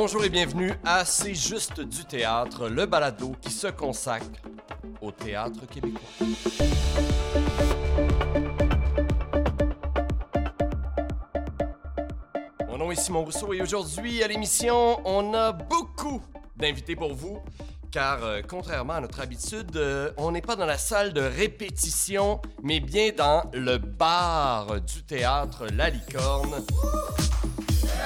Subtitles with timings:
[0.00, 4.26] Bonjour et bienvenue à C'est juste du théâtre, le balado qui se consacre
[5.00, 6.08] au théâtre québécois.
[12.68, 16.22] Mon nom est Simon Rousseau et aujourd'hui à l'émission, on a beaucoup
[16.56, 17.40] d'invités pour vous.
[17.90, 22.40] Car euh, contrairement à notre habitude, euh, on n'est pas dans la salle de répétition,
[22.62, 26.64] mais bien dans le bar du théâtre La Licorne.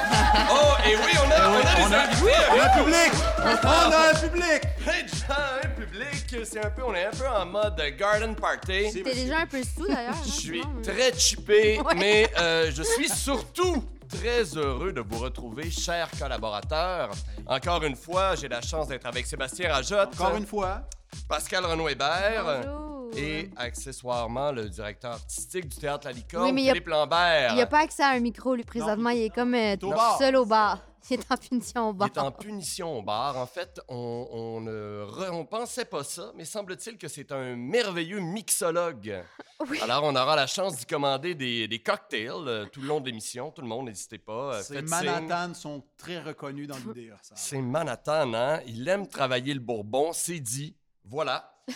[0.51, 2.33] Oh, et oui, on a, on a des invités!
[2.51, 3.13] On a un public!
[3.65, 4.63] On a un public!
[4.87, 8.91] Hey, gens, un public, c'est un peu, on est un peu en mode garden party.
[8.93, 10.15] T'es déjà un peu sous d'ailleurs.
[10.15, 10.83] hein, Je suis Simon?
[10.83, 11.95] très chippé, Ouais.
[11.97, 17.11] mais euh, je suis surtout très heureux de vous retrouver, chers collaborateurs.
[17.47, 20.83] Encore une fois, j'ai la chance d'être avec Sébastien Rajotte, Encore une fois.
[21.29, 23.11] Pascal Renaud-Hébert Bonjour.
[23.17, 26.89] et accessoirement le directeur artistique du Théâtre La Licorne, Oui, mais il y a- Philippe
[26.89, 27.55] Lambert.
[27.55, 29.11] Il a pas accès à un micro, lui, présentement.
[29.11, 30.19] Il est comme euh, est au bar.
[30.19, 30.79] seul au bar.
[31.11, 32.09] Il est en punition au Il bar.
[32.15, 33.37] est en punition au bar.
[33.37, 37.57] En fait, on, on ne re- on pensait pas ça, mais semble-t-il que c'est un
[37.57, 39.23] merveilleux mixologue.
[39.71, 39.79] Oui.
[39.81, 43.07] Alors, on aura la chance d'y commander des, des cocktails euh, tout le long de
[43.07, 43.53] l'émission.
[43.53, 44.55] Tout le monde, n'hésitez pas.
[44.55, 45.05] euh, Ces faites signe.
[45.09, 47.13] Manhattan sont très reconnus dans l'idée.
[47.23, 47.35] ça.
[47.37, 48.59] C'est Manhattan, hein?
[48.67, 50.75] Il aime travailler le bourbon, c'est dit.
[51.05, 51.55] Voilà.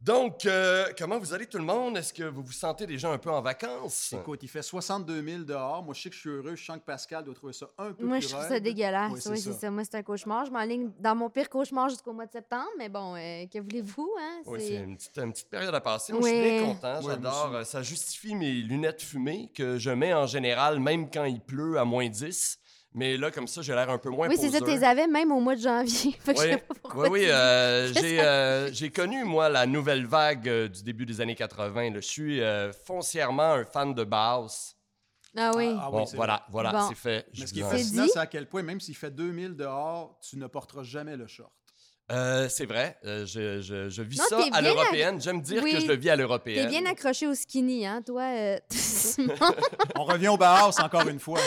[0.00, 1.96] Donc, euh, comment vous allez tout le monde?
[1.96, 4.12] Est-ce que vous vous sentez déjà un peu en vacances?
[4.12, 5.80] Écoute, il fait 62 000 dehors.
[5.84, 6.56] Moi, je sais que je suis heureux.
[6.56, 8.48] Je sens que Pascal doit trouver ça un peu Moi, plus je trouve raide.
[8.50, 9.12] ça dégueulasse.
[9.12, 9.70] Oui, Oui, c'est ça.
[9.70, 10.44] Moi, c'est un cauchemar.
[10.44, 12.66] Je m'enligne dans mon pire cauchemar jusqu'au mois de septembre.
[12.78, 14.40] Mais bon, euh, que voulez-vous, hein?
[14.46, 16.12] Oui, C'est- c'est une petite, une petite période à passer.
[16.14, 17.00] Moi, je suis bien content.
[17.00, 17.50] J'adore.
[17.54, 21.78] Euh, Ça justifie mes lunettes fumées que je mets en général, même quand il pleut
[21.78, 22.58] à moins 10.
[22.94, 24.60] Mais là, comme ça, j'ai l'air un peu moins Oui, c'est ça.
[24.60, 26.12] Tu les avais même au mois de janvier.
[26.20, 29.64] Fait que je Oui, sais pas pourquoi oui, euh, j'ai euh, j'ai connu, moi, la
[29.66, 31.90] nouvelle vague euh, du début des années 80.
[31.90, 31.96] là.
[31.96, 34.76] Je suis euh, foncièrement un fan de Baus.
[35.34, 35.74] Ah oui.
[35.74, 36.88] Ah, ah oui, Bon, voilà, voilà, Bon.
[36.90, 37.26] c'est fait.
[37.32, 38.10] Je Mais ce qui est fascinant, dit?
[38.12, 41.50] c'est à quel point, même s'il fait 2000 dehors, tu ne porteras jamais le short.
[42.10, 45.18] Euh, c'est vrai, euh, je, je, je vis Non, ça t'es à l'européenne.
[45.18, 45.72] J'aime dire Oui.
[45.72, 46.68] que je le vis à T'es l'européenne.
[46.68, 48.22] bien accroché au skinny, hein, toi?
[48.24, 48.58] euh?
[49.96, 51.38] On revient au Bauhaus encore une fois.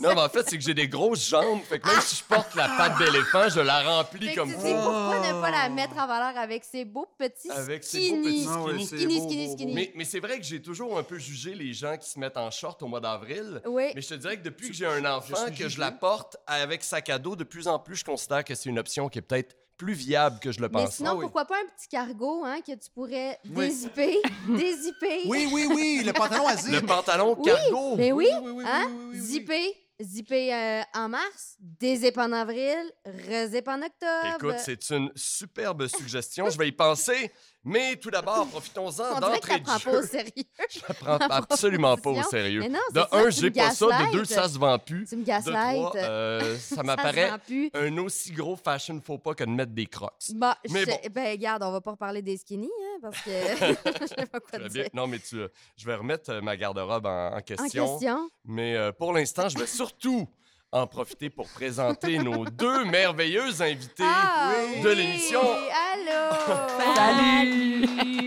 [0.00, 1.60] Non, mais en fait, c'est que j'ai des grosses jambes.
[1.62, 4.50] Fait que même si je porte la patte d'éléphant, je la remplis Fait que comme
[4.50, 4.62] tu vous.
[4.62, 8.20] sais pourquoi ne pas la mettre en valeur avec ses beaux petits Avec ses skinny.
[8.22, 8.86] beaux petits Ah ouais, skinny.
[8.86, 9.66] c'est Skinny, beau, skinny, beau, skinny.
[9.66, 9.74] beau.
[9.74, 12.36] Mais, mais c'est vrai que j'ai toujours un peu jugé les gens qui se mettent
[12.36, 13.60] en short au mois d'avril.
[13.66, 13.92] Oui.
[13.94, 16.82] Mais je te dirais que depuis que j'ai un enfant, que je la porte avec
[16.84, 19.22] sac à dos, de plus en plus, je considère que c'est une option qui est
[19.22, 21.22] peut-être plus viable que je le Mais sinon, Ah oui.
[21.22, 23.66] pourquoi pas un petit cargo hein, que tu pourrais Oui.
[23.66, 24.18] dézipper,
[24.48, 25.22] dézipper.
[25.26, 26.72] Oui, oui, oui, le pantalon à zip.
[26.72, 27.96] Le pantalon Oui, cargo.
[27.96, 28.84] Ben oui, Oui, oui, oui, hein?
[28.86, 29.18] oui, oui, oui, oui.
[29.20, 34.36] Zipper, zipper euh, en mars, dézipper en avril, rezipper en octobre.
[34.36, 36.50] Écoute, c'est une superbe suggestion.
[36.50, 37.32] Je vais y penser.
[37.64, 40.06] Mais tout d'abord, profitons-en d'entrée de pas au jeu.
[40.06, 40.32] sérieux.
[40.70, 42.60] Je prends absolument pas au sérieux.
[42.60, 43.86] Mais non, de ça, un, j'ai pas ça.
[43.86, 45.06] De deux, ça se vend plus.
[45.06, 47.30] Tu me De trois, euh, ça m'apparaît
[47.74, 50.12] un aussi gros fashion faux pas que de mettre des crocs.
[50.34, 50.98] Bah, Mais bon.
[51.10, 53.30] ben, regarde, on va pas reparler des skinny, hein, parce que
[54.00, 54.88] je sais pas quoi te dire.
[54.92, 57.92] Non, mais tu, euh, je vais remettre euh, ma garde-robe en, en En question.
[57.98, 58.30] question.
[58.44, 60.28] Mais euh, pour l'instant, je vais surtout
[60.74, 64.52] en profiter pour présenter nos deux merveilleux invités Ah,
[64.82, 65.40] de oui, l'émission.
[65.40, 66.34] Allô!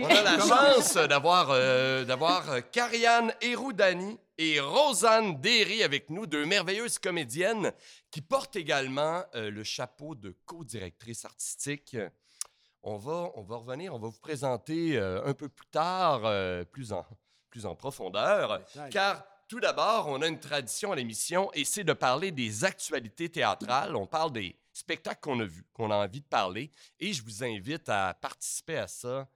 [0.02, 6.26] On a la chance d'avoir euh, d'avoir euh, Karianne Héroudani et Rosanne Derry avec nous,
[6.26, 7.70] deux merveilleuses comédiennes
[8.10, 11.98] qui portent également euh, le chapeau de co-directrice artistique.
[12.82, 16.64] On va, on va revenir, on va vous présenter euh, un peu plus tard, euh,
[16.64, 17.04] plus, en,
[17.50, 21.94] plus en profondeur, car tout d'abord, on a une tradition à l'émission et c'est de
[21.94, 23.96] parler des actualités théâtrales.
[23.96, 26.70] On parle des spectacles qu'on a vus, qu'on a envie de parler
[27.00, 29.26] et je vous invite à participer à ça.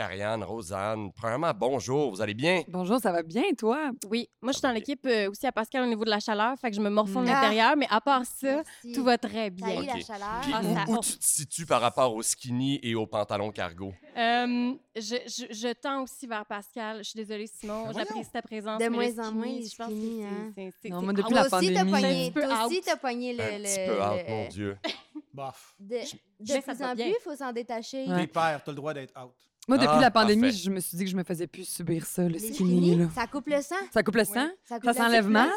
[0.00, 2.62] Karianne, Rosanne, premièrement, bonjour, vous allez bien?
[2.68, 3.92] Bonjour, ça va bien, toi?
[4.10, 6.54] Oui, moi, je suis dans l'équipe euh, aussi à Pascal au niveau de la chaleur,
[6.58, 7.32] fait que je me morfonds de Ah.
[7.40, 8.92] l'intérieur, mais à part ça, Merci.
[8.92, 9.66] tout va très bien.
[9.68, 10.04] Salut, la Ok.
[10.06, 10.40] chaleur?
[10.42, 13.50] Puis Ah, où, ça- où tu te situes par rapport au skinny et au pantalon
[13.50, 13.94] cargo?
[14.18, 16.98] Euh, je, je, je tends aussi vers Pascal.
[16.98, 17.86] Je suis désolée, Simon.
[17.86, 18.78] Ben J'apprécie ta présence.
[18.78, 20.52] De mais le moins en skinny, moins, je pense skinny, que c'est- hein?
[20.54, 21.34] c'est- c'est- Non, c'est moi, depuis out.
[21.36, 22.02] la Toi aussi, t'as pandémie.
[22.02, 22.82] pogné, Un peu toi aussi, out.
[22.84, 23.40] t'as pogné le...
[23.42, 24.78] Un le- petit peu out, le- mon Dieu.
[25.32, 25.74] Bof.
[25.80, 26.00] De, de
[26.40, 27.06] Mais ça plus va en bien.
[27.06, 28.04] plus, il faut s'en détacher.
[28.06, 28.20] Ouais.
[28.20, 29.32] T'es père, t'as le droit d'être out.
[29.68, 30.56] Moi, depuis Ah, la pandémie, parfait.
[30.56, 32.94] je me suis dit que je me faisais plus subir ça, le Les skinny.
[32.96, 33.08] là.
[33.14, 33.74] ça coupe le sang?
[33.92, 34.48] Ça coupe le sang?
[34.64, 35.50] Ça, coupe Ça s'enlève mal?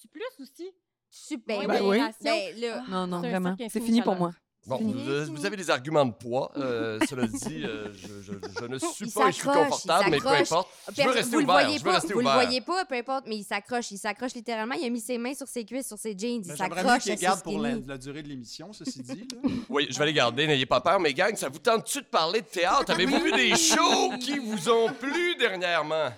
[0.00, 0.70] Tu plus aussi.
[1.10, 1.58] Super.
[1.60, 2.00] Ouais, Ben, oui.
[2.22, 3.54] Ben, là, Non, non, vraiment.
[3.68, 4.32] C'est fini pour moi.
[4.66, 4.94] Bon, fini,
[5.30, 6.50] vous, avez des arguments de poids.
[6.56, 10.10] euh, cela dit, euh, je, je- je ne suis Il pas et je suis confortable,
[10.10, 10.68] mais peu importe.
[10.96, 11.54] Je veux rester vous le ouvert.
[11.60, 12.34] voyez Je veux pas, rester vous le ouvert.
[12.42, 14.74] voyez pas, peu importe, mais il s'accroche, il s'accroche littéralement.
[14.74, 17.14] Il a mis ses mains sur ses cuisses, sur ses jeans, il Ben, s'accroche qu'il
[17.16, 19.28] garde pour la, durée de l'émission, ceci dit.
[19.30, 19.50] là.
[19.68, 20.98] Oui, je vais les garder, n'ayez pas peur.
[20.98, 22.90] Mais gang, ça vous tente-tu de parler de théâtre?
[22.90, 26.08] Avez-vous vu des shows qui vous ont plu dernièrement?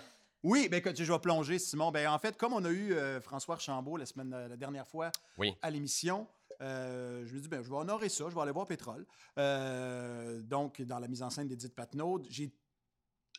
[0.42, 1.90] Oui, ben, écoute, je vais plonger, Simon.
[1.90, 4.87] Ben, en fait, comme on a eu euh, François Archambault la, semaine, euh, la dernière
[4.87, 5.52] fois Oui.
[5.62, 6.28] à l'émission,
[6.61, 9.06] Euh, je ai dit, ben, je vais honorer ça, je vais aller voir Pétrole.
[9.38, 12.53] Euh, donc, dans la mise en scène d'Edith Patnaud, j'ai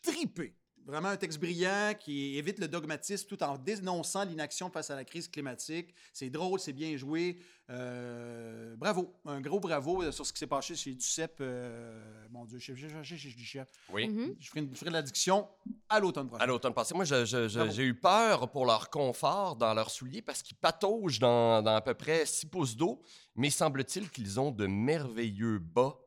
[0.02, 0.56] tripé.
[0.88, 5.04] Vraiment un texte brillant qui évite le dogmatisme tout en dénonçant l'inaction face à la
[5.04, 5.94] crise climatique.
[6.14, 7.40] C'est drôle, c'est bien joué.
[7.70, 11.36] Euh, bravo, un gros bravo euh, sur ce qui s'est passé chez Ducep.
[11.42, 13.68] Euh, mon Dieu, chez, Ducep.
[13.92, 14.10] Oui.
[14.40, 15.48] Je ferai, une- je ferai de l'addiction
[15.90, 16.44] à l'automne prochain.
[16.44, 17.72] À l'automne passé, moi, je- je- je- Bravo.
[17.74, 21.82] j'ai eu peur pour leur confort dans leurs souliers parce qu'ils pataugent dans, dans à
[21.82, 23.02] peu près 6 pouces d'eau,
[23.36, 25.98] mais semble-t-il qu'ils ont de merveilleux bas,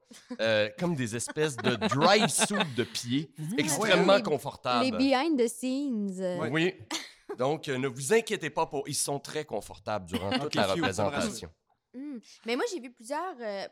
[0.41, 4.85] euh, comme des espèces de dry suits de pieds, extrêmement Les- confortables.
[4.85, 6.39] Les behind the scenes.
[6.41, 6.51] Ouais.
[6.51, 6.75] Oui.
[7.39, 8.89] Donc, euh, ne vous inquiétez pas, pour...
[8.89, 11.49] ils sont très confortables durant toute la représentation.
[11.95, 12.19] Hmm.
[12.47, 13.67] Mais moi, j'ai vu plusieurs, euh,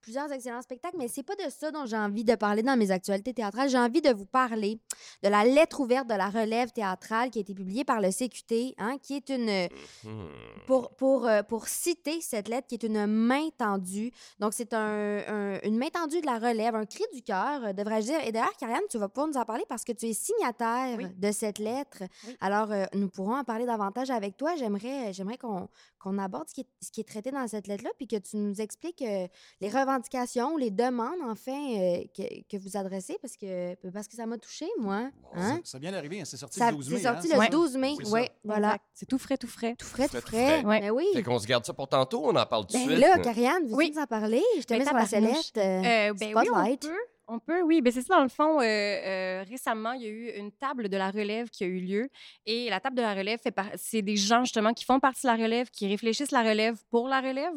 [0.00, 2.90] plusieurs excellents spectacles, mais c'est pas de ça dont j'ai envie de parler dans mes
[2.90, 3.68] actualités théâtrales.
[3.70, 4.78] J'ai envie de vous parler
[5.22, 8.74] de la lettre ouverte de la relève théâtrale qui a été publiée par le CQT,
[8.78, 9.68] hein, qui est une,
[10.04, 10.26] Hmm.
[10.66, 14.10] pour, pour, euh, pour citer cette lettre, qui est une main tendue.
[14.40, 17.72] Donc, c'est un, un- une main tendue de la relève, un cri du cœur, euh,
[17.72, 18.20] devrais-je dire.
[18.26, 21.06] Et d'ailleurs, Karianne, tu vas pouvoir nous en parler parce que tu es signataire Oui.
[21.16, 22.02] de cette lettre.
[22.26, 22.36] Oui.
[22.40, 24.56] Alors, euh, nous pourrons en parler davantage avec toi.
[24.56, 25.68] J'aimerais, j'aimerais qu'on,
[26.00, 28.36] qu'on aborde ce qui, est, ce qui est traité dans cette lettre-là, puis que tu
[28.36, 29.28] nous expliques euh,
[29.62, 34.26] les revendications, les demandes, enfin, euh, que, que vous adressez, parce que, parce que ça
[34.26, 35.08] m'a touchée, moi.
[35.34, 35.56] Hein?
[35.64, 37.00] Ça, ça vient d'arriver, hein, c'est sorti Ça- le 12 c'est mai.
[37.02, 37.48] sorti hein, le c'est ça?
[37.50, 37.94] 12 mai.
[38.02, 38.10] C'est.
[38.10, 38.76] Oui, voilà.
[38.92, 39.76] C'est tout frais, tout frais.
[39.78, 40.62] Tout frais, Tout tout frais.
[40.64, 41.06] Ben oui.
[41.14, 42.98] Fait qu'on se garde ça pour tantôt, on en parle tout de Ben suite.
[42.98, 43.92] là, Karianne, veux-tu Oui.
[43.94, 44.42] nous en parler?
[44.58, 45.56] Je te Ben, mets sur la sellette.
[45.56, 46.82] euh, Euh, ben oui, on Spotlight.
[46.82, 46.96] peut.
[47.28, 47.80] On peut, oui.
[47.80, 50.88] Ben c'est ça, dans le fond, euh, euh, récemment, il y a eu une table
[50.88, 52.08] de la relève qui a eu lieu.
[52.46, 55.22] Et la table de la relève, fait par- c'est des gens, justement, qui font partie
[55.22, 57.54] de la relève, qui réfléchissent la relève pour la relève.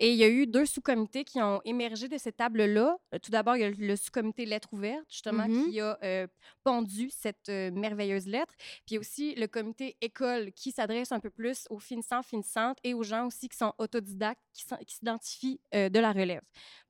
[0.00, 2.96] Et il y a eu deux sous-comités qui ont émergé de cette table-là.
[3.22, 5.70] Tout d'abord, il y a le sous-comité lettre ouverte, justement, Mhm.
[5.70, 6.26] qui a euh,
[6.64, 8.54] pondu cette euh, merveilleuse lettre.
[8.86, 13.02] Puis aussi le comité école, qui s'adresse un peu plus aux finissants, finissantes et aux
[13.02, 14.64] gens aussi qui sont autodidactes, qui
[14.94, 16.40] s'identifient euh, de la relève.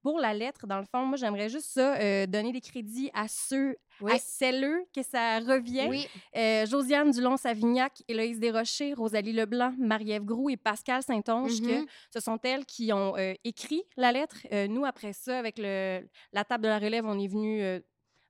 [0.02, 3.28] Pour la lettre, dans le fond, moi, j'aimerais juste ça, euh, donner des crédits à
[3.28, 4.12] ceux, Oui.
[4.12, 5.86] à celles que ça revient.
[5.88, 6.06] Oui.
[6.36, 12.38] Euh, Josiane Dulon-Savignac, Héloïse Desrochers, Rosalie Leblanc, Marie-Ève Groux et Pascal Saint-Onge, que ce sont
[12.42, 14.38] elles qui ont euh, écrit la lettre.
[14.52, 17.62] Euh, nous, après ça, avec le, la table de la relève, on est venu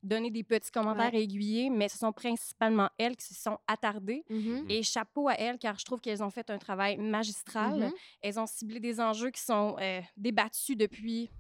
[0.03, 1.21] donner des petits commentaires Ouais.
[1.21, 4.25] et aiguiller, mais ce sont principalement elles qui se sont attardées.
[4.29, 4.67] Mhm.
[4.69, 7.79] Et chapeau à elles, car je trouve qu'elles ont fait un travail magistral.
[7.79, 7.93] Mhm.
[8.21, 11.31] Elles ont ciblé des enjeux qui sont euh, débattus depuis.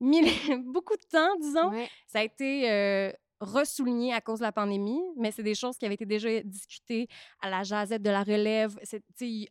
[0.64, 1.70] beaucoup de temps, disons.
[1.70, 1.88] Ouais.
[2.06, 5.86] Ça a été euh, ressouligné à cause de la pandémie, mais c'est des choses qui
[5.86, 7.08] avaient été déjà discutées
[7.40, 8.78] à la jazette de la relève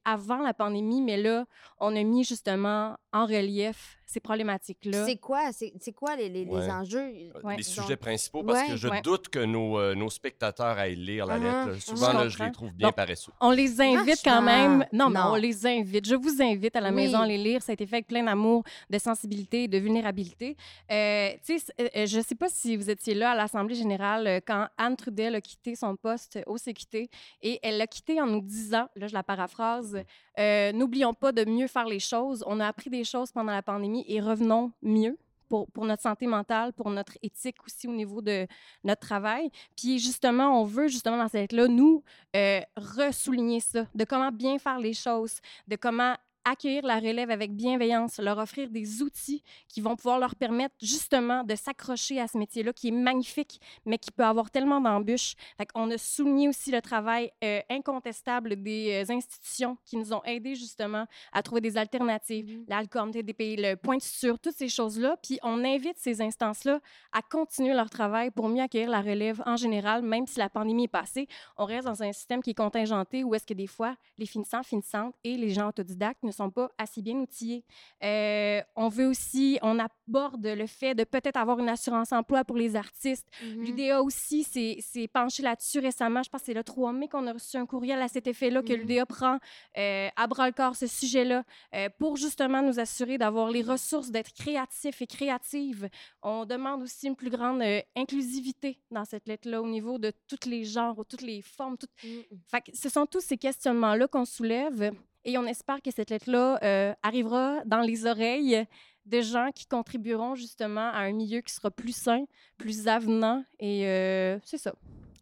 [0.05, 1.45] avant la pandémie, mais là,
[1.79, 5.05] on a mis justement en relief ces problématiques-là.
[5.05, 6.97] C'est quoi, c'est c'est quoi les, les, enjeux?
[6.99, 7.57] Euh, Ouais.
[7.57, 9.01] les Donc, sujets principaux, parce que je Ouais.
[9.01, 11.77] doute que nos, euh, nos spectateurs aillent lire la Uh-huh, lettre.
[11.77, 11.79] uh-huh.
[11.89, 13.31] Souvent, là, Je je les trouve bien Donc, paresseux.
[13.39, 14.83] On les invite quand même.
[14.91, 16.07] Non, mais on les invite.
[16.07, 16.95] Je vous invite à la Oui.
[16.95, 17.61] maison à les lire.
[17.61, 20.57] Ça a été fait avec plein d'amour, de sensibilité de vulnérabilité.
[20.91, 24.41] Euh, tu sais, c- je ne sais pas si vous étiez là à l'Assemblée générale
[24.47, 27.09] quand Anne Trudel a quitté son poste au CQT
[27.43, 29.97] et elle l'a quitté en nous disant, là je la paraphrase,
[30.39, 32.43] euh, n'oublions pas de mieux faire les choses.
[32.47, 35.17] On a appris des choses pendant la pandémie et revenons mieux.
[35.47, 38.45] Pour, pour notre santé mentale, pour notre éthique aussi au niveau de
[38.83, 39.49] notre travail.
[39.75, 42.03] Puis justement, on veut justement dans cette lettre-là, nous,
[42.35, 46.15] euh, ressouligner ça, de comment bien faire les choses, de comment
[46.45, 51.43] accueillir la relève avec bienveillance, leur offrir des outils qui vont pouvoir leur permettre justement
[51.43, 55.35] de s'accrocher à ce métier-là qui est magnifique, mais qui peut avoir tellement d'embûches.
[55.73, 60.55] Qu'on a souligné aussi le travail euh, incontestable des euh, institutions qui nous ont aidés
[60.55, 62.65] justement à trouver des alternatives, Mhm.
[62.67, 65.17] l'ALCOM, TDP, le point de suture, toutes ces choses-là.
[65.21, 66.79] Puis on invite ces instances-là
[67.11, 70.85] à continuer leur travail pour mieux accueillir la relève en général, même si la pandémie
[70.85, 71.27] est passée.
[71.57, 74.63] On reste dans un système qui est contingenté où est-ce que des fois, les finissants,
[74.63, 77.63] finissantes et les gens autodidactes ne sont pas assez bien outillés.
[78.03, 82.75] Euh, on veut aussi, on aborde le fait de peut-être avoir une assurance-emploi pour les
[82.75, 83.27] artistes.
[83.43, 83.63] Mhm.
[83.63, 86.23] L'UDA aussi s'est penché là-dessus récemment.
[86.23, 88.61] Je pense que c'est le 3 mai qu'on a reçu un courriel à cet effet-là
[88.63, 88.79] que Mhm.
[88.79, 89.37] l'UDA prend
[89.77, 91.43] euh, à bras-le-corps ce sujet-là
[91.75, 95.89] euh, pour justement nous assurer d'avoir les ressources, d'être créatifs et créatives.
[96.23, 97.61] On demande aussi une plus grande
[97.95, 101.77] inclusivité dans cette lettre-là au niveau de tous les genres, toutes les formes.
[101.77, 102.23] toutes- Mhm.
[102.47, 104.91] fait que ce sont tous ces questionnements-là qu'on soulève
[105.25, 108.65] et on espère que cette lettre-là euh, arrivera dans les oreilles
[109.05, 112.25] de gens qui contribueront justement à un milieu qui sera plus sain,
[112.57, 114.73] plus avenant et euh, c'est ça.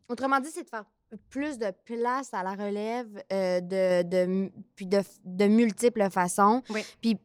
[0.10, 0.86] Autrement dit, c'est de faire
[1.30, 6.62] plus de place à la relève euh, de, de, puis de, de multiples façons.
[6.70, 6.82] Oui.
[7.02, 7.18] Puis,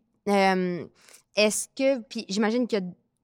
[1.34, 2.76] est-ce que, puis j'imagine que,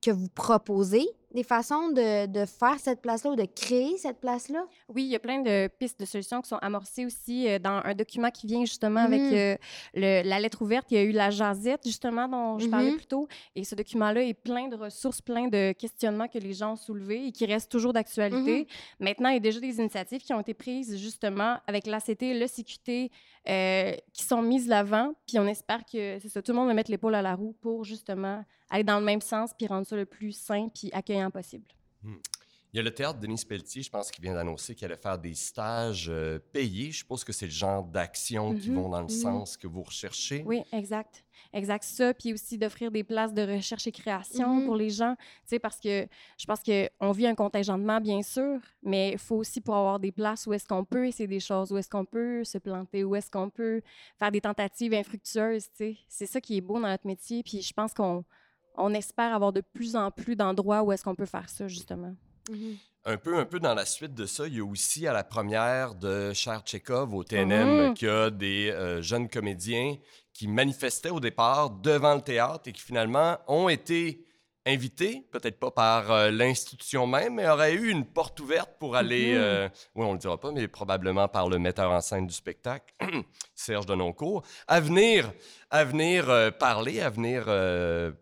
[0.05, 1.07] que vous proposez
[1.38, 4.64] des façons de, de faire cette place-là ou de créer cette place-là?
[4.88, 7.80] Oui, il y a plein de pistes de solutions qui sont amorcées aussi euh, dans
[7.85, 9.33] un document qui vient justement avec Mhm.
[9.35, 9.57] euh,
[9.95, 10.87] le- la lettre ouverte.
[10.90, 12.97] Il y a eu la jasette, justement, dont je parlais Mhm.
[12.97, 13.28] plus tôt.
[13.54, 17.26] Et ce document-là est plein de ressources, plein de questionnements que les gens ont soulevés
[17.26, 18.66] et qui restent toujours d'actualité.
[18.99, 22.47] Maintenant, il y a déjà des initiatives qui ont été prises justement avec l'ACT, le
[22.49, 23.11] CQT,
[23.49, 25.12] euh, qui sont mises l'avant.
[25.26, 27.54] Puis on espère que c'est ça, tout le monde va mettre l'épaule à la roue
[27.61, 31.27] pour justement aller dans le même sens puis rendre ça le plus sain puis accueillant
[31.30, 31.64] possible.
[32.75, 35.18] Il y a le théâtre Denis Pelletier, je pense, qui vient d'annoncer qu'il allait faire
[35.18, 36.90] des stages euh, payés.
[36.90, 39.08] Je suppose que c'est le genre d'action qui Mhm, vont dans le mhm.
[39.11, 40.42] sens que vous recherchez.
[40.44, 41.25] Oui, exact.
[41.54, 42.12] Exact, ça.
[42.12, 44.66] Puis aussi d'offrir des places de recherche et création Mhm.
[44.66, 45.14] pour les gens.
[45.16, 46.06] Tu sais, parce que
[46.37, 50.12] je pense qu'on vit un contingentement, bien sûr, mais il faut aussi pour avoir des
[50.12, 53.16] places où est-ce qu'on peut essayer des choses, où est-ce qu'on peut se planter, où
[53.16, 53.80] est-ce qu'on peut
[54.18, 55.97] faire des tentatives infructueuses, tu sais.
[56.06, 57.42] C'est ça qui est beau dans notre métier.
[57.42, 58.26] Puis je pense qu'on
[58.78, 62.14] on espère avoir de plus en plus d'endroits où est-ce qu'on peut faire ça, justement.
[63.04, 65.25] Un peu, un peu dans la suite de ça, il y a aussi à la
[65.25, 67.94] première de Cher Tchekhov au TNM Mhm.
[67.94, 69.97] qu'il y a des euh, jeunes comédiens
[70.32, 74.25] qui manifestaient au départ devant le théâtre et qui finalement ont été
[74.68, 79.32] invités, peut-être pas par euh, l'institution même, mais auraient eu une porte ouverte pour aller,
[79.34, 79.40] Mhm.
[79.40, 82.94] euh, oui, on le dira pas, mais probablement par le metteur en scène du spectacle,
[83.54, 85.32] Serge Denoncourt, à venir,
[85.70, 87.46] à venir euh, parler, à venir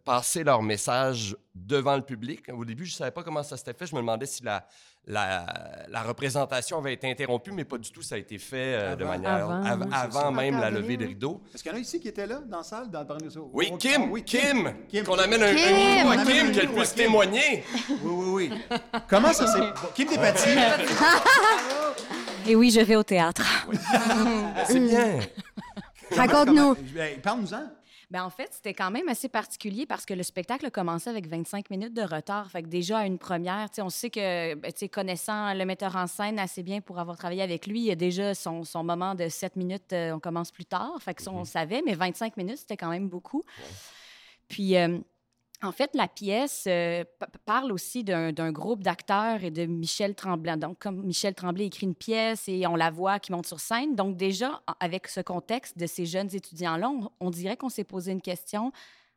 [0.05, 2.43] passer leur message devant le public.
[2.53, 3.87] Au début, je savais pas comment ça s'était fait.
[3.87, 4.67] Je me demandais si la,
[5.09, 5.47] la,
[5.89, 8.03] la représentation avait été interrompue, mais pas du tout.
[8.03, 11.11] Ça a été fait euh, de manière Avant, av- oui, même la levée des oui.
[11.11, 11.41] rideaux.
[11.55, 13.51] Est-ce qu'il y en a ici qui étaient là, dans la salle, dans parmi nous?
[13.53, 15.05] Oui, Oh, Kim, ah oui, Kim, Kim.
[15.05, 15.77] qu'on amène un, un Kim!
[15.77, 17.05] micro à On amène Kim, un qu'elle puisse Kim.
[17.05, 17.65] témoigner.
[17.89, 18.79] Oui, oui, oui.
[19.09, 19.61] Comment ça s'est...
[19.95, 20.51] Kim Despatie.
[22.49, 23.45] Et oui, je vais au théâtre.
[24.67, 25.19] C'est bien.
[26.17, 26.75] Raconte-nous.
[26.95, 27.63] Ben, Parle-nous-en.
[28.11, 31.27] Ben, en fait, c'était quand même assez particulier parce que le spectacle a commencé avec
[31.27, 32.49] 25 minutes de retard.
[32.49, 36.39] Fait que déjà, à une première, on sait que, ben, connaissant le metteur en scène
[36.39, 39.29] assez bien pour avoir travaillé avec lui, il y a déjà son, son moment de
[39.29, 40.93] 7 minutes, euh, on commence plus tard.
[41.01, 43.43] Fait que ça, on savait, mais 25 minutes, c'était quand même beaucoup.
[44.47, 44.99] Puis, euh,
[45.63, 47.05] en fait, la pièce euh,
[47.45, 50.57] parle aussi d'un groupe d'acteurs et de Michel Tremblay.
[50.57, 53.95] Donc, comme Michel Tremblay écrit une pièce et on la voit qui monte sur scène.
[53.95, 58.23] Donc, déjà, avec ce contexte de ces jeunes étudiants-là, on dirait qu'on s'est posé une
[58.23, 58.73] question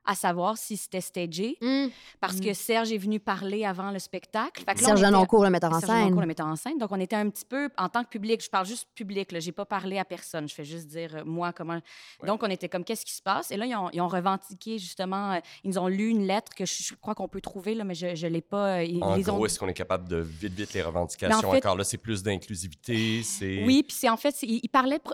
[0.06, 1.89] à savoir si c'était stagé, Hum.
[2.20, 4.63] parce que Serge est venu parler avant le spectacle.
[4.63, 6.20] Fait que là, Serge Denoncourt, le metteur en Serge scène.
[6.20, 6.77] le metteur en scène.
[6.79, 9.39] Donc, on était un petit peu, en tant que public, je parle juste public, là,
[9.39, 11.79] j'ai pas parlé à personne, je fais juste dire, euh, moi, comment...
[12.25, 13.51] Donc, on était comme, qu'est-ce qui se passe?
[13.51, 16.53] Et là, ils ont, ils ont revendiqué, justement, euh, ils nous ont lu une lettre
[16.56, 18.77] que je, je crois qu'on peut trouver, là, mais je, je l'ai pas...
[18.79, 19.46] euh, ils, En ils gros, ont...
[19.46, 21.48] est-ce qu'on est capable de vite, vite les revendications?
[21.48, 21.77] En fait- Encore?
[21.77, 23.63] Là, c'est plus d'inclusivité, c'est...
[23.63, 25.12] Oui, puis c'est en fait, c'est- il, pr-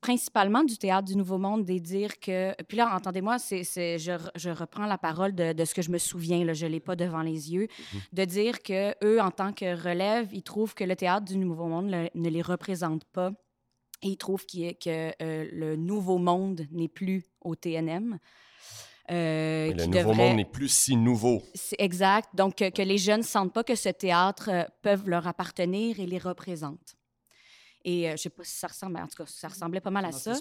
[0.00, 2.54] principalement du théâtre du Nouveau Monde, des dire que.
[2.64, 5.90] Puis là, entendez-moi, c'est, c'est- je, je reprends la parole de, de ce que je
[5.90, 7.68] me souviens, là, je ne l'ai pas devant les yeux,
[8.12, 11.66] de dire que eux, en tant que relève, ils trouvent que le théâtre du Nouveau
[11.66, 13.30] Monde le- ne les représente pas.
[14.02, 18.18] Et ils trouvent que euh, le Nouveau Monde n'est plus au TNM.
[19.10, 21.42] Euh, Mais le nouveau devrait- monde n'est plus si nouveau.
[21.54, 22.30] c'est exact.
[22.34, 26.00] Donc, que, que les jeunes ne sentent pas que ce théâtre euh, peuvent leur appartenir
[26.00, 26.96] et les représente.
[27.84, 29.80] Et euh, je ne sais pas si ça ressemble, mais en tout cas, ça ressemblait
[29.80, 30.32] pas mal à ça.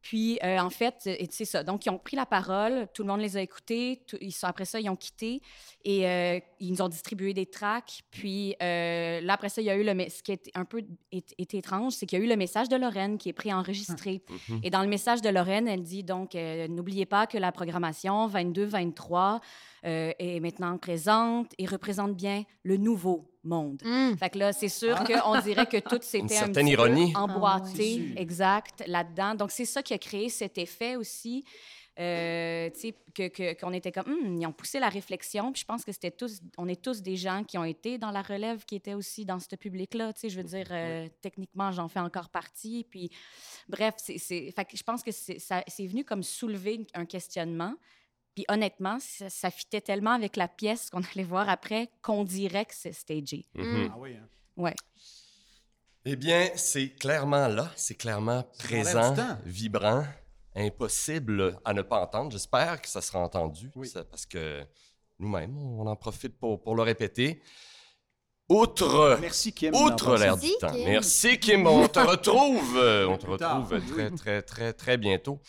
[0.00, 1.62] Puis, euh, en fait, c'est ça.
[1.64, 4.02] Donc, ils ont pris la parole, tout le monde les a écoutés.
[4.06, 5.40] tout- ils sont, après ça, ils ont quitté
[5.84, 8.02] et euh, ils nous ont distribué des tracts.
[8.10, 10.08] Puis, euh, là, après ça, il y a eu le...
[10.08, 12.68] Ce qui est un peu est, est étrange, c'est qu'il y a eu le message
[12.68, 14.22] de Lorraine qui est préenregistré.
[14.48, 14.60] Mhm.
[14.62, 19.40] Et dans le message de Lorraine, elle dit donc N'oubliez pas que la programmation 22-23
[19.84, 23.82] euh, est maintenant présente et représente bien le nouveau monde.
[23.84, 24.16] Hum.
[24.16, 27.12] Fait que là, c'est sûr qu'on dirait que tout s'était un petit ironie.
[27.12, 28.14] peu Ah emboîté, ouais.
[28.22, 29.34] exact, là-dedans.
[29.34, 31.44] Donc, c'est ça qui a créé cet effet aussi.
[32.00, 35.50] Euh, tu sais, que- que- qu'on était comme, Hum, ils ont poussé la réflexion.
[35.50, 38.12] Puis je pense que c'était tous, on est tous des gens qui ont été dans
[38.12, 40.12] la relève, qui étaient aussi dans ce public-là.
[40.12, 42.86] Tu sais, je veux dire, euh, techniquement, j'en fais encore partie.
[42.88, 43.10] Puis,
[43.68, 47.74] bref, c'est, c'est, fait que je pense que c'est venu comme soulever un questionnement.
[48.38, 52.66] Puis honnêtement, ça, ça fitait tellement avec la pièce qu'on allait voir après qu'on dirait
[52.66, 53.46] que c'est stagé.
[53.56, 53.90] Mhm.
[53.92, 54.28] Ah oui, hein.
[54.56, 54.76] Ouais.
[56.04, 59.12] Eh bien, c'est clairement là, c'est clairement présent,
[59.44, 60.04] vibrant,
[60.54, 62.30] impossible à ne pas entendre.
[62.30, 63.88] J'espère que ça sera entendu, Oui.
[63.88, 64.64] ça- parce que
[65.18, 67.42] nous-mêmes, on en profite pour, pour le répéter.
[68.48, 69.74] Outre, Merci, Kim.
[69.74, 70.70] outre l'air du Merci, temps.
[70.70, 70.84] Kim.
[70.84, 71.66] Merci, Kim.
[71.66, 72.76] On te retrouve,
[73.08, 75.40] on te retrouve très, très, très, très bientôt.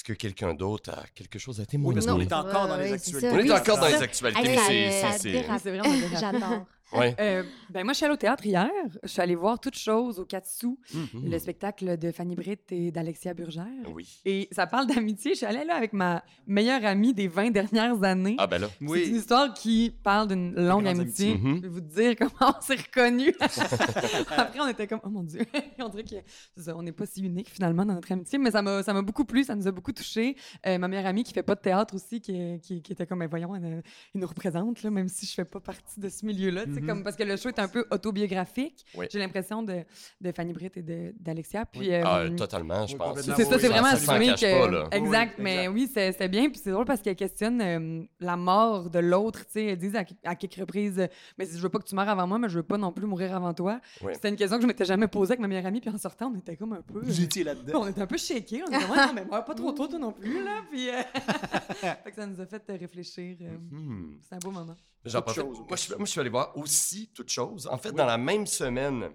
[0.00, 1.96] Est-ce que quelqu'un d'autre a quelque chose à Oui, témoigner?
[1.96, 2.20] parce qu'on Non.
[2.22, 3.28] est encore dans les actualités.
[3.28, 5.42] On est Oui, encore dans les actualités, c'est-
[5.72, 6.18] vraiment dérape.
[6.18, 6.64] J'adore.
[6.92, 7.14] Ouais.
[7.20, 8.68] Euh, ben moi, je suis allée au théâtre hier.
[9.02, 11.30] Je suis allée voir Toutes choses au Katsu, Mhm.
[11.30, 13.64] le spectacle de Fanny Britt et d'Alexia Burgère.
[13.94, 14.20] Oui.
[14.24, 15.32] Et ça parle d'amitié.
[15.32, 18.36] Je suis allée là avec ma meilleure amie des 20 dernières années.
[18.38, 18.68] Ah, ben là.
[18.80, 21.36] C'est une histoire qui parle d'une longue amitié.
[21.36, 21.56] Mhm.
[21.56, 23.34] Je vais vous dire comment on s'est reconnus.
[24.36, 25.40] Après, on était comme, oh mon Dieu,
[25.78, 26.16] on dirait que
[26.56, 29.24] c'est ça, on n'est pas si unique finalement dans notre amitié, mais ça m'a, beaucoup
[29.24, 30.36] plu, ça nous a beaucoup touchés.
[30.66, 33.20] Euh, ma meilleure amie qui fait pas de théâtre aussi, qui, qui, qui était comme,
[33.20, 33.82] Ben, voyons, elle,
[34.14, 36.64] elle nous représente, là, même si je fais pas partie de ce milieu-là.
[36.80, 36.86] Mhm.
[36.88, 39.06] comme, parce que le show est un peu autobiographique, Oui.
[39.10, 39.84] j'ai l'impression de,
[40.20, 41.64] de Fanny Britt et de, d'Alexia.
[41.66, 41.92] Puis, Oui.
[41.94, 43.20] euh, Ah, totalement, je Oui, pense.
[43.20, 44.60] c'est ça, c'est vraiment assumé que.
[44.60, 44.88] pas, là.
[44.92, 45.72] Exact, Oui, mais exact.
[45.74, 46.48] oui, c'est- c'était bien.
[46.50, 49.44] Puis c'est drôle parce qu'elle questionne euh, la mort de l'autre.
[49.46, 51.06] Tu sais, elle dit à, à quelques reprises euh,
[51.38, 53.06] Mais je veux pas que tu meurs avant moi, mais je veux pas non plus
[53.06, 53.80] mourir avant toi.
[54.02, 54.12] Oui.
[54.14, 55.80] C'était une question que je m'étais jamais posée avec ma meilleure amie.
[55.80, 57.00] Puis en sortant, on était comme un peu.
[57.00, 57.82] Vous étiez là-dedans.
[57.82, 58.62] on était un peu shakés.
[58.62, 60.44] On était comme, non, mais moi, pas trop tôt, toi non plus.
[60.44, 60.62] Là.
[60.70, 60.92] Puis, euh,
[62.04, 63.36] fait que ça nous a fait réfléchir.
[63.42, 64.18] euh, Mhm.
[64.28, 64.74] C'est un beau moment.
[65.04, 65.42] J'en Toute profite.
[65.44, 65.58] chose.
[65.60, 67.66] Moi, je, suis- moi, je suis allé voir aussi toute chose.
[67.66, 69.10] En fait, dans la même semaine,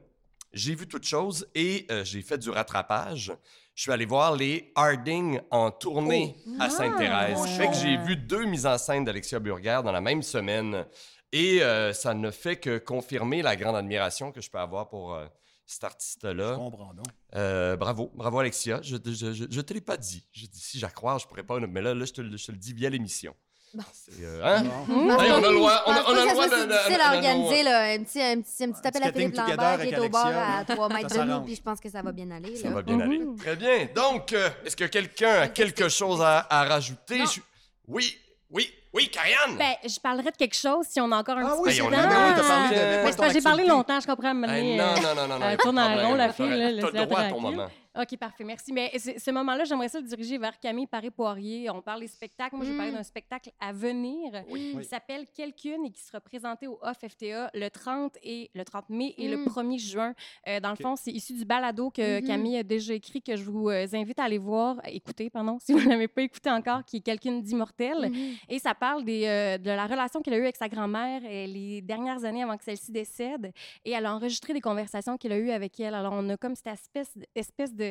[0.51, 3.31] j'ai vu toute chose et euh, j'ai fait du rattrapage.
[3.73, 7.37] Je suis allé voir les Harding en tournée à Sainte-Thérèse.
[7.43, 10.85] Ah, fait que j'ai vu deux mises en scène d'Alexia Burger dans la même semaine.
[11.31, 15.13] Et euh, ça ne fait que confirmer la grande admiration que je peux avoir pour
[15.13, 15.25] euh,
[15.65, 16.55] cet artiste-là.
[17.35, 18.79] Euh, bravo, bravo Alexia.
[18.81, 20.25] Je, je te l'ai pas dit.
[20.31, 21.59] Je si j'y croire, je pourrais pas.
[21.59, 23.35] Mais là, là je, te, le- je te le dis via l'émission.
[23.93, 24.63] C'est, euh, hein?
[24.87, 25.19] Bon.
[25.19, 27.81] Hey, on a le droit, on a, on a le droit de- de- organiser, là.
[27.93, 30.63] Un petit, un petit, un petit appel à Philippe Lambert qui est au bord à
[30.65, 32.55] 3 mètres de nous, puis je pense que ça va bien aller.
[32.55, 32.75] Ça là.
[32.75, 33.19] va bien aller.
[33.19, 33.37] Mhm.
[33.37, 33.87] Très bien.
[33.95, 37.21] Donc, euh, est-ce que quelqu'un a quelque chose à, à rajouter?
[37.87, 38.17] Oui,
[38.49, 39.57] oui, oui, Karianne!
[39.57, 41.81] Ben, je parlerai de quelque chose si on a encore un Ah petit oui, c'est
[41.81, 44.43] oui, parlé de- c'est ton parce que j'ai parlé longtemps, je comprends.
[44.43, 45.45] à Hey, donné, non, non, non, non, non.
[45.45, 47.67] euh, tourne en rond, la T'as- fille, T'as le droit à ton moment.
[47.97, 48.73] OK, parfait, merci.
[48.73, 51.69] Mais ce moment-là, j'aimerais ça le diriger vers Camille Paré-Poirier.
[51.69, 52.55] On parle des spectacles.
[52.55, 52.95] Moi, je vais parler Mm.
[52.95, 54.43] d'un spectacle à venir.
[54.49, 54.73] Oui.
[54.77, 58.89] Il s'appelle Quelqu'une et qui sera présenté au Off FTA le 30, et, le 30
[58.89, 59.45] mai et le Mm.
[59.45, 60.13] 1er juin.
[60.47, 62.27] Euh, dans le fond, c'est issu du balado que Mhm.
[62.27, 65.71] Camille a déjà écrit, que je vous euh, invite à aller voir, écouter, pardon, si
[65.73, 68.09] vous ne l'avez pas écouté encore, qui est Quelqu'une d'immortel.
[68.09, 68.33] Mhm.
[68.49, 71.81] Et ça parle des, euh, de la relation qu'elle a eue avec sa grand-mère les
[71.81, 73.51] dernières années avant que celle-ci décède.
[73.85, 75.93] Et elle a enregistré des conversations qu'il a eues avec elle.
[75.93, 77.84] Alors, on a comme cette espèce, espèce de,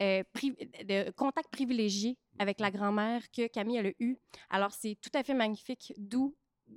[0.00, 0.56] euh, pri-
[0.86, 4.16] de contact privilégié avec la grand-mère que Camille elle a eu.
[4.50, 6.34] Alors, c'est tout à fait magnifique, doux,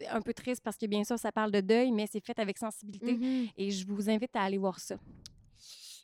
[0.09, 2.57] un peu triste parce que bien sûr, ça parle de deuil, mais c'est fait avec
[2.57, 3.13] sensibilité.
[3.13, 3.47] Mhm.
[3.57, 4.95] Et je vous invite à aller voir ça.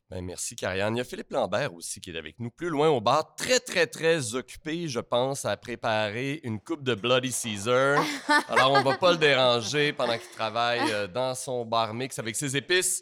[0.09, 0.95] Ben, merci, Karianne.
[0.95, 3.61] Il y a Philippe Lambert aussi qui est avec nous, plus loin au bar, très,
[3.61, 8.03] très, très occupé, je pense, à préparer une coupe de Bloody Caesar.
[8.49, 12.35] Alors, on va pas le déranger pendant qu'il travaille euh, dans son bar mix avec
[12.35, 13.01] ses épices.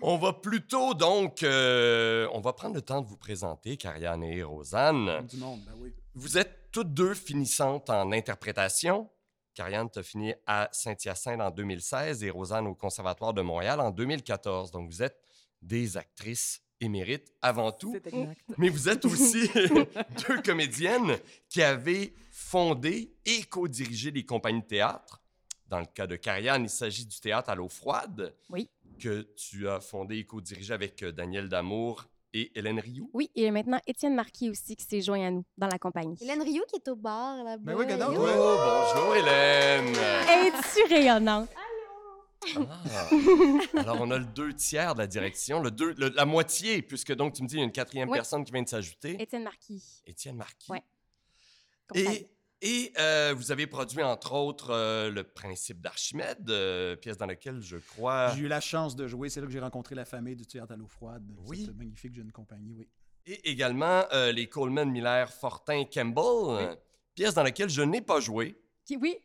[0.00, 4.42] On va plutôt, donc, euh, on va prendre le temps de vous présenter, Karianne et
[4.42, 5.26] Rosanne.
[5.26, 5.92] Du monde, ben oui.
[6.14, 9.10] Vous êtes toutes deux finissantes en interprétation.
[9.54, 13.90] Karianne, tu as fini à Saint-Hyacinthe en 2016 et Rosanne au Conservatoire de Montréal en
[13.90, 14.70] 2014.
[14.70, 15.20] Donc, vous êtes
[15.60, 17.92] des actrices émérites avant tout.
[17.94, 18.40] C'est exact.
[18.58, 19.48] Mais vous êtes aussi
[20.28, 25.20] deux comédiennes qui avaient fondé et co-dirigé des compagnies de théâtre.
[25.68, 28.34] Dans le cas de Karianne, il s'agit du théâtre à l'eau froide.
[28.50, 28.68] Oui.
[29.02, 33.10] Que tu as fondé et co-dirigé avec euh, Daniel Damour et Hélène Rioux?
[33.12, 36.16] Oui, et maintenant, Étienne Marquis aussi qui s'est joint à nous dans la compagnie.
[36.20, 37.56] Hélène Rioux qui est au bar là-bas.
[37.62, 37.84] Ben oui!
[37.90, 38.56] Oh,
[38.94, 39.88] bonjour Hélène!
[39.88, 41.48] Es-tu rayonnante?
[41.56, 43.08] Ah.
[43.76, 47.12] Alors, on a le deux tiers de la direction, le deux, le- la moitié, puisque
[47.14, 48.16] donc tu me dis il y a une quatrième Oui.
[48.18, 49.20] personne qui vient de s'ajouter.
[49.20, 49.82] Étienne Marquis.
[50.06, 50.70] Étienne Marquis.
[50.70, 50.82] Ouais.
[51.94, 52.28] Et,
[52.64, 57.60] et euh, vous avez produit, entre autres, euh, Le Principe d'Archimède, euh, pièce dans laquelle
[57.60, 58.32] je crois.
[58.36, 59.28] J'ai eu la chance de jouer.
[59.30, 61.28] C'est là que j'ai rencontré la famille du théâtre à l'eau froide.
[61.48, 61.64] Oui.
[61.66, 62.88] C'est magnifique jeune compagnie, oui.
[63.26, 66.76] Et également les Coleman, Miller, Fortin, Campbell,
[67.14, 68.56] pièce dans laquelle je n'ai pas joué.
[68.92, 69.16] Qui- oui,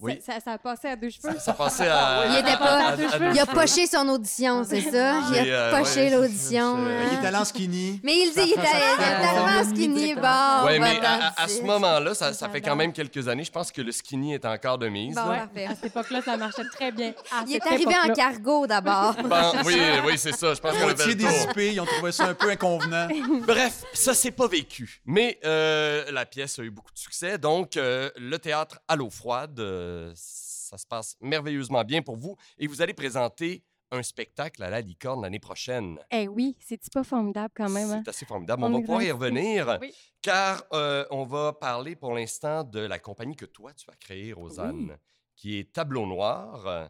[0.00, 0.20] Oui.
[0.24, 1.34] Ça, ça, ça a passé à deux cheveux.
[1.38, 2.24] Ça passait à.
[2.28, 4.90] Il était à- pas- à- à- à deux Il a poché son audition, c'est ça?
[5.32, 6.76] Il a euh, poché ouais, l'audition.
[6.76, 7.08] hein.
[7.10, 8.00] Il est allé en skinny.
[8.04, 10.66] Mais il dit qu'il était il est Ça- tellement ça- skinny, ça- bon.
[10.66, 13.44] Ouais, mais à, à- à ce moment-là, ça, ça fait quand même quelques années.
[13.44, 15.14] Je pense que le skinny est encore de mise.
[15.14, 15.64] Bon, parfait.
[15.66, 17.14] À cette époque-là, ça marchait très bien.
[17.32, 19.14] À Il est arrivé en cargo d'abord.
[19.24, 20.52] Bon, oui, oui, c'est ça.
[20.52, 21.32] Je pense qu'on a fait le des tour.
[21.50, 23.08] IP, ils ont trouvé ça un peu inconvenant.
[23.46, 25.00] Bref, ça s'est pas vécu.
[25.06, 27.38] Mais euh, la pièce a eu beaucoup de succès.
[27.38, 32.36] Donc, euh, le théâtre à l'eau froide, euh, ça se passe merveilleusement bien pour vous.
[32.58, 35.98] Et vous allez présenter un spectacle à la licorne l'année prochaine.
[36.10, 37.90] Eh oui, c'est-tu pas formidable quand même?
[37.90, 38.02] hein?
[38.04, 38.64] C'est assez formidable.
[38.64, 39.92] On On va pouvoir y revenir, Oui.
[40.20, 44.32] car euh, on va parler pour l'instant de la compagnie que toi, tu as créée,
[44.32, 44.98] Rosanne,
[45.36, 46.66] qui est Tableau Noir.
[46.66, 46.88] euh,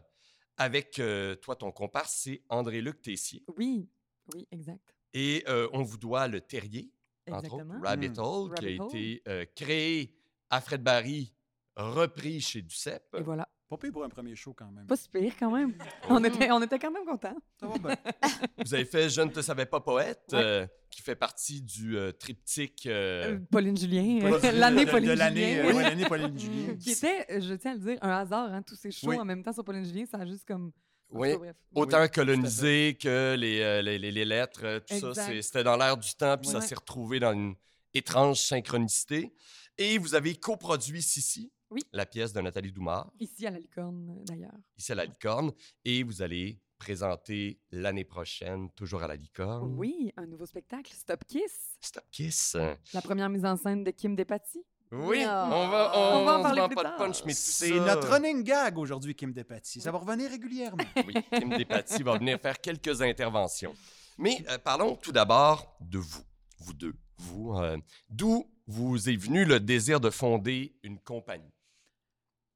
[0.57, 3.43] Avec euh, toi, ton comparse, c'est André-Luc Tessier.
[3.57, 3.87] Oui,
[4.33, 4.95] oui, exact.
[5.13, 6.89] Et euh, on vous doit le Terrier,
[7.29, 7.65] entre autres.
[7.83, 8.19] Rabbit Mm.
[8.19, 8.95] Hole, qui a Hole.
[8.95, 10.15] été créé
[10.49, 11.33] à Fred Barry,
[11.75, 13.03] repris chez Duceppe.
[13.17, 13.47] Et voilà.
[13.67, 14.85] Pas pire pour un premier show quand même.
[14.85, 15.73] Pas si pire quand même.
[16.09, 17.35] On était, on était quand même contents.
[17.59, 17.95] Ça va bien.
[18.63, 20.37] Vous avez fait Je ne te savais pas poète, Ouais.
[20.39, 22.85] euh, qui fait partie du euh, triptyque.
[22.85, 24.19] euh, Euh, Pauline Julien,
[24.53, 25.65] l'année Pauline de Julien.
[25.65, 26.75] euh, ouais, l'année Pauline Julien.
[26.75, 29.17] qui était, je tiens à le dire, un hasard, hein, tous ces shows Oui.
[29.19, 30.71] en même temps sur Pauline Julien, ça a juste comme...
[31.09, 31.31] Oui.
[31.33, 31.53] cas.
[31.73, 35.41] Autant Oui, colonisé que les, euh, les, les- les lettres, tout ça, Exact.
[35.41, 36.65] c'était dans l'air du temps, puis ça Ouais.
[36.65, 37.55] s'est retrouvé dans une
[37.95, 39.33] étrange synchronicité.
[39.77, 41.81] Et vous avez coproduit Sissi, Oui.
[41.93, 44.53] la pièce de Nathalie Doumard, Ici à la licorne, euh, d'ailleurs.
[44.77, 45.51] ici à la Licorne,
[45.83, 49.73] et vous allez présenter l'année prochaine, toujours à la Licorne.
[49.77, 52.55] Oui, un nouveau spectacle, Stop Kiss, Stop Kiss.
[52.93, 54.63] la première mise en scène de Kim Despatie.
[54.91, 55.27] Oui, Oh.
[55.27, 56.97] on va, on, On va en on parler plus pas de tard.
[56.97, 59.81] punch, mais C'est ça- notre running gag aujourd'hui, Kim Despatie.
[59.81, 60.77] Ça va revenir régulièrement.
[61.07, 63.73] Oui, Kim Despatie va venir faire quelques interventions.
[64.19, 66.23] Mais euh, parlons tout d'abord de vous,
[66.59, 66.93] vous deux.
[67.17, 67.77] Vous, euh,
[68.09, 71.51] d'où vous est venu le désir de fonder une compagnie?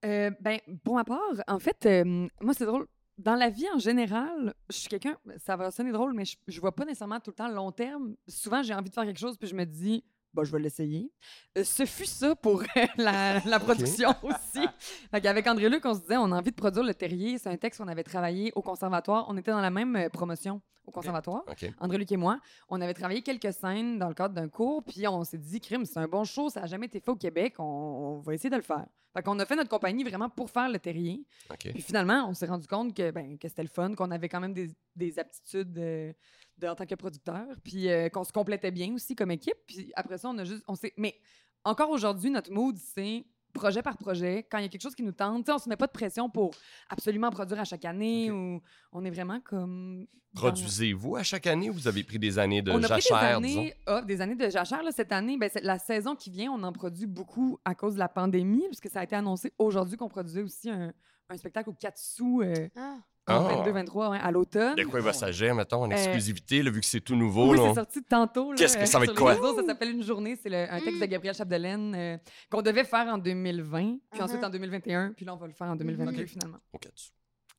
[0.05, 2.87] Euh, ben, pour ma part, en fait, euh, moi, c'est drôle.
[3.17, 6.61] Dans la vie en général, je suis quelqu'un, ça va sonner drôle, mais je, je
[6.61, 8.15] vois pas nécessairement tout le temps long terme.
[8.29, 11.11] Souvent, j'ai envie de faire quelque chose, puis je me dis, bah, je vais l'essayer.
[11.57, 12.63] Euh, ce fut ça pour
[12.97, 14.65] la, la production aussi.
[15.11, 17.37] Avec André Luc, on se disait, on a envie de produire Le Terrier.
[17.37, 19.25] C'est un texte qu'on avait travaillé au conservatoire.
[19.29, 21.43] On était dans la même euh, promotion au conservatoire.
[21.47, 21.71] OK.
[21.79, 25.23] André-Luc et moi, on avait travaillé quelques scènes dans le cadre d'un cours, puis on
[25.23, 27.63] s'est dit, crime, c'est un bon show, ça n'a jamais été fait au Québec, on,
[27.63, 28.85] on va essayer de le faire.
[29.13, 31.25] Fait qu'on a fait notre compagnie vraiment pour faire le terrier.
[31.73, 34.39] Puis finalement, on s'est rendu compte que, ben, que c'était le fun, qu'on avait quand
[34.39, 36.13] même des, des aptitudes euh,
[36.59, 39.57] de- en tant que producteur, puis euh, qu'on se complétait bien aussi comme équipe.
[39.67, 40.63] Puis après ça, on a juste.
[40.67, 41.15] On mais
[41.63, 44.45] encore aujourd'hui, notre mood, c'est projet par projet.
[44.49, 45.87] Quand il y a quelque chose qui nous tente, tu sais, on se met pas
[45.87, 46.51] de pression pour
[46.89, 50.05] absolument produire à chaque année, ou on est vraiment comme.
[50.35, 53.01] Produisez-vous à chaque année ou vous avez pris des années de on a pris des
[53.01, 54.83] jachère, années, ah, des années de jachère.
[54.83, 57.99] Là, cette année, ben, la saison qui vient, on en produit beaucoup à cause de
[57.99, 60.93] la pandémie, puisque ça a été annoncé aujourd'hui qu'on produisait aussi un,
[61.29, 62.97] un spectacle au 4 sous euh, Ah.
[63.29, 63.63] En Ah.
[63.63, 64.75] 22-23 à l'automne.
[64.75, 67.51] De quoi il va s'agir, mettons, en Euh, exclusivité, là, vu que c'est tout nouveau?
[67.51, 68.53] Oui, là, c'est on- sorti tantôt.
[68.55, 69.47] Qu'est-ce que ça va être sur les quoi?
[69.49, 69.61] réseaux.
[69.61, 70.35] ça s'appelle Une journée.
[70.41, 71.09] C'est le- un texte de Mm.
[71.09, 72.17] Gabriel Chapdelaine euh,
[72.49, 74.45] qu'on devait faire en 2020, puis ensuite Mhm.
[74.45, 76.27] en 2021, puis là, on va le faire en 2022 Ok.
[76.27, 76.57] finalement.
[76.95, 77.11] sous.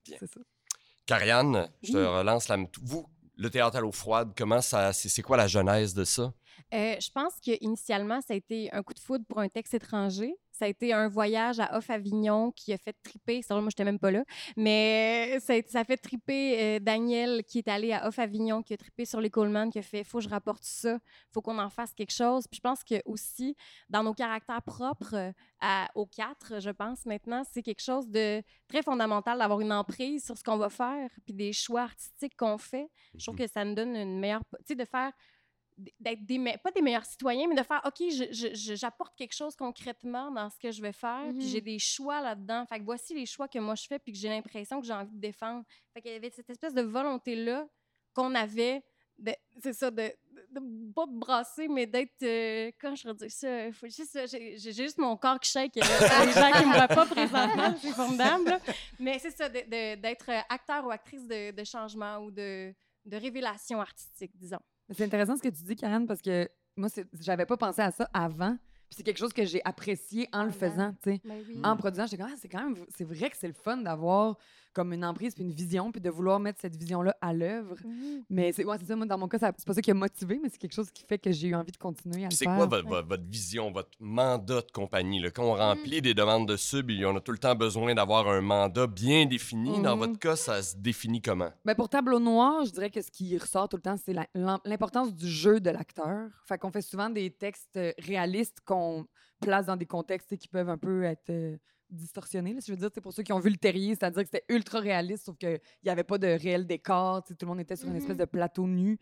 [0.07, 0.17] Bien.
[0.21, 0.41] C'est ça.
[1.07, 2.05] Carianne, je te Oui.
[2.07, 2.57] relance la...
[2.83, 3.07] Vous,
[3.37, 4.93] le théâtre à l'eau froide, comment ça...
[4.93, 6.33] C'est c'est quoi la genèse de ça?
[6.73, 10.35] Euh, je pense qu'initialement, ça a été un coup de foudre pour un texte étranger.
[10.61, 13.41] Ça a été un voyage à Off-Avignon qui a fait triper.
[13.49, 14.25] Vrai, moi, je n'étais même pas là.
[14.59, 18.75] Mais ça a, ça a fait triper euh, Daniel qui est allé à Off-Avignon, qui
[18.75, 20.99] a trippé sur les Coleman, qui a fait faut que je rapporte ça,
[21.31, 22.47] faut qu'on en fasse quelque chose.
[22.47, 23.57] Puis je pense que aussi,
[23.89, 28.43] dans nos caractères propres euh, à, aux quatre, je pense maintenant, c'est quelque chose de
[28.69, 32.59] très fondamental d'avoir une emprise sur ce qu'on va faire, puis des choix artistiques qu'on
[32.59, 32.91] fait.
[33.17, 34.43] Je trouve que ça nous donne une meilleure.
[34.59, 35.13] Tu sais, de faire
[35.99, 38.03] d'être des me- pas des meilleurs citoyens mais de faire OK
[38.53, 42.65] j'apporte quelque chose concrètement dans ce que je vais faire puis j'ai des choix là-dedans.
[42.67, 44.93] Fait que voici les choix que moi je fais puis que j'ai l'impression que j'ai
[44.93, 45.65] envie de défendre.
[45.95, 47.67] Fait qu'il y avait cette espèce de volonté là
[48.15, 48.83] qu'on avait
[49.63, 50.03] c'est ça de,
[50.51, 53.71] de, de pas brasser mais d'être euh, quand je redis ça?
[53.73, 57.05] Faut juste j'ai j'ai juste mon corps qui shake les gens qui me voient pas
[57.05, 58.59] présentement c'est formidable là.
[58.99, 62.73] mais c'est ça d'être acteur ou actrice de, de changement ou de
[63.05, 66.89] de révélation artistique disons C'est intéressant ce que tu dis, Karen, parce que moi,
[67.21, 68.57] j'avais pas pensé à ça avant.
[68.91, 71.21] Puis c'est quelque chose que j'ai apprécié en le faisant, tu sais.
[71.25, 71.61] Ben oui.
[71.65, 74.37] En produisant, j'étais comme, ah, c'est quand même, c'est vrai que c'est le fun d'avoir
[74.73, 77.75] comme une emprise puis une vision, puis de vouloir mettre cette vision-là à l'œuvre.
[78.29, 80.39] Mais c'est ouais, c'est ça, moi, dans mon cas, c'est pas ça qui a motivé,
[80.41, 82.45] mais c'est quelque chose qui fait que j'ai eu envie de continuer à le C'est
[82.45, 82.55] faire.
[82.57, 85.21] quoi votre, votre- vision, votre mandat de compagnie?
[85.21, 85.31] là?
[85.33, 88.41] Quand on remplit des demandes de sub, on a tout le temps besoin d'avoir un
[88.41, 89.83] mandat bien défini.
[89.83, 89.99] Dans Mhm.
[90.01, 91.51] votre cas, ça se définit comment?
[91.65, 94.15] Ben pour Tableau Noir, je dirais que ce qui ressort tout le temps, c'est
[94.65, 96.29] l'importance du jeu de l'acteur.
[96.47, 98.80] Fait qu'on fait souvent des textes euh, réalistes qu'on
[99.41, 101.57] place dans des contextes qui peuvent un peu être euh,
[101.89, 102.55] distorsionnés.
[102.55, 104.29] là, si je veux dire, c'est pour ceux qui ont vu le terrier, c'est-à-dire que
[104.33, 107.25] c'était ultra réaliste, sauf qu'il n'y avait pas de réel décor.
[107.25, 108.01] Tout le monde était sur une Mhm.
[108.01, 108.97] espèce de plateau nu.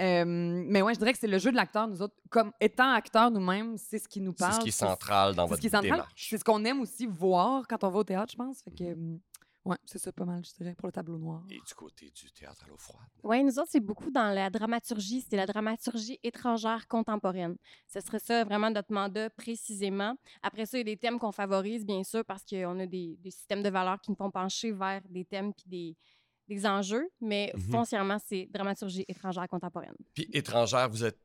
[0.00, 1.86] Euh, mais ouais, je dirais que c'est le jeu de l'acteur.
[1.88, 4.54] Nous autres, comme étant acteurs nous-mêmes, c'est ce qui nous C'est parle.
[4.54, 5.90] ce qui est central dans c'est ce votre qui est central.
[5.92, 6.26] démarche.
[6.30, 8.62] C'est ce qu'on aime aussi voir quand on va au théâtre, je pense.
[8.62, 9.16] Fait que, euh,
[9.64, 11.44] ouais, c'est ça pas mal, je dirais, pour le tableau noir.
[11.50, 13.06] Et du côté du théâtre à l'eau froide?
[13.22, 15.20] Oui, nous autres, c'est beaucoup dans la dramaturgie.
[15.28, 17.56] C'est la dramaturgie étrangère contemporaine.
[17.86, 20.14] Ce serait ça vraiment notre mandat précisément.
[20.42, 23.16] Après ça, il y a des thèmes qu'on favorise, bien sûr, parce qu'on a des,
[23.20, 25.96] des systèmes de valeurs qui nous font pencher vers des thèmes puis des,
[26.48, 27.08] des enjeux.
[27.20, 27.70] Mais Mhm.
[27.70, 29.94] foncièrement, c'est dramaturgie étrangère contemporaine.
[30.14, 31.20] Puis étrangère, vous êtes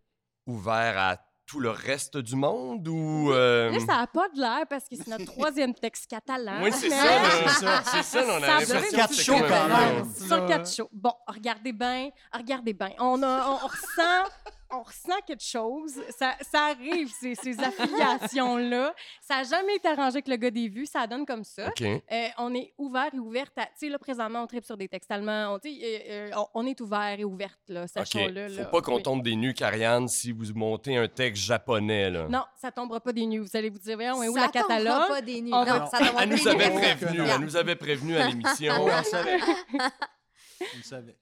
[0.46, 3.32] ouvert à tout le reste du monde ou...
[3.32, 6.64] euh, Là, ça n'a pas de l'air parce que c'est notre troisième texte catalan.
[6.64, 7.22] Oui, c'est Mais- ça.
[7.44, 7.84] C'est ça.
[7.86, 10.14] C'est ça, là, on a que quatre shows quand même.
[10.16, 10.90] Sur le 4 show.
[10.92, 12.90] Bon, regardez bien, regardez bien.
[13.00, 14.30] On, a- on, on ressent,
[14.72, 15.94] on ressent quelque chose.
[16.18, 18.94] Ça, ça arrive, ces, ces affiliations-là.
[19.22, 20.86] Ça n'a jamais été arrangé avec le gars des vues.
[20.86, 21.70] Ça donne comme ça.
[21.82, 23.66] Euh, on est ouvert et ouverte à.
[23.66, 25.54] Tu sais, là, présentement, on tripe sur des textes allemands.
[25.54, 28.50] On, euh, euh, on, on est ouvert et ouverte, là, sachons-le.
[28.50, 28.66] Faut là.
[28.66, 29.04] pas qu'on Oui.
[29.04, 32.28] tombe des nues, Karianne, si vous montez un texte japonais, là.
[32.28, 33.40] Non, ça tombera pas des nues.
[33.40, 35.08] Vous allez vous dire, voyons, où Ça la tombera catalogue?
[35.10, 35.54] pas des nues.
[35.54, 36.80] On Non, ça tombera Elle pas nous des avait nues.
[36.82, 38.74] prévenu, elle nous avait prévenu à l'émission.
[38.80, 39.38] On le savait.
[39.74, 41.16] On le savait.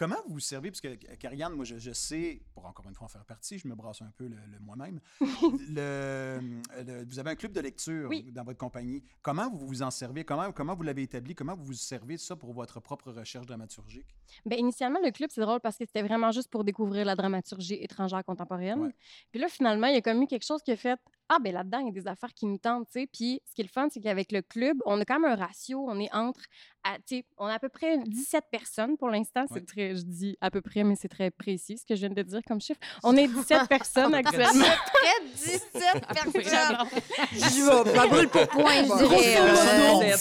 [0.00, 0.70] Comment vous vous servez?
[0.70, 3.68] Parce que, Karianne, moi, je, je sais, pour encore une fois en faire partie, je
[3.68, 4.98] me brasse un peu le, le moi-même.
[5.68, 6.40] Le-
[6.86, 8.32] le- vous avez un club de lecture Oui.
[8.32, 9.04] dans votre compagnie.
[9.20, 10.24] Comment vous vous en servez?
[10.24, 11.34] Comment, comment vous l'avez établi?
[11.34, 14.06] Comment vous vous servez de ça pour votre propre recherche dramaturgique?
[14.46, 17.74] Ben, initialement, le club, c'est drôle parce que c'était vraiment juste pour découvrir la dramaturgie
[17.74, 18.80] étrangère contemporaine.
[18.80, 18.94] Ouais.
[19.30, 20.98] Puis là, finalement, il y a comme eu quelque chose qui a fait
[21.32, 23.06] Ah, ben là-dedans, il y a des affaires qui me tentent, tu sais.
[23.06, 25.36] Puis ce qui est le fun, c'est qu'avec le club, on a quand même un
[25.36, 25.86] ratio.
[25.88, 26.40] On est entre,
[26.82, 29.42] à- tu sais, on a à peu près 17 personnes pour l'instant.
[29.42, 29.46] Ouais.
[29.54, 32.10] C'est très, je dis à peu près, mais c'est très précis ce que je viens
[32.10, 32.80] de dire comme chiffre.
[33.04, 34.64] On est 17 personnes actuellement.
[34.92, 36.88] Près de 17 personnes.
[37.32, 40.16] Je vais, pas brûle pour point, je dirais.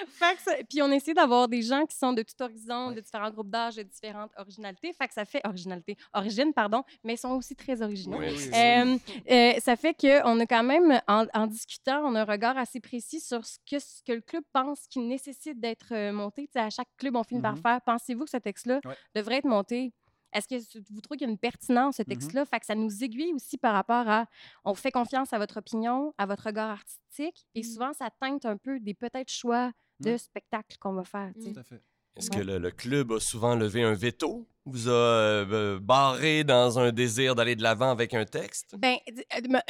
[0.06, 3.00] Fait que ça- puis on essaie d'avoir des gens qui sont de tout horizon, de
[3.00, 4.92] différents groupes d'âge, de différentes originalités.
[4.92, 8.18] Fait que ça fait originalité, origine, pardon, mais ils sont aussi très originaux.
[8.18, 8.98] Oui, oui, Euh,
[9.30, 12.80] euh, ça fait qu'on a quand même, en, en discutant, on a un regard assez
[12.80, 16.46] précis sur ce que, ce que le club pense qui nécessite d'être euh, monté.
[16.46, 17.62] Tu sais, à chaque club, on finit par Mhm.
[17.62, 18.94] faire pensez-vous que ce texte-là Ouais.
[19.14, 19.92] devrait être monté?
[20.32, 22.08] Est-ce que vous trouvez qu'il y a une pertinence, ce Mhm.
[22.08, 22.44] texte-là?
[22.44, 24.26] Fait que ça nous aiguille aussi par rapport à
[24.64, 27.64] on fait confiance à votre opinion, à votre regard artistique, et Mhm.
[27.64, 30.18] souvent, ça teinte un peu des peut-être choix de Ouais.
[30.18, 31.32] spectacle qu'on va faire.
[31.34, 31.52] tu sais.
[31.52, 31.82] Tout à fait.
[32.18, 34.46] Est-ce que le, le club a souvent levé un veto?
[34.70, 38.74] Vous a euh, euh, barré dans un désir d'aller de l'avant avec un texte?
[38.76, 38.96] Ben,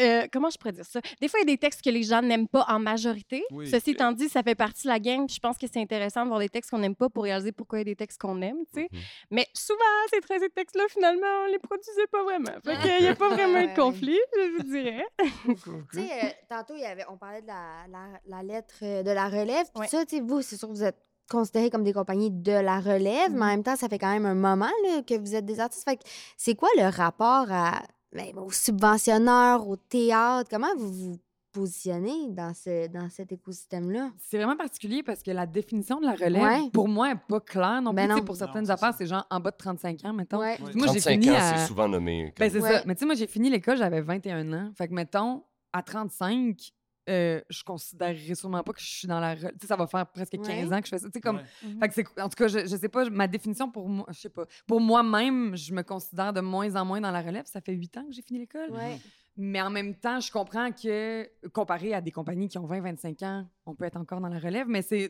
[0.00, 1.00] euh, comment je pourrais dire ça?
[1.20, 3.44] Des fois, il y a des textes que les gens n'aiment pas en majorité.
[3.52, 3.70] Oui.
[3.70, 5.26] Ceci étant dit, ça fait partie de la game.
[5.26, 7.52] puis Je pense que c'est intéressant de voir des textes qu'on n'aime pas pour réaliser
[7.52, 8.88] pourquoi il y a des textes qu'on aime, tu sais.
[8.90, 8.98] Mhm.
[9.30, 9.78] Mais souvent,
[10.12, 12.58] ces 13 textes-là, finalement, on les produisait pas vraiment.
[12.64, 15.04] Fait qu'il n'y a pas vraiment eu de conflit, je vous dirais.
[15.92, 19.10] Tu sais, euh, tantôt, il y avait, on parlait de la, la- la lettre de
[19.12, 19.66] la relève.
[19.76, 19.86] Ouais.
[19.86, 22.80] ça, tu sais, vous, c'est sûr que vous êtes considérés comme des compagnies de la
[22.80, 25.44] relève, mais en même temps, ça fait quand même un moment là, que vous êtes
[25.46, 25.84] des artistes.
[25.84, 26.02] Fait que
[26.36, 30.48] c'est quoi le rapport à, ben, aux subventionneurs, au théâtre?
[30.50, 31.18] Comment vous vous
[31.52, 34.10] positionnez dans, ce, dans cet écosystème-là?
[34.18, 36.70] C'est vraiment particulier parce que la définition de la relève, Ouais.
[36.72, 37.96] pour moi, n'est pas claire non plus.
[37.96, 38.24] Ben sais, non.
[38.24, 40.38] Pour Non, certaines c'est affaires, c'est genre en bas de 35 ans, mettons.
[40.38, 40.56] Ouais.
[40.62, 40.72] Oui.
[40.74, 42.32] Moi, j'ai 35 fini ans, à- c'est souvent nommé.
[42.38, 42.78] Ben, comme- c'est Ouais.
[42.78, 42.82] ça.
[42.86, 44.70] Mais tu sais, moi, j'ai fini l'école, j'avais 21 ans.
[44.76, 46.70] Fait que, mettons, à 35,
[47.08, 49.34] euh, je considérerais sûrement pas que je suis dans la...
[49.36, 50.74] Tu sais, ça va faire presque 15 Ouais.
[50.74, 51.06] ans que je fais ça.
[51.06, 51.36] Tu sais, comme...
[51.38, 51.76] Ouais.
[51.80, 52.20] Fait que c'est...
[52.20, 54.44] En tout cas, je, je sais pas, ma définition pour moi, je sais pas.
[54.66, 57.46] Pour moi-même, je me considère de moins en moins dans la relève.
[57.46, 58.70] Ça fait 8 ans que j'ai fini l'école.
[58.70, 58.98] Ouais.
[59.40, 63.46] Mais en même temps, je comprends que, comparé à des compagnies qui ont 20-25 ans,
[63.66, 64.66] on peut être encore dans la relève.
[64.68, 65.08] Mais c'est,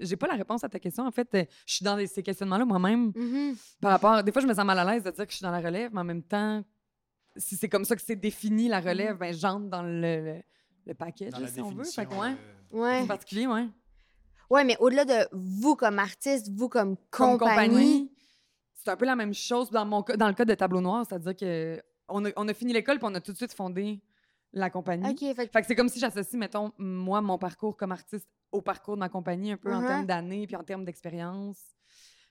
[0.00, 1.06] j'ai pas la réponse à ta question.
[1.06, 3.12] En fait, euh, je suis dans des- ces questionnements-là moi-même.
[3.14, 3.54] Mhm.
[3.80, 5.44] Par rapport, des fois, je me sens mal à l'aise de dire que je suis
[5.44, 6.64] dans la relève, mais en même temps,
[7.36, 10.42] si c'est comme ça que c'est défini la relève, ben j'entre dans le, le,
[10.88, 11.84] le package, Dans la si on veut.
[11.84, 12.34] Fait que, ouais,
[12.74, 13.00] euh, Ouais.
[13.02, 13.66] c'est particulier, ouais.
[14.50, 17.68] Ouais, mais au-delà de vous comme artiste, vous comme Comme compagnie.
[17.68, 18.12] compagnie,
[18.74, 21.04] c'est un peu la même chose dans, mon, cas- dans le cas de Tableau Noir,
[21.06, 24.00] c'est-à-dire que on a, on a fini l'école puis on a tout de suite fondé
[24.54, 25.10] la compagnie.
[25.10, 28.26] OK, fait que Fait que c'est comme si j'associe, mettons, moi, mon parcours comme artiste
[28.50, 29.86] au parcours de ma compagnie, un peu en Mhm.
[29.86, 31.58] termes d'années puis en termes d'expérience.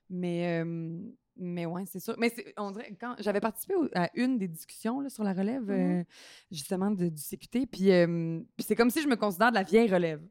[0.09, 0.97] Mais, euh,
[1.39, 2.15] mais ouais, c'est sûr.
[2.17, 5.33] Mais c'est- on dirait, quand j'avais participé au- à une des discussions là, sur la
[5.33, 5.99] relève, Mhm.
[5.99, 6.03] euh,
[6.51, 9.63] justement, de- du CQT, puis, euh, puis c'est comme si je me considère de la
[9.63, 10.21] vieille relève.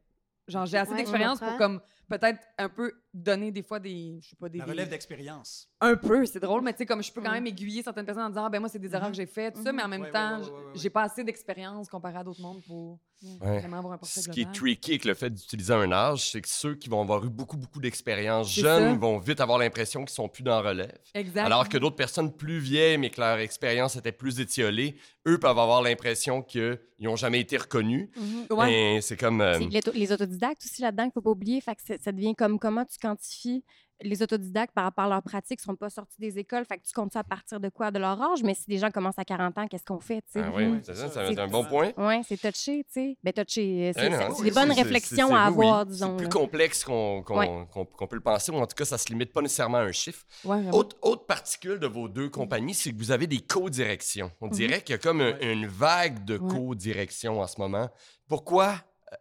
[0.47, 4.29] Genre, j'ai assez Ouais, d'expérience pour comme peut-être un peu donner des fois des, je
[4.29, 4.59] sais pas, des...
[4.59, 5.67] La relève d'expérience.
[5.81, 8.23] un peu, c'est drôle, mais tu sais, comme je peux quand même aiguiller certaines personnes
[8.25, 9.87] en disant, ah, ben moi, c'est des erreurs que j'ai faites, tout ça, mais en
[9.87, 10.71] même Ouais, ouais, temps, ouais, ouais, ouais, ouais.
[10.75, 12.99] j'ai pas assez d'expérience comparé à d'autres mondes pour
[13.41, 13.57] Ouais.
[13.61, 16.39] vraiment avoir un portrait Ce qui est tricky avec le fait d'utiliser un âge, c'est
[16.39, 18.99] que ceux qui vont avoir eu beaucoup, beaucoup d'expérience jeunes ça.
[18.99, 20.95] vont vite avoir l'impression qu'ils sont plus dans la relève.
[21.15, 21.43] Exact.
[21.43, 25.57] Alors que d'autres personnes plus vieilles, mais que leur expérience était plus étiolée, eux peuvent
[25.57, 28.09] avoir l'impression qu'ils n'ont jamais été reconnus.
[28.51, 28.65] Ouais.
[28.67, 29.41] Mais c'est comme.
[29.41, 31.59] euh, les, auto- les autodidactes aussi là-dedans qu'il ne faut pas oublier.
[31.59, 33.63] Fait que c'est- ça devient comme comment tu quantifies
[34.01, 36.63] les autodidactes par rapport à leur pratique, ils ne sont pas sortis des écoles?
[36.65, 37.89] Fait que tu comptes ça à partir de quoi?
[37.89, 38.43] De leur âge?
[38.43, 40.17] Mais si des gens commencent à 40 ans, qu'est-ce qu'on fait?
[40.31, 40.41] tu sais?
[40.45, 40.81] ah oui, Mhm.
[40.83, 41.93] c'est ça, C'est ça va être un bon point.
[41.97, 43.17] Oui, c'est touché, tu sais.
[43.23, 43.91] Ben, touché.
[43.95, 45.65] C'est Eh non, c'est- c'est- des bonnes réflexions à oui.
[45.65, 46.11] avoir, disons.
[46.11, 46.29] C'est plus là.
[46.41, 47.65] complexe qu'on Ouais.
[48.07, 50.23] peut le penser, ou en tout cas, ça se limite pas nécessairement à un chiffre.
[50.45, 50.69] Ouais.
[50.71, 54.31] Autre, autre particule de vos deux compagnies, c'est que vous avez des co-directions.
[54.41, 54.51] On Mhm.
[54.53, 55.53] dirait qu'il y a comme un- Ouais.
[55.53, 56.47] une vague de Ouais.
[56.51, 57.89] co-direction en ce moment.
[58.27, 58.75] Pourquoi
[59.11, 59.15] euh,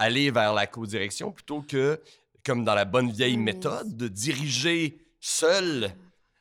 [0.00, 2.00] aller vers la co-direction plutôt que,
[2.44, 3.42] comme dans la bonne vieille Mm.
[3.42, 5.90] méthode, de diriger seul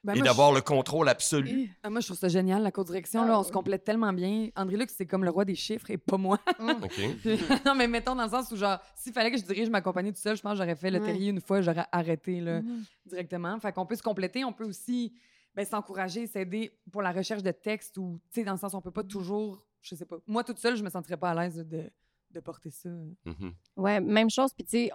[0.03, 1.65] Ben, et d'avoir le contrôle absolu?
[1.67, 1.71] je...
[1.83, 3.25] ah, moi, je trouve ça génial, la co-direction.
[3.25, 4.47] là, on se complète tellement bien.
[4.55, 6.39] André Luc, c'est comme le roi des chiffres et pas moi.
[6.57, 6.89] OK.
[7.21, 9.81] Puis- non, mais mettons dans le sens où, genre, s'il fallait que je dirige ma
[9.81, 11.05] compagnie tout seul, je pense que j'aurais fait le Ouais.
[11.05, 12.83] terrier une fois, j'aurais arrêté là, Mhm.
[13.05, 13.59] directement.
[13.59, 15.13] Fait qu'on peut se compléter, on peut aussi.
[15.55, 18.81] ben, s'encourager, s'aider pour la recherche de textes ou, tu sais, dans le sens, on
[18.81, 20.17] peut pas toujours, je sais pas.
[20.27, 21.91] Moi, toute seule, je me sentirais pas à l'aise de,
[22.31, 22.89] de porter ça.
[23.25, 23.53] Mhm.
[23.77, 24.51] Ouais, même chose.
[24.53, 24.91] Puis, tu sais,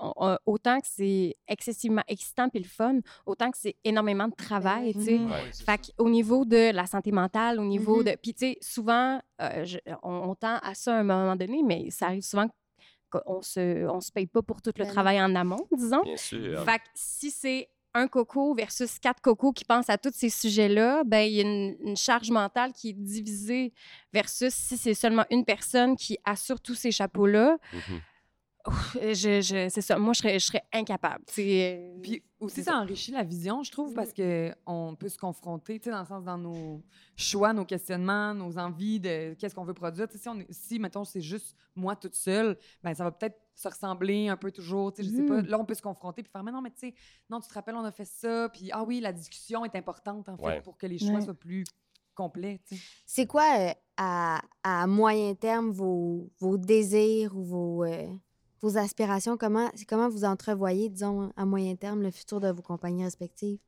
[0.47, 5.03] autant que c'est excessivement excitant puis le fun, autant que c'est énormément de travail, tu
[5.05, 5.19] sais.
[5.19, 5.31] Mhm.
[5.31, 5.51] Ouais.
[5.65, 8.05] Fait au niveau de la santé mentale, au niveau Mhm.
[8.05, 8.17] de.
[8.23, 11.63] Puis, tu sais, souvent, euh, je- on, on tend à ça à un moment donné,
[11.65, 12.49] mais ça arrive souvent
[13.11, 16.03] qu'on se, on se paye pas pour tout le Ben travail en amont, disons.
[16.03, 16.65] Bien sûr.
[16.65, 21.05] Fait que si c'est un coco versus quatre cocos qui pensent à tous ces sujets-là,
[21.05, 23.73] ben il y a une, une charge mentale qui est divisée
[24.13, 27.57] versus si c'est seulement une personne qui assure tous ces chapeaux-là.
[27.73, 28.01] Mhm.
[28.67, 29.99] ouf, je, je- c'est ça.
[29.99, 31.23] Moi, je serais, je serais incapable.
[31.29, 35.79] C'est Puis aussi, ça enrichit la vision, je trouve, parce que on peut se confronter,
[35.79, 36.83] tu sais, dans le sens dans nos
[37.17, 40.07] choix, nos questionnements, nos envies de qu'est-ce qu'on veut produire.
[40.15, 44.29] Si, on si, mettons, c'est juste moi toute seule, ben ça va peut-être se ressembler
[44.29, 44.93] un peu toujours.
[44.93, 45.43] Tu sais, je sais pas.
[45.43, 45.47] Mhm.
[45.47, 46.95] Là, on peut se confronter puis faire, mais non, mais tu sais,
[47.31, 48.49] non, tu te rappelles, on a fait ça.
[48.53, 50.61] Puis, ah oui, la discussion est importante, en fait, Ouais.
[50.63, 51.21] pour que les choix Ouais.
[51.23, 51.65] soient plus
[52.15, 52.83] complets, tu sais.
[53.07, 58.07] C'est quoi, euh, à, à moyen terme, vos, vos désirs ou vos, euh,
[58.61, 59.37] vos aspirations?
[59.37, 63.59] Comment, comment vous entrevoyez, disons, à moyen terme, le futur de vos compagnies respectives?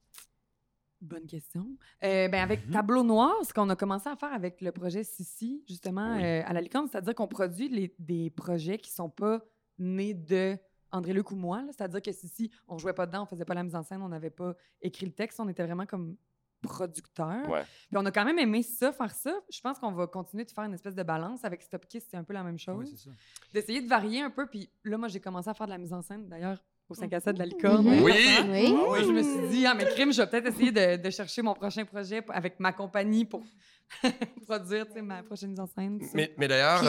[1.00, 1.66] Bonne question.
[2.04, 5.62] Euh, ben avec Tableau Noir, ce qu'on a commencé à faire avec le projet Sissi,
[5.68, 6.24] justement, Oui.
[6.24, 9.44] euh, à la licorne, c'est-à-dire qu'on produit les- des projets qui sont pas
[9.78, 10.56] nés de
[10.92, 11.62] André Luc ou moi.
[11.70, 14.08] C'est-à-dire que Sissi, on jouait pas dedans, on faisait pas la mise en scène, on
[14.08, 16.16] n'avait pas écrit le texte, on était vraiment comme
[16.62, 17.48] producteur.
[17.48, 17.62] Ouais.
[17.88, 19.32] Puis on a quand même aimé ça, faire ça.
[19.50, 21.44] Je pense qu'on va continuer de faire une espèce de balance.
[21.44, 22.90] Avec Stop Kiss, c'est un peu la même Oui, chose.
[22.90, 23.16] c'est ça.
[23.52, 24.46] D'essayer de varier un peu.
[24.46, 27.12] Puis là, moi, j'ai commencé à faire de la mise en scine, d'ailleurs, au 5
[27.12, 27.84] à 7 de la licorne.
[27.86, 28.02] Mhm.
[28.02, 28.12] Oui.
[28.48, 28.74] Oui.
[28.76, 28.98] Ah oui.
[29.04, 31.54] Je me suis dit, ah, mais crime, je vais peut-être essayer de, de chercher mon
[31.54, 33.42] prochain projet avec ma compagnie pour
[34.46, 36.00] produire ma prochaine mise en scène.
[36.14, 36.88] Mais, mais d'ailleurs, euh,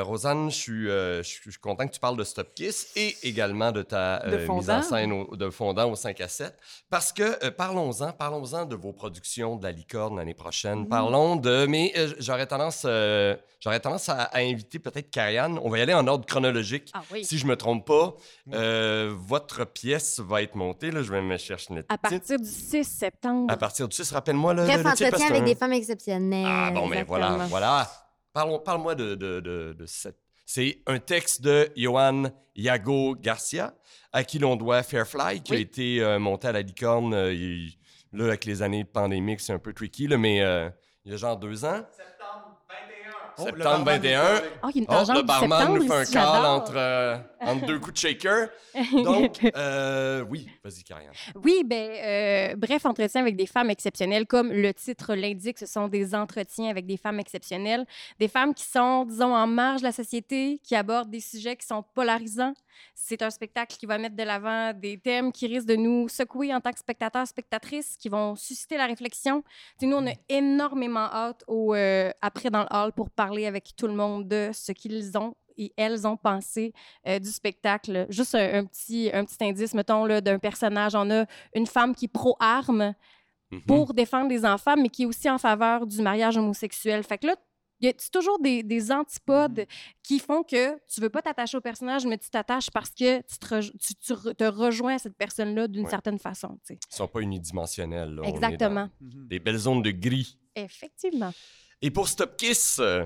[0.00, 2.54] euh, Rosanne, je suis, euh, je suis- je suis content que tu parles de Stop
[2.54, 4.78] Kiss et également de ta De euh, mise fondant.
[4.78, 6.54] en scène au- de fondant au 5 à 7.
[6.90, 10.88] Parce que, euh, parlons-en, parlons-en de vos productions de la licorne l'année prochaine.
[10.88, 11.66] Parlons de.
[11.66, 15.58] Mais euh, j'aurais tendance, euh, j'aurais tendance à, à inviter peut-être Karianne.
[15.62, 16.90] On va y aller en ordre chronologique.
[16.94, 17.24] Ah oui.
[17.24, 18.14] Si je me trompe pas,
[18.52, 20.90] euh, votre pièce va être montée.
[20.90, 23.46] Là, je vais me chercher le À partir du 6 septembre.
[23.52, 25.72] À partir du 6, rappelle-moi le, le, le titre, avec des femmes
[26.46, 27.48] ah bon, mais voilà, Exactement.
[27.48, 27.90] voilà.
[28.32, 30.18] Parlons, parle-moi de, de, de, de cette...
[30.46, 32.24] C'est un texte de Johan
[32.56, 33.74] Yago Garcia,
[34.12, 37.14] à qui l'on doit Fairfly, qui a été euh, monté à la licorne.
[37.14, 37.76] euh, il-
[38.12, 40.68] là, avec les années pandémiques, c'est un peu tricky, là, mais euh,
[41.04, 41.82] il y a genre deux ans.
[43.38, 44.20] Oh, Septembre barman est 21.
[44.20, 44.42] avec.
[44.62, 47.16] Oh, il y a une Oh, le barman septembre nous fait un call entre, euh,
[47.40, 48.48] entre deux coups de shaker.
[49.04, 51.12] Donc, euh, oui, vas-y, Karianne.
[51.42, 55.88] Oui, ben, euh, bref, entretien avec des femmes exceptionnelles, comme le titre l'indique, ce sont
[55.88, 57.84] des entretiens avec des femmes exceptionnelles,
[58.18, 61.66] des femmes qui sont, disons, en marge de la société, qui abordent des sujets qui
[61.66, 62.54] sont polarisants.
[62.94, 66.54] C'est un spectacle qui va mettre de l'avant des thèmes qui risquent de nous secouer
[66.54, 69.42] en tant que spectateurs, spectatrices, qui vont susciter la réflexion.
[69.80, 73.86] Nous, on a énormément hâte au, euh, après dans le hall pour parler avec tout
[73.86, 76.72] le monde de ce qu'ils ont et elles ont pensé
[77.06, 78.06] euh, du spectacle.
[78.08, 80.94] Juste un, un petit, un petit indice, mettons, d'un personnage.
[80.94, 82.94] On a une femme qui est pro-arme
[83.52, 83.60] Mhm.
[83.66, 87.02] pour défendre les enfants, mais qui est aussi en faveur du mariage homosexuel.
[87.02, 87.36] Fait que là,
[87.82, 89.66] il y a toujours des, des antipodes
[90.02, 93.38] qui font que tu veux pas t'attacher au personnage, mais tu t'attaches parce que tu
[93.38, 95.90] te, rej- tu- tu re- te rejoins à cette personne-là d'une Ouais.
[95.90, 96.58] certaine façon.
[96.64, 96.78] tu sais.
[96.90, 98.14] Ils sont pas unidimensionnels.
[98.14, 98.22] là.
[98.24, 98.88] On est dans Exactement.
[99.00, 100.38] Des belles zones de gris.
[100.54, 101.32] Effectivement.
[101.80, 103.04] Et pour Stop Kiss, euh,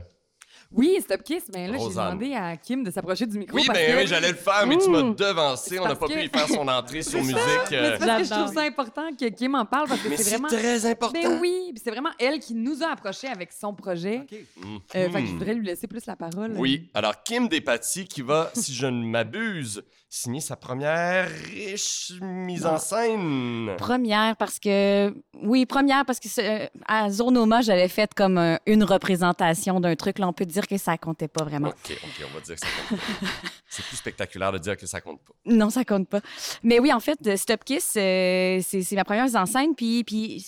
[0.77, 3.57] Oui, Stop Kiss, mais là, j'ai demandé à Kim de s'approcher du micro.
[3.57, 5.79] oui, parce ben que- oui, j'allais le faire, mais tu m'as devancé.
[5.81, 7.37] On n'a pas que- pu y faire son entrée sur musique.
[7.71, 10.09] Mais euh, c'est parce que je trouve ça important que Kim en parle parce que
[10.09, 10.49] mais c'est vraiment.
[10.49, 11.19] très important.
[11.21, 14.23] Ben oui, puis c'est vraiment elle qui nous a approchés avec son projet.
[14.31, 14.39] OK.
[14.65, 14.79] Mhm.
[14.95, 16.53] Euh, fait que je voudrais lui laisser plus la parole.
[16.57, 22.65] Oui, alors Kim Despatie qui va, si je ne m'abuse, signer sa première riche mise
[22.65, 23.71] en scène.
[23.77, 25.13] Première parce que
[25.43, 26.29] oui, première parce que
[26.87, 30.19] à Zonoma, j'avais fait comme un- une représentation d'un truc.
[30.19, 31.69] Là, on peut dire que ça comptait pas vraiment.
[31.69, 33.27] OK, OK, on va dire que ça compte pas.
[33.69, 35.35] C'est plus spectaculaire de dire que ça compte pas.
[35.45, 36.21] Non, ça compte pas.
[36.63, 39.75] Mais oui, en fait, euh, Stop Kiss, euh, c'est c'est ma première mise en scène.
[39.75, 40.45] Puis, puis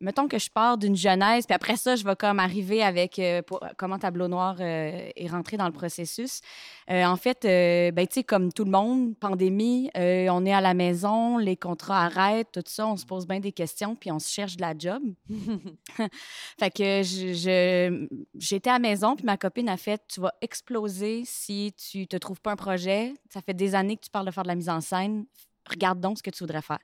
[0.00, 3.42] mettons que je pars d'une genèse, puis après ça, je vais comme arriver avec euh,
[3.42, 6.40] pour- comment Tableau Noir euh, est rentré dans le processus.
[6.88, 10.52] Euh, en fait, euh, ben, tu sais, comme tout le monde, pandémie, euh, on est
[10.52, 14.12] à la maison, les contrats arrêtent, tout ça, on se pose bien des questions, puis
[14.12, 15.02] on se cherche de la job.
[16.58, 21.22] fait que je- j'étais à la maison, puis ma copine a fait Tu vas exploser
[21.24, 23.12] si tu te trouves pas un projet.
[23.32, 25.26] Ça fait des années que tu parles de faire de la mise en scène.
[25.68, 26.78] Regarde donc ce que tu voudrais faire.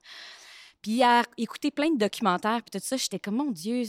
[0.83, 3.85] Puis à écouter plein de documentaires, puis tout ça, j'étais comme, mon Dieu,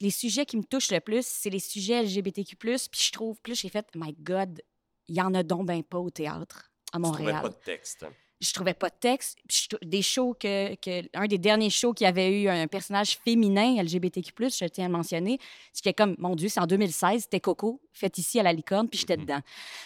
[0.00, 2.54] les sujets qui me touchent le plus, c'est les sujets LGBTQ+.
[2.56, 4.60] Puis je trouve, là, j'ai fait, my God,
[5.08, 7.42] il y en a donc ben pas au théâtre à trouvais Montréal.
[7.42, 8.06] pas de texte.
[8.40, 9.36] Je trouvais pas de texte.
[9.50, 11.08] Je des shows que, que.
[11.14, 14.92] Un des derniers shows qui avait eu un personnage féminin LGBTQ, je tiens à le
[14.94, 15.38] mentionner.
[15.74, 19.00] J'étais comme, mon Dieu, c'est en 2016, c'était Coco, fait ici à la licorne, puis
[19.00, 19.40] j'étais dedans.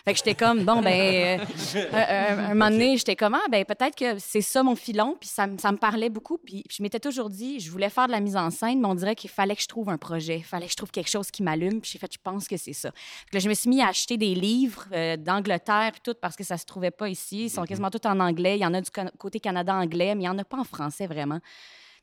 [0.05, 1.38] Fait que j'étais comme, bon, ben.
[1.40, 1.44] euh,
[1.76, 5.16] euh, euh, un moment donné, j'étais comme, ah, ben peut-être que c'est ça mon filon,
[5.18, 6.38] puis ça, me- ça me parlait beaucoup.
[6.38, 8.94] Puis je m'étais toujours dit, je voulais faire de la mise en scène, mais on
[8.94, 11.30] dirait qu'il fallait que je trouve un projet, il fallait que je trouve quelque chose
[11.30, 11.80] qui m'allume.
[11.80, 12.90] Puis j'ai fait, je pense que c'est ça.
[12.92, 16.14] Fait que là, je me suis mis à acheter des livres euh, d'Angleterre, puis tout,
[16.20, 17.44] parce que ça se trouvait pas ici.
[17.44, 18.41] Ils sont quasiment tous en anglais.
[18.45, 20.64] Il y en a du côté Canada anglais, mais il y en a pas en
[20.64, 21.40] français vraiment.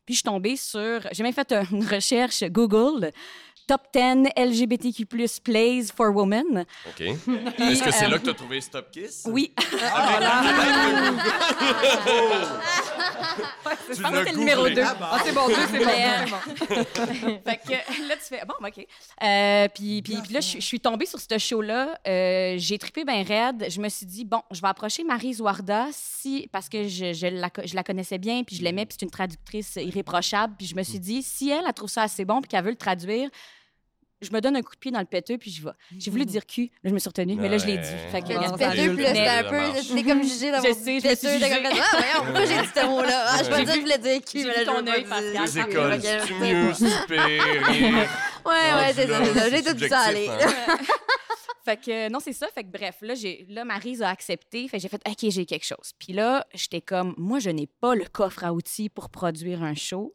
[0.06, 1.00] Puis je suis tombée sur.
[1.12, 3.12] J'ai même fait une recherche Google.
[3.66, 5.06] Top 10 LGBTQ
[5.44, 6.64] plays for women.
[6.88, 7.00] OK.
[7.00, 9.22] Est-ce que c'est là que tu as trouvé Stop Kiss?
[9.30, 9.52] Oui.
[9.56, 9.66] Je
[13.20, 14.74] l'as que c'est le numéro googlé.
[14.76, 14.82] 2.
[14.82, 14.96] Ah.
[15.00, 15.84] Ah, c'est bon, 2, c'est bon.
[16.30, 17.40] Bon.
[17.50, 18.86] fait que là, tu fais, bon, OK.
[19.22, 21.98] Euh, puis, puis, puis là, je, je suis tombée sur ce show-là.
[22.06, 23.66] Euh, j'ai trippé bien raide.
[23.68, 27.26] Je me suis dit, bon, je vais approcher Marie Zouarda si, parce que je, je,
[27.26, 30.54] la, je la connaissais bien, puis je l'aimais, puis c'est une traductrice irréprochable.
[30.58, 32.70] Puis je me suis dit, si elle, elle trouve ça assez bon, puis qu'elle veut
[32.70, 33.28] le traduire,
[34.22, 35.70] je me donne un coup de pied dans le péteux, puis j'y vais.
[35.98, 37.88] J'ai voulu dire cul, là, je me suis retenue, mais là, je l'ai dit.
[38.12, 38.94] Fait que, Non, ajoute.
[38.94, 39.80] puis là, c'était un Mais- peu.
[39.82, 41.82] C'était comme jugé dans Je mon sais, je me suis têteux, j'étais comme, jugée.
[41.82, 43.24] Ah, voyons, pourquoi j'ai dit ce mot-là?
[43.26, 44.84] Ah, je J'ai pensais que je voulais dire cul, j'ai mais là, je ton veux
[44.84, 44.92] pas.
[45.08, 45.32] Pascal.
[45.44, 47.38] Les écoles, c'est c'est mieux, super.
[48.46, 49.50] Ouais, ouais, c'est ça, c'est ça.
[49.50, 50.28] J'ai tout ça aller.
[51.64, 52.46] Fait que non, c'est ça.
[52.54, 54.66] Fait que bref, là, j'ai, là Maryse a accepté.
[54.66, 55.92] Fait que j'ai fait, OK, j'ai quelque chose.
[55.98, 59.74] Puis là, j'étais comme, moi, je n'ai pas le coffre à outils pour produire un
[59.74, 60.14] show.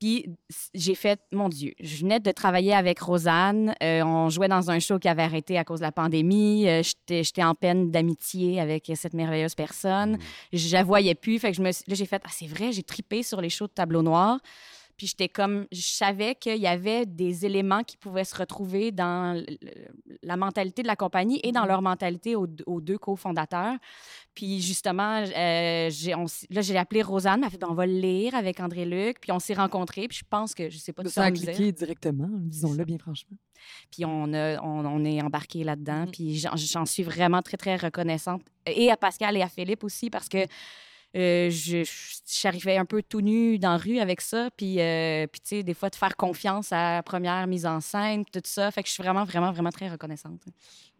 [0.00, 0.26] Puis
[0.74, 3.74] j'ai fait, mon Dieu, je venais de travailler avec Rosanne.
[3.82, 6.68] Euh, on jouait dans un show qui avait arrêté à cause de la pandémie.
[6.68, 10.18] Euh, j'étais, j'étais en peine d'amitié avec cette merveilleuse personne.
[10.52, 11.38] Je la voyais plus.
[11.38, 13.66] Fait que je me, là, j'ai fait, ah, c'est vrai, j'ai tripé sur les shows
[13.66, 14.40] de tableau noir.
[14.96, 19.42] Puis j'étais comme, je savais qu'il y avait des éléments qui pouvaient se retrouver dans
[20.22, 23.74] la mentalité de la compagnie et dans leur mentalité aux, aux deux cofondateurs.
[24.34, 27.86] Puis justement, euh, j'ai, on s- là, j'ai appelé Rosanne, m'a fait, Ben, on va
[27.86, 29.20] le lire avec André-Luc.
[29.20, 30.06] Puis on s'est rencontrés.
[30.08, 33.36] Puis je pense que, je sais pas si Ça a cliqué directement, disons-le bien franchement.
[33.90, 36.02] Puis on, a- on, on est embarqué là-dedans.
[36.06, 36.10] Mhm.
[36.10, 38.42] Puis j'en, j'en suis vraiment très, très reconnaissante.
[38.66, 40.38] Et à Pascal et à Philippe aussi, parce que
[41.16, 41.88] euh, je,
[42.26, 44.50] j'arrivais un peu tout nu dans la rue avec ça.
[44.56, 47.80] Puis, euh, puis tu sais, des fois, de faire confiance à la première mise en
[47.80, 48.70] scène, tout ça.
[48.70, 50.40] Fait que je suis vraiment, vraiment, vraiment très reconnaissante.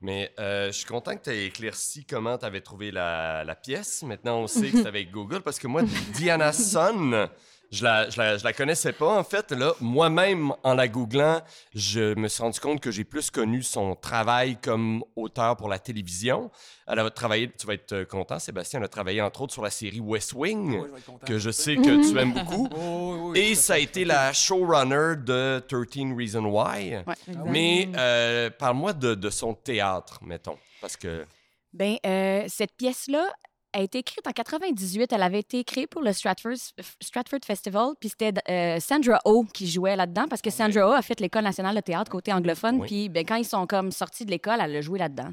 [0.01, 3.55] Mais euh, je suis content que tu aies éclairci comment tu avais trouvé la, la
[3.57, 4.03] pièce.
[4.03, 7.29] Maintenant, on sait que c'est avec Google parce que moi, Diana Son,
[7.71, 9.19] je la, je, la, je la connaissais pas.
[9.19, 11.41] En fait, là, moi-même, en la googlant,
[11.75, 15.79] je me suis rendu compte que j'ai plus connu son travail comme auteur pour la
[15.79, 16.51] télévision.
[16.87, 19.63] Elle a travaillé, tu vas être euh, content, Sébastien, elle a travaillé entre autres sur
[19.63, 21.27] la série West Wing, je content.
[21.27, 22.69] que je sais que tu aimes beaucoup.
[22.77, 26.97] Oh, oui, oui, Et ça a été la showrunner de 13 Reasons Why.
[27.07, 27.15] Ouais.
[27.47, 30.59] Mais euh, parle-moi de, de son théâtre, mettons.
[30.81, 31.25] Parce que.
[31.73, 33.33] Ben, euh, cette pièce-là
[33.75, 35.13] a été écrite en 98.
[35.13, 36.57] Elle avait été créée pour le Stratford,
[37.03, 37.91] Stratford Festival.
[38.01, 41.45] Puis c'était euh, Sandra Oh qui jouait là-dedans parce que Sandra Oh a fait l'École
[41.45, 42.81] nationale de théâtre côté anglophone.
[42.81, 42.87] Oui.
[42.87, 45.31] Puis ben, quand ils sont comme sortis de l'école, elle a joué là-dedans.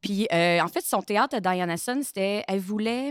[0.00, 2.44] Puis euh, en fait, son théâtre à Diana Son, c'était.
[2.46, 3.10] Elle voulait.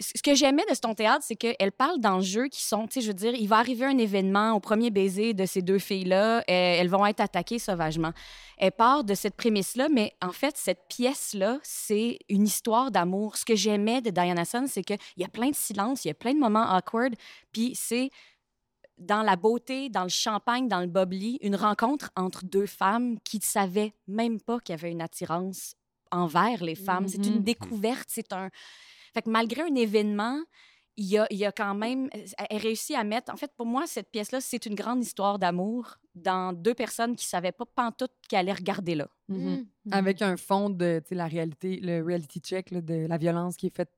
[0.00, 3.08] Ce que j'aimais de son théâtre, c'est qu'elle parle d'enjeux qui sont, tu sais, je
[3.08, 6.42] veux dire, il va arriver un événement au premier baiser de ces deux filles-là, euh,
[6.48, 8.12] elles vont être attaquées sauvagement
[8.56, 13.36] elle part de cette prémisse-là, mais en fait, cette pièce-là, c'est une histoire d'amour.
[13.36, 16.10] Ce que j'aimais de Diana Son, c'est qu'il y a plein de silence, il y
[16.10, 17.14] a plein de moments awkward,
[17.52, 18.10] puis c'est
[18.96, 23.38] dans la beauté, dans le champagne, dans le bubbly, une rencontre entre deux femmes qui
[23.38, 25.74] ne savaient même pas qu'il y avait une attirance
[26.12, 27.08] envers les femmes.
[27.08, 27.44] C'est une Mhm.
[27.44, 28.50] découverte, c'est un...
[29.14, 30.40] Fait que malgré un événement,
[30.96, 32.10] il y a, il y a quand même...
[32.50, 33.32] Elle réussit à mettre...
[33.32, 37.24] En fait, pour moi, cette pièce-là, c'est une grande histoire d'amour dans deux personnes qui
[37.24, 39.08] savaient pas pantoute qu'elles allaient regarder là.
[39.28, 39.66] Mhm.
[39.90, 43.56] Avec un fond de tu sais, la réalité, le reality check là, de la violence
[43.56, 43.90] qui est faite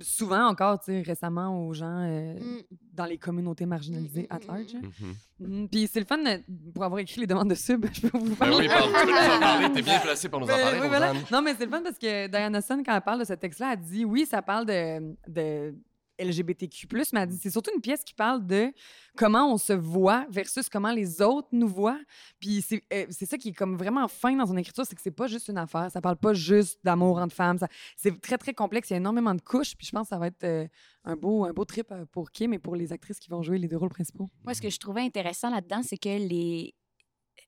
[0.00, 2.62] souvent encore tu sais, récemment aux gens euh, Mm.
[2.92, 4.74] dans les communautés marginalisées Mm, mm, at mm, large.
[4.74, 5.14] Mhm.
[5.60, 5.68] Mhm.
[5.68, 6.38] Puis c'est le fun, euh,
[6.74, 8.56] pour avoir écrit les demandes de sub, je peux vous Ben parler.
[8.58, 9.72] oui, parle, tu peux nous en parler.
[9.72, 11.08] T'es bien placé pour nous en Ben, parler, oui, voilà.
[11.12, 11.24] Rosanne.
[11.32, 13.72] Non, mais c'est le fun parce que Diana Son, quand elle parle de ce texte-là,
[13.74, 15.74] elle dit oui, ça parle de, de
[16.18, 18.72] LGBTQ, mais elle dit c'est surtout une pièce qui parle de
[19.16, 22.00] comment on se voit versus comment les autres nous voient.
[22.38, 25.10] Puis c'est euh, ça qui est comme vraiment fin dans son écriture, c'est que c'est
[25.10, 25.90] pas juste une affaire.
[25.90, 27.58] Ça parle pas juste d'amour entre femmes.
[27.96, 28.90] C'est très, très complexe.
[28.90, 29.76] Il y a énormément de couches.
[29.76, 30.66] Puis je pense que ça va être euh,
[31.04, 33.58] un, beau, un beau trip euh, pour Kim et pour les actrices qui vont jouer
[33.58, 34.28] les deux rôles principaux.
[34.44, 36.74] Moi, ce que je trouvais intéressant là-dedans, c'est que les,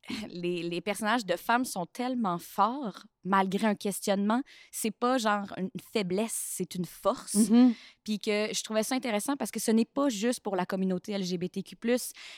[0.28, 4.42] les, les personnages de femmes sont tellement forts, malgré un questionnement.
[4.70, 7.34] C'est pas genre une faiblesse, c'est une force.
[7.34, 7.74] Mm-hmm.
[8.08, 11.12] Puis que je trouvais ça intéressant parce que ce n'est pas juste pour la communauté
[11.18, 11.76] LGBTQ+,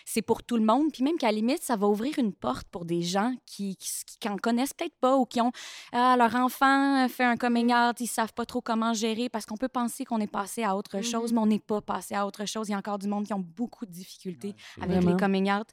[0.05, 2.67] c'est pour tout le monde, puis même qu'à la limite, ça va ouvrir une porte
[2.73, 5.53] pour des gens qui, qui, qui en connaissent peut-être pas ou qui ont
[5.93, 9.57] ah, leur enfant fait un coming out, ils savent pas trop comment gérer parce qu'on
[9.57, 12.47] peut penser qu'on est passé à autre chose, mais on n'est pas passé à autre
[12.47, 12.69] chose.
[12.69, 15.13] Il y a encore du monde qui ont beaucoup de difficultés avec Vraiment.
[15.13, 15.69] les coming out.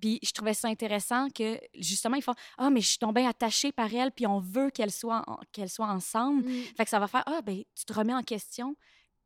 [0.00, 3.72] Puis je trouvais ça intéressant que justement ils font ah mais je suis tombée attachée
[3.72, 6.44] par elle puis on veut qu'elle soit en- qu'elle soit ensemble.
[6.44, 6.62] Mm.
[6.76, 8.76] Fait que ça va faire ah ben tu te remets en question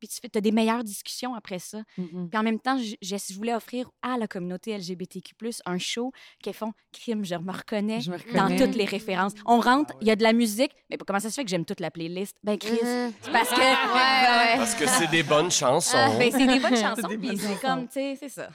[0.06, 1.82] puis tu fais as des meilleures discussions après ça.
[1.98, 2.28] Mhm.
[2.30, 5.34] Puis en même temps, je, voulais offrir à la communauté LGBTQ+
[5.64, 9.32] un show qui font crime, je me reconnais Je me dans toutes les références.
[9.46, 11.64] On rentre, il y a de la musique, mais comment ça se fait que j'aime
[11.64, 12.36] toute la playlist?
[12.42, 14.56] Ben Chris, c'est parce que ouais, ouais.
[14.56, 15.96] Parce que c'est des bonnes chansons.
[15.96, 18.50] Ah, ben, c'est des bonnes chansons, puis c'est comme, tu sais, c'est ça.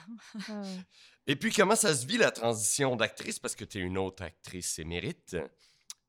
[1.26, 3.38] Et puis, comment ça se vit la transition d'actrice?
[3.38, 5.36] Parce que tu es une autre actrice émérite.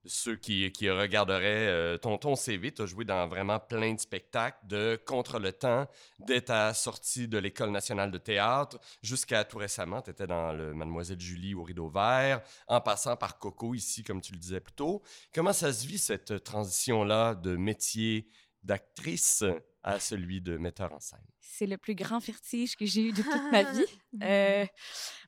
[0.05, 3.99] Ceux qui, qui regarderaient euh, ton, ton CV, tu as joué dans vraiment plein de
[3.99, 5.87] spectacles, de Contre le temps,
[6.19, 10.73] dès ta sortie de l'École nationale de théâtre, jusqu'à tout récemment, tu étais dans le
[10.73, 14.73] Mademoiselle Julie au rideau vert, en passant par Coco ici, comme tu le disais plus
[14.73, 15.03] tôt.
[15.33, 18.27] Comment ça se vit, cette transition-là de métier
[18.63, 19.43] d'actrice
[19.83, 21.19] à celui de metteur en scène?
[21.39, 23.85] C'est le plus grand vertige que j'ai eu de toute ma vie.
[24.23, 24.65] Euh,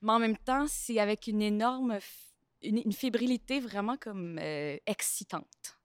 [0.01, 2.32] mais en même temps, c'est avec une énorme, f-
[2.63, 5.77] une, fébrilité vraiment comme euh, excitante.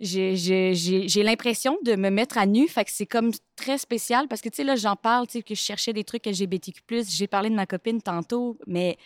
[0.00, 4.48] J'ai l'impression de me mettre à nu, fait que c'est comme très spécial parce que,
[4.48, 7.50] tu sais, là, j'en parle, tu sais, que je cherchais des trucs LGBTQ+, j'ai parlé
[7.50, 8.98] de ma copine tantôt, mais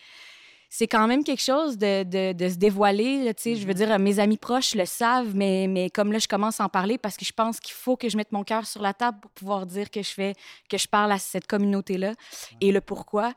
[0.69, 4.19] c'est quand même quelque chose de, de, de se dévoiler, là, je veux dire, mes
[4.19, 7.25] amis proches le savent, mais, mais comme là, je commence à en parler parce que
[7.25, 9.91] je pense qu'il faut que je mette mon cœur sur la table pour pouvoir dire
[9.91, 10.35] que je fais,
[10.69, 12.15] que je parle à cette communauté-là
[12.61, 13.33] et le pourquoi.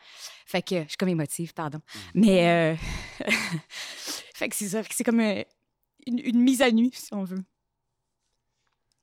[0.45, 1.79] Fait que je suis comme émotive, pardon.
[2.13, 2.75] Mais, euh,
[4.33, 5.43] fait que c'est ça, c'est comme euh,
[6.07, 7.43] une, une mise à nu, si on veut.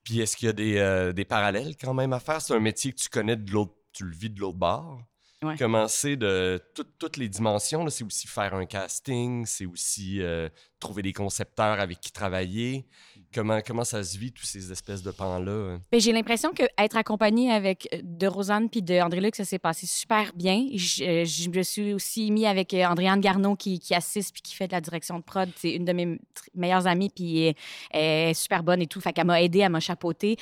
[0.02, 2.40] Puis est-ce qu'il y a des, euh, des parallèles quand même à faire?
[2.40, 5.00] C'est un métier que tu connais de l'autre, tu le vis de l'autre bord?
[5.42, 5.54] Ouais.
[5.58, 10.48] Commencer de tout- toutes les dimensions, là, c'est aussi faire un casting, c'est aussi euh,
[10.80, 12.86] trouver des concepteurs avec qui travailler.
[13.34, 15.74] Comment, comment ça se vit, tous ces espèces de pans-là?
[15.74, 15.80] hein?
[15.92, 19.44] Ben, j'ai l'impression que être accompagnée avec euh, de Rosanne puis de André Luc, ça
[19.44, 20.68] s'est passé super bien.
[20.74, 24.54] Je, euh, je me suis aussi mis avec Andréane Garneau qui, qui assiste puis qui
[24.54, 25.50] fait de la direction de prod.
[25.56, 26.18] C'est une de mes
[26.54, 27.54] meilleures amies puis
[27.90, 29.02] elle est super bonne et tout.
[29.02, 30.36] Fait qu'elle m'a aidée, elle m'a chapeauté.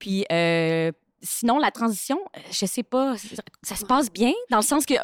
[0.00, 0.90] Puis euh,
[1.22, 3.14] sinon, la transition, euh, je sais pas,
[3.62, 4.94] ça se passe bien dans le sens que,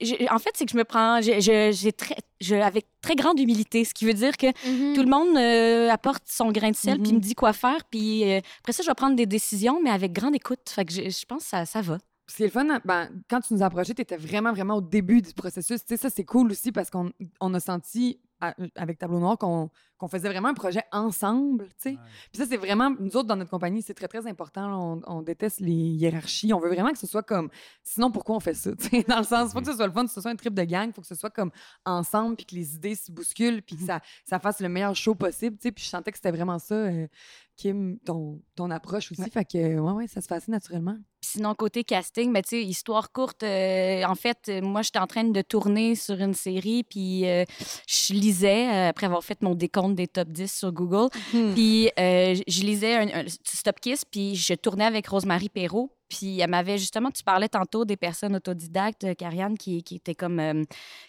[0.00, 3.14] je- en fait, c'est que je me prends, je- je- j'ai très, je, avec très
[3.14, 4.94] grande humilité, ce qui veut dire que Mhm.
[4.94, 7.16] tout le monde euh, apporte son grain de sel puis Mhm.
[7.18, 7.84] me dit quoi faire.
[7.90, 10.68] Puis euh, après ça, je vais prendre des décisions, mais avec grande écoute.
[10.68, 11.98] Fait que je, pense que ça, ça va.
[12.28, 14.76] Ce qui est le fun, ben, quand tu nous as approchés, tu étais vraiment, vraiment
[14.76, 15.80] au début du processus.
[15.84, 17.10] Tu sais, ça, c'est cool aussi parce qu'on
[17.40, 21.68] on a senti, à- avec Tableau Noir, qu'on qu'on faisait vraiment un projet ensemble.
[21.68, 21.90] tu sais.
[21.90, 21.96] Ouais.
[22.32, 24.66] Puis ça, c'est vraiment, nous autres, dans notre compagnie, c'est très, très important.
[24.68, 24.76] là.
[24.76, 26.52] On, on déteste les hiérarchies.
[26.52, 27.48] On veut vraiment que ce soit comme.
[27.84, 28.74] Sinon, pourquoi on fait ça?
[28.74, 29.04] tu sais?
[29.08, 30.64] Dans le sens, faut que ce soit le fun, que ce soit un trip de
[30.64, 31.52] gang, faut que ce soit comme
[31.84, 35.14] ensemble, puis que les idées se bousculent, puis que ça, ça fasse le meilleur show
[35.14, 35.56] possible.
[35.56, 35.72] tu sais.
[35.72, 37.06] Puis je sentais que c'était vraiment ça, euh,
[37.56, 39.22] Kim, ton, ton approche aussi.
[39.30, 40.96] Fait que, ouais, ouais, ça se fait assez naturellement.
[41.20, 44.98] Puis sinon, côté casting, ben, tu sais, histoire courte, euh, en fait, euh, moi, j'étais
[44.98, 47.44] en train de tourner sur une série, puis euh,
[47.86, 51.08] je lisais, euh, après avoir fait mon décompte des top 10 sur Google,
[51.54, 55.92] puis euh, je- je lisais un, un Stop Kiss, puis je tournais avec Rosemary Perrault,
[56.14, 60.14] puis elle m'avait justement, tu parlais tantôt des personnes autodidactes, euh, Karianne, qui, qui étaient
[60.14, 60.62] comme, euh,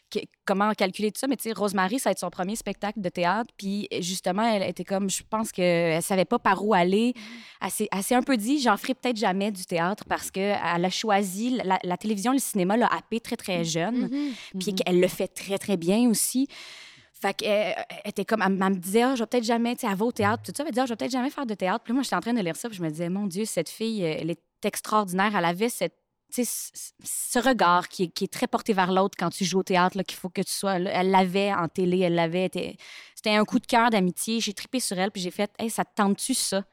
[0.10, 3.01] qui- comment calculer tout ça, mais tu sais, Rosemary, ça va être son premier spectacle
[3.01, 7.14] de théâtre, puis justement, elle était comme, je pense qu'elle savait pas par où aller,
[7.62, 10.89] elle s'est elle un peu dit, j'en ferai peut-être jamais du théâtre parce qu'elle a
[10.89, 14.60] choisi, la, la télévision, le cinéma l'a happé très, très jeune, Mhm.
[14.62, 16.47] puis qu'elle le fait très, très bien aussi.
[17.14, 19.82] Fait qu'elle elle était comme, elle, elle me disait, Ah, je vais peut-être jamais, tu
[19.82, 21.30] sais, elle va au théâtre, tout ça, elle me disait, Ah, je vais peut-être jamais
[21.30, 21.82] faire de théâtre.
[21.84, 23.45] Puis là, moi, j'étais en train de lire ça, puis je me disais, mon Dieu,
[23.45, 25.36] cette fille, euh, elle est extraordinaire.
[25.36, 25.95] Elle avait cette,
[26.30, 30.30] ce- regard qui est, très porté vers l'autre quand tu joues au théâtre, qu'il faut
[30.30, 30.74] que tu sois.
[30.76, 32.45] Elle l'avait en télé, elle l'avait.
[32.45, 32.76] était-
[33.16, 34.39] C'était un coup de cœur d'amitié.
[34.39, 36.64] J'ai trippé sur elle, puis j'ai fait, ça te tente-tu ça?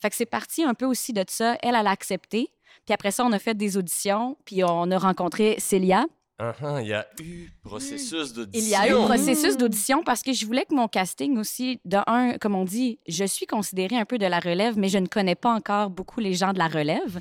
[0.00, 1.56] Fait que c'est parti un peu aussi de ça.
[1.62, 2.52] Elle, elle a accepté.
[2.84, 6.06] Puis après ça, on a fait des auditions, puis on a rencontré Célia.
[6.44, 8.66] Ah, ah, il y a eu processus d'audition.
[8.66, 11.80] Il y a eu un processus d'audition parce que je voulais que mon casting aussi,
[11.84, 14.98] de un, comme on dit, je suis considérée un peu de la relève, mais je
[14.98, 17.20] ne connais pas encore beaucoup les gens de la relève.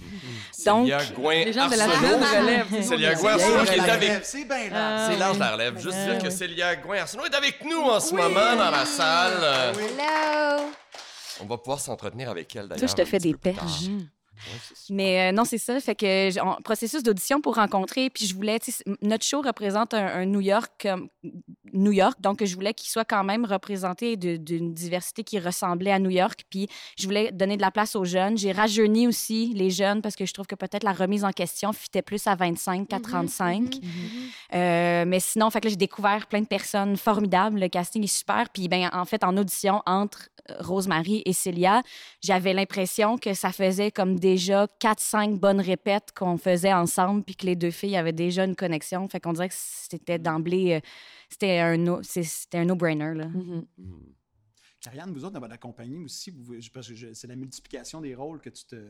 [0.66, 2.66] Donc, Célia Gouin Les gens de la relève.
[2.82, 5.12] Célia Gouin C'est Arsenault qui est avec C'est bien là.
[5.12, 5.80] C'est large la relève.
[5.80, 6.30] Juste dire que.
[6.32, 9.76] Célia Gouin Arsenault est avec nous en ce moment dans la salle.
[9.76, 10.72] Hello!
[11.42, 12.80] On va pouvoir s'entretenir avec elle d'ailleurs.
[12.80, 13.66] Toi, je te fais des peu plus tard.
[13.66, 13.90] perches.
[14.90, 15.80] Mais euh, non, c'est ça.
[15.80, 18.10] Fait que on- processus d'audition pour rencontrer.
[18.10, 21.10] Puis je voulais, tu sais, c- notre show représente un, un New York, comme-
[21.74, 22.20] New York.
[22.22, 26.44] Donc je voulais qu'il soit quand même représenté d'une diversité qui ressemblait à New York.
[26.50, 26.68] Puis
[26.98, 28.38] je voulais donner de la place aux jeunes.
[28.38, 31.72] J'ai rajeuni aussi les jeunes parce que je trouve que peut-être la remise en question
[31.74, 33.76] fitait plus à 25 qu'à Mhm, 35.
[33.76, 33.82] mhm.
[34.54, 37.60] Euh, mais sinon, fait que là, j'ai découvert plein de personnes formidables.
[37.60, 38.50] Le casting est super.
[38.54, 41.82] Puis, ben, en fait, en audition entre euh, Rosemary et Célia,
[42.22, 47.46] j'avais l'impression que ça faisait comme déjà 4-5 bonnes répètes qu'on faisait ensemble, puis que
[47.46, 49.08] les deux filles avaient déjà une connexion.
[49.08, 50.80] Fait qu'on dirait que c'était d'emblée, euh,
[51.30, 53.14] c'était un no- c'est- c'était un no-brainer.
[53.16, 53.28] là.
[53.28, 53.66] Mhm.
[53.78, 54.14] Mhm.
[54.88, 56.32] Ariane, vous autres, dans la compagnie aussi,
[56.74, 58.90] parce que c'est la multiplication des rôles que tu te,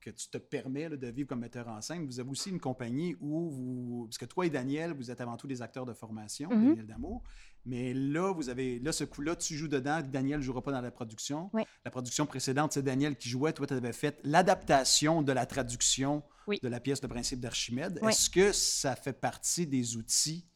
[0.00, 2.06] que tu te permets là, de vivre comme metteur en scène.
[2.06, 4.04] Vous avez aussi une compagnie où vous.
[4.06, 6.68] Parce que toi et Daniel, vous êtes avant tout des acteurs de formation, Mhm.
[6.68, 7.22] Daniel Damour.
[7.68, 8.78] Mais là, vous avez.
[8.78, 10.00] Là, ce coup-là, tu joues dedans.
[10.00, 11.50] Daniel ne jouera pas dans la production.
[11.52, 11.64] Oui.
[11.84, 13.52] La production précédente, c'est Daniel qui jouait.
[13.52, 16.60] Toi, tu avais fait l'adaptation de la traduction Oui.
[16.62, 17.98] de la pièce de principe d'Archimède.
[18.02, 18.10] Oui.
[18.10, 20.46] Est-ce que ça fait partie des outils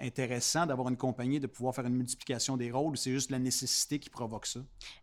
[0.00, 3.38] intéressants d'avoir une compagnie, de pouvoir faire une multiplication des rôles ou c'est juste la
[3.38, 4.60] nécessité qui provoque ça?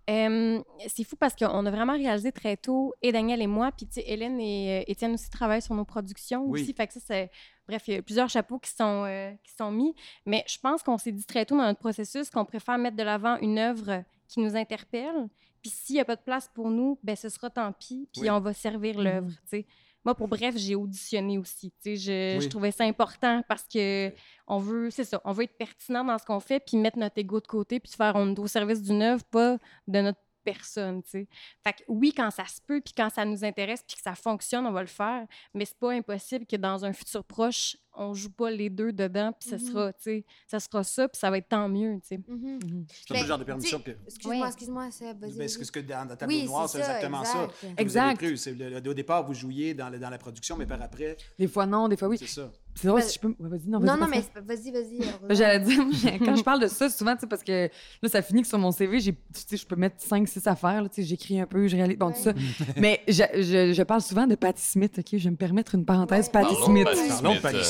[0.09, 3.87] Euh, c'est fou parce qu'on a vraiment réalisé très tôt, et Daniel et moi, puis
[3.97, 6.61] Hélène et euh, Étienne aussi travaillent sur nos productions Oui.
[6.63, 6.73] aussi.
[6.73, 7.31] Fait que ça, c'est...
[7.69, 9.93] Bref, il y a plusieurs chapeaux qui sont, euh, qui sont mis.
[10.25, 13.03] Mais je pense qu'on s'est dit très tôt dans notre processus qu'on préfère mettre de
[13.03, 15.27] l'avant une œuvre qui nous interpelle.
[15.61, 18.23] Puis s'il n'y a pas de place pour nous, ben ce sera tant pis, puis
[18.23, 18.29] Oui.
[18.31, 19.65] on va servir l'œuvre, tu sais.
[20.05, 21.71] Moi, pour bref, j'ai auditionné aussi.
[21.71, 22.43] Tu sais, je, Oui.
[22.43, 24.11] je trouvais ça important parce que
[24.47, 27.17] on veut, c'est ça, on veut être pertinent dans ce qu'on fait, puis mettre notre
[27.19, 29.57] ego de côté, puis faire on est au service d'une œuvre, pas
[29.87, 30.19] de notre
[30.51, 31.27] personne, tu sais.
[31.63, 34.15] Fait que oui, quand ça se peut, puis quand ça nous intéresse, puis que ça
[34.15, 38.13] fonctionne, on va le faire, mais c'est pas impossible que dans un futur proche, on
[38.13, 39.61] joue pas les deux dedans, puis ça Mhm.
[39.71, 42.17] sera, tu sais, ça sera ça, puis ça va être tant mieux, tu sais.
[42.27, 42.59] Mhm.
[42.61, 42.69] C'est un
[43.07, 43.91] peu Ben, le genre de permission que.
[44.05, 47.23] Excuse-moi, excuse-moi, Ben, c'est ce que dans, dans Tableau Oui, Noir, c'est c'est ça, exactement
[47.25, 47.47] ça.
[47.77, 48.19] exact.
[48.21, 48.37] vous avez.
[48.37, 51.17] C'est le- le- au départ, vous jouiez dans, le- dans la production, mais par après,
[51.37, 52.17] Des fois, non, des fois, oui.
[52.17, 52.51] c'est ça.
[52.75, 53.27] C'est drôle, Ben- si je peux.
[53.27, 53.87] ouais, vas-y, non, vas-y.
[53.89, 54.99] Non, non, mais c'est- vas-y, vas-y.
[55.27, 55.35] Ben.
[55.35, 55.79] J'allais dire,
[56.19, 57.69] quand je parle de ça, souvent, tu sais, parce que
[58.01, 60.45] là, ça finit que sur mon CV, j'ai, tu sais, je peux mettre 5, 6
[60.47, 62.33] affaires, là, tu sais, j'écris un peu, je réalise, bon, tout ça.
[62.77, 65.05] Mais je, je, je parle souvent de Patti Smith, OK?
[65.11, 66.31] Je vais me permettre une parenthèse Ouais.
[66.31, 66.87] Patty de Smith.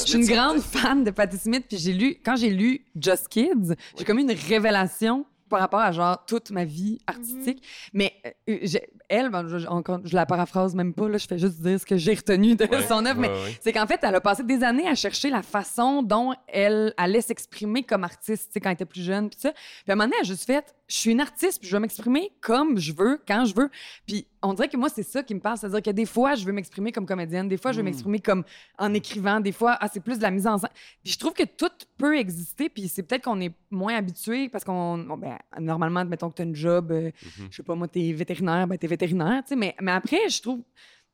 [0.06, 3.28] Smith, Euh, une grande fan de Patti Smith, puis j'ai lu, quand j'ai lu Just
[3.30, 7.64] Kids, j'ai comme eu une révélation par rapport à genre toute ma vie artistique.
[7.92, 8.14] Mais
[8.48, 11.60] euh, j'ai- elle, ben, je, encore, je la paraphrase même pas, là, je fais juste
[11.60, 14.14] dire ce que j'ai retenu de Ouais, son œuvre, mais ouais, c'est qu'en fait, elle
[14.14, 18.70] a passé des années à chercher la façon dont elle allait s'exprimer comme artiste, quand
[18.70, 19.52] elle était plus jeune, puis ça.
[19.52, 21.76] Puis à un moment donné, elle a juste fait, je suis une artiste, puis je
[21.76, 23.72] vais m'exprimer comme je veux, quand je veux.
[24.06, 26.46] Puis on dirait que moi, c'est ça qui me parle, c'est-à-dire que des fois, je
[26.46, 27.86] veux m'exprimer comme comédienne, des fois, je veux Mm.
[27.86, 28.44] m'exprimer comme
[28.78, 30.70] en écrivant, des fois, ah, c'est plus de la mise en scène.
[31.04, 34.64] Puis je trouve que tout peut exister, puis c'est peut-être qu'on est moins habitué parce
[34.64, 37.48] qu'on, bon, ben, normalement, admettons que tu as une job, euh, Mhm.
[37.52, 40.42] je sais pas, moi, t'es vétérinaire, ben t'es vétérinaire, tu sais, mais, mais après, je
[40.42, 40.62] trouve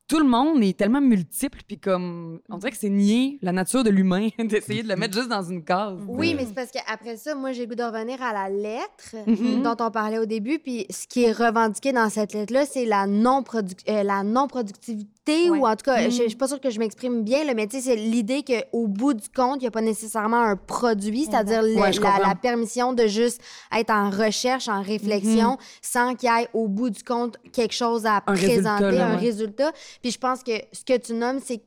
[0.08, 3.82] tout le monde est tellement multiple, puis comme, on dirait que c'est nier la nature
[3.82, 5.98] de l'humain, d'essayer de le mettre juste dans une case.
[6.06, 9.16] Oui, mais c'est parce qu'après ça, moi, j'ai le goût de revenir à la lettre
[9.26, 9.62] Mhm.
[9.62, 10.58] dont on parlait au début.
[10.60, 15.58] Puis ce qui est revendiqué dans cette lettre-là, c'est la euh, la non-productivité, Ouais.
[15.58, 17.66] ou en tout cas, je- je suis pas sûre que je m'exprime bien, là, mais
[17.66, 21.24] tu sais, c'est l'idée qu'au bout du compte, il n'y a pas nécessairement un produit,
[21.24, 21.90] c'est-à-dire Ouais,
[22.20, 23.40] la, permission de juste
[23.76, 28.06] être en recherche, en réflexion, sans qu'il y ait au bout du compte quelque chose
[28.06, 29.16] à Un présenter, résultat, là, un ouais.
[29.20, 29.72] résultat.
[30.02, 31.62] Puis je pense que ce que tu nommes, c'est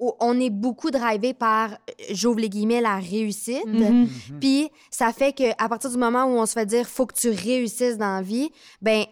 [0.00, 1.76] on est beaucoup drivé par,
[2.10, 3.66] j'ouvre les guillemets, la réussite.
[3.66, 4.08] Mhm.
[4.40, 7.14] Puis ça fait que à partir du moment où on se fait dire faut que
[7.14, 8.50] tu réussisses dans la vie,
[8.80, 9.04] ben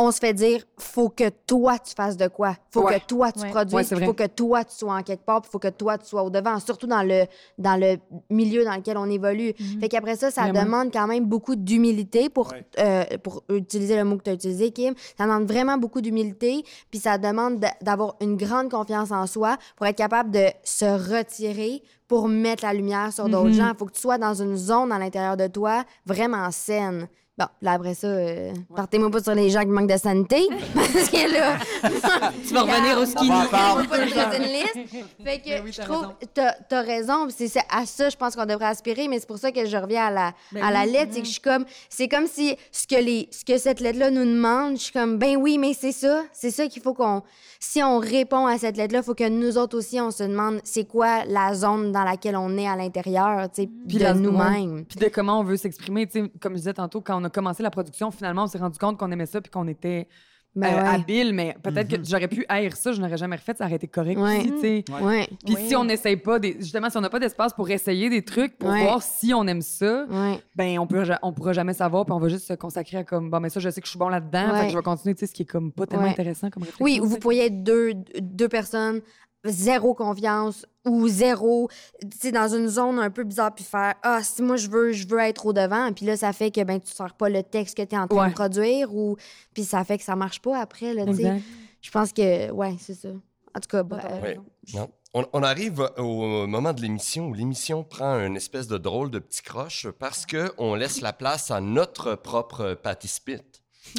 [0.00, 3.00] on se fait dire faut que toi tu fasses de quoi, faut Ouais.
[3.00, 3.50] que toi tu Ouais.
[3.50, 6.22] Produises, faut que toi tu sois en quelque part, puis faut que toi tu sois
[6.22, 7.24] au devant, surtout dans le
[7.58, 7.96] dans le
[8.30, 9.52] milieu dans lequel on évolue.
[9.80, 10.62] Fait qu'après ça, ça Vraiment.
[10.64, 12.64] demande quand même beaucoup d'humilité pour Ouais.
[12.78, 16.64] euh, pour utiliser le mot que tu as utilisé Kim, ça demande vraiment beaucoup d'humilité,
[16.90, 20.84] puis ça demande de- d'avoir une grande confiance en soi pour être capable de se
[20.84, 23.52] retirer pour mettre la lumière sur d'autres Mhm.
[23.52, 23.68] gens.
[23.72, 27.08] Il faut que tu sois dans une zone à l'intérieur de toi vraiment saine.
[27.38, 31.08] Bon, là, après ça, euh, partez-moi pas sur les gens qui manquent de sanité, parce
[31.08, 31.56] que là...
[32.48, 33.30] Tu vas revenir au ski.
[33.30, 35.04] On va pas une liste.
[35.22, 36.06] Fait que oui, je t'as trouve...
[36.06, 36.14] raison.
[36.34, 39.52] T'as t'as raison, c'est à ça, je pense qu'on devrait aspirer, mais c'est pour ça
[39.52, 41.64] que je reviens à la, Ben à la lettre, c'est que je suis comme...
[41.88, 45.16] C'est comme si ce que, les, ce que cette lettre-là nous demande, je suis comme,
[45.16, 46.24] ben oui, mais c'est ça.
[46.32, 47.22] C'est ça qu'il faut qu'on...
[47.60, 50.60] Si on répond à cette lettre-là, il faut que nous autres aussi, on se demande
[50.64, 54.84] c'est quoi la zone dans laquelle on est à l'intérieur, tu sais, Puis de nous-mêmes.
[54.84, 56.06] Puis de comment on veut s'exprimer.
[56.06, 58.58] Tu sais, comme je disais tantôt, quand on a commencé la production, finalement, on s'est
[58.58, 60.08] rendu compte qu'on aimait ça puis qu'on était
[60.56, 60.88] Ben euh, ouais.
[60.88, 62.02] habile, mais peut-être Mhm.
[62.02, 64.38] que j'aurais pu haïr ça, je n'aurais jamais refait, ça aurait été correct Ouais.
[64.38, 64.84] aussi, tu sais.
[64.90, 65.02] Ouais.
[65.02, 68.08] Ouais, Puis si on n'essaye pas, des, justement, si on n'a pas d'espace pour essayer
[68.08, 68.82] des trucs, pour Ouais.
[68.82, 70.40] voir si on aime ça, ouais.
[70.56, 73.30] ben on peut on pourra jamais savoir, puis on va juste se consacrer à comme,
[73.30, 75.26] bon, mais ça, je sais que je suis bon là-dedans, je vais continuer, tu sais,
[75.26, 76.10] ce qui est comme pas tellement Ouais.
[76.12, 76.84] intéressant comme réflexion.
[76.84, 79.00] Oui, ou vous pourriez être deux, deux personnes,
[79.48, 81.68] zéro confiance ou zéro,
[82.00, 84.92] tu sais, dans une zone un peu bizarre, puis faire Ah, si moi je veux,
[84.92, 87.42] je veux être au devant, puis là, ça fait que ben, tu sors pas le
[87.42, 88.28] texte que tu es en train Ouais.
[88.30, 89.16] de produire, ou
[89.54, 91.42] puis ça fait que ça marche pas après, là, tu sais.
[91.80, 93.08] Je pense que, ouais, c'est ça.
[93.08, 93.82] En tout cas.
[93.82, 94.20] Ouais.
[94.20, 94.44] raison.
[94.74, 94.88] Non.
[95.14, 99.18] On, on arrive au moment de l'émission où l'émission prend une espèce de drôle de
[99.18, 103.40] petit croche parce qu'on laisse la place à notre propre Patty Spit,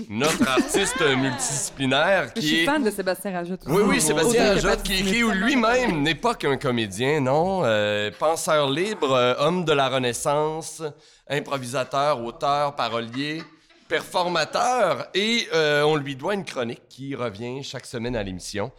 [0.10, 2.66] notre artiste multidisciplinaire Je qui suis est...
[2.66, 3.62] fan de Sébastien Rajotte.
[3.68, 7.62] Oui, oui, Autant Sébastien Rajotte, qui, qui lui-même n'est pas qu'un comédien, non.
[7.64, 10.82] Euh, penseur libre, euh, homme de la Renaissance,
[11.28, 13.44] improvisateur, auteur, parolier,
[13.88, 18.72] performateur, et euh, on lui doit une chronique qui revient chaque semaine à l'émission.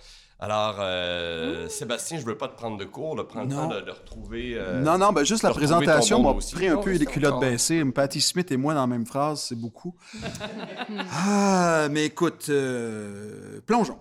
[0.43, 3.80] Alors, euh, Sébastien, je veux pas te prendre de cours, là, prends le temps de,
[3.82, 4.55] de retrouver...
[4.55, 7.32] euh, Non, non, ben juste la présentation m'a pris un Oh, peu oui, les culottes
[7.34, 7.84] encore- baissées.
[7.84, 9.95] Patty Smith et moi dans la même phrase, c'est beaucoup.
[11.12, 13.99] ah, mais écoute, euh, plongeons.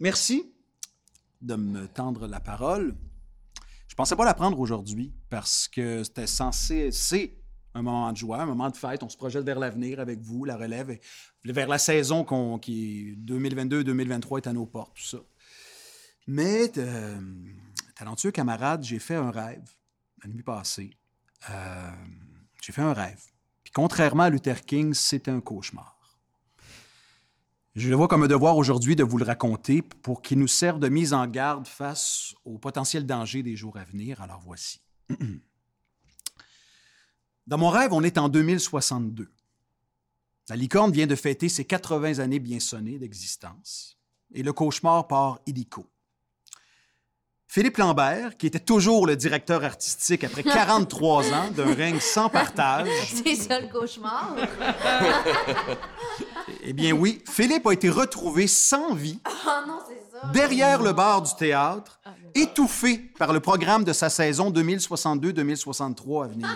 [0.00, 0.50] Merci
[1.42, 2.94] de me tendre la parole.
[3.88, 7.36] Je pensais pas la prendre aujourd'hui parce que c'était censé, c'est
[7.74, 9.02] un moment de joie, un moment de fête.
[9.02, 11.00] On se projette vers l'avenir avec vous, la relève, et
[11.44, 15.18] vers la saison qu'on- qui 2022-2023 est à nos portes, tout ça.
[16.26, 17.20] Mais, euh,
[17.96, 19.68] talentueux camarade, j'ai fait un rêve
[20.22, 20.96] la nuit passée.
[21.50, 21.90] Euh,
[22.62, 23.22] j'ai fait un rêve.
[23.64, 25.98] Puis contrairement à Luther King, c'était un cauchemar.
[27.74, 30.78] Je le vois comme un devoir aujourd'hui de vous le raconter pour qu'il nous serve
[30.78, 34.20] de mise en garde face au potentiel danger des jours à venir.
[34.20, 34.80] Alors voici.
[37.46, 39.30] Dans mon rêve, on est en 2062.
[40.48, 43.98] La licorne vient de fêter ses 80 années bien sonnées d'existence.
[44.34, 45.90] Et le cauchemar part illico.
[47.52, 52.88] Philippe Lambert, qui était toujours le directeur artistique après 43 ans d'un règne sans partage,
[53.26, 54.34] C'est ça le cauchemar.
[56.64, 60.28] eh bien oui, Philippe a été retrouvé sans vie Ah non, c'est ça.
[60.32, 62.00] derrière le bar du théâtre,
[62.34, 66.48] étouffé par le programme de sa saison 2062-2063 à venir.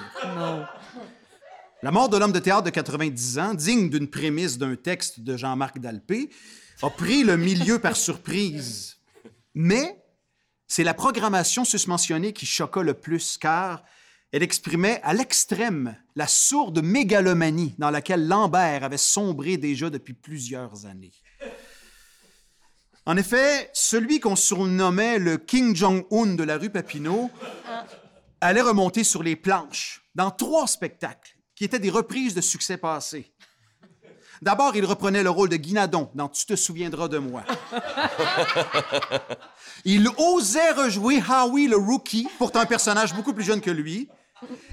[1.82, 5.36] La mort de l'homme de théâtre de 90 ans, digne d'une prémisse d'un texte de
[5.36, 6.30] Jean-Marc Dalpé,
[6.82, 8.97] a pris le milieu par surprise.
[9.53, 10.03] Mais
[10.68, 13.84] c'est la programmation susmentionnée qui choqua le plus, car
[14.32, 20.86] elle exprimait à l'extrême la sourde mégalomanie dans laquelle Lambert avait sombré déjà depuis plusieurs
[20.86, 21.12] années.
[23.06, 27.30] En effet, celui qu'on surnommait le King Jong-un de la rue Papineau
[28.40, 33.32] allait remonter sur les planches dans trois spectacles qui étaient des reprises de succès passés.
[34.43, 37.45] D'abord, il reprenait le rôle de Guinadon dans Tu te souviendras de moi.
[39.84, 44.09] Il osait rejouer Howie le Rookie, pourtant un personnage beaucoup plus jeune que lui,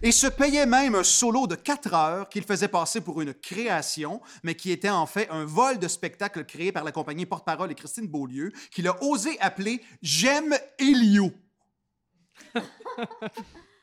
[0.01, 4.21] et se payait même un solo de quatre heures qu'il faisait passer pour une création,
[4.43, 7.75] mais qui était en fait un vol de spectacle créé par la compagnie Porte-Parole et
[7.75, 11.31] Christine Beaulieu, qu'il a osé appeler J'aime Elio.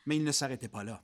[0.06, 1.02] mais il ne s'arrêtait pas là.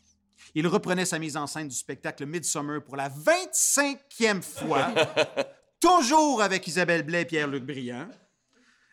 [0.58, 4.88] Il reprenait sa mise en scène du spectacle Midsummer pour la 25e fois,
[5.80, 8.08] toujours avec Isabelle Blais et Pierre-Luc Briand.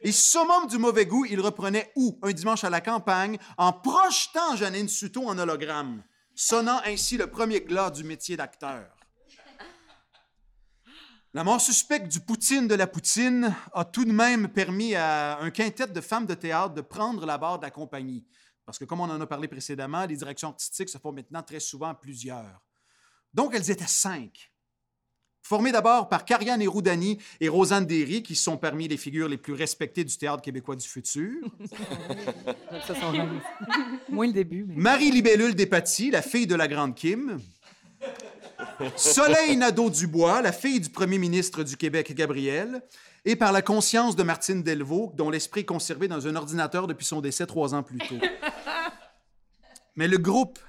[0.01, 2.19] Et summum du mauvais goût, il reprenait où?
[2.21, 6.03] Un dimanche à la campagne, en projetant Janine Suto en hologramme,
[6.35, 8.93] sonnant ainsi le premier glas du métier d'acteur.
[11.33, 15.49] La mort suspecte du Poutine de la Poutine a tout de même permis à un
[15.49, 18.25] quintet de femmes de théâtre de prendre la barre de la compagnie.
[18.65, 21.59] Parce que, comme on en a parlé précédemment, les directions artistiques se font maintenant très
[21.59, 22.61] souvent à plusieurs.
[23.33, 24.51] Donc, elles étaient cinq.
[25.45, 29.51] Formées d'abord par Karianne Eroudani et Rosanne Derry, qui sont parmi les figures les plus
[29.51, 31.33] respectées du théâtre québécois du futur.
[32.87, 32.93] Ça.
[34.09, 34.75] Moins le début, mais.
[34.75, 37.39] Marie Libellule Despatie, la fille de la grande Kim.
[38.95, 42.81] Soleil Nadeau-Dubois, la fille du premier ministre du Québec, Gabriel.
[43.25, 47.05] Et par la conscience de Martine Delvaux, dont l'esprit est conservé dans un ordinateur depuis
[47.05, 48.19] son décès trois ans plus tôt.
[49.95, 50.59] Mais le groupe,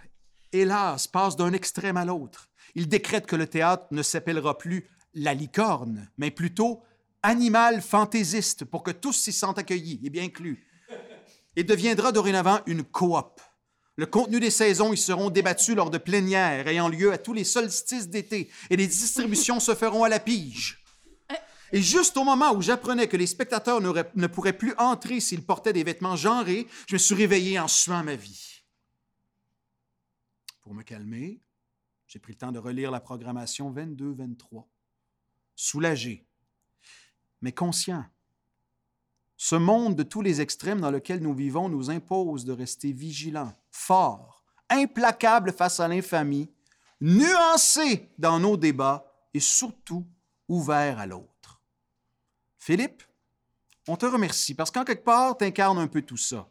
[0.53, 2.51] hélas, passe d'un extrême à l'autre.
[2.75, 6.83] Il décrète que le théâtre ne s'appellera plus La Licorne, mais plutôt
[7.23, 10.67] Animal fantaisiste, pour que tous s'y sentent accueillis et bien inclus.
[11.57, 13.41] Et deviendra dorénavant une coop.
[13.97, 17.45] Le contenu des saisons y seront débattus lors de plénières ayant lieu à tous les
[17.45, 20.85] solstices d'été et les distributions se feront à la pige.
[21.73, 25.73] Et juste au moment où j'apprenais que les spectateurs ne pourraient plus entrer s'ils portaient
[25.73, 28.54] des vêtements genrés, je me suis réveillé en suant ma vie.
[30.65, 31.43] Pour me calmer,
[32.07, 34.65] j'ai pris le temps de relire la programmation 22-23.
[35.55, 36.27] Soulagé.
[37.43, 38.05] mais conscient.
[39.37, 43.53] Ce monde de tous les extrêmes dans lequel nous vivons nous impose de rester vigilants,
[43.71, 46.51] forts, implacables face à l'infamie,
[47.03, 49.05] nuancés dans nos débats
[49.35, 50.07] et surtout
[50.49, 51.61] ouverts à l'autre.
[52.57, 53.03] Philippe,
[53.87, 56.49] on te remercie parce qu'en quelque part, tu incarnes un peu tout ça.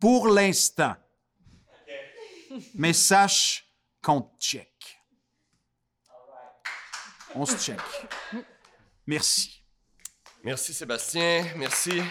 [0.00, 0.96] Pour l'instant.
[2.74, 3.66] Mais sache
[4.02, 4.70] qu'on te check.
[7.34, 7.78] On se check.
[9.06, 9.62] Merci.
[10.42, 12.02] Merci Sébastien, merci.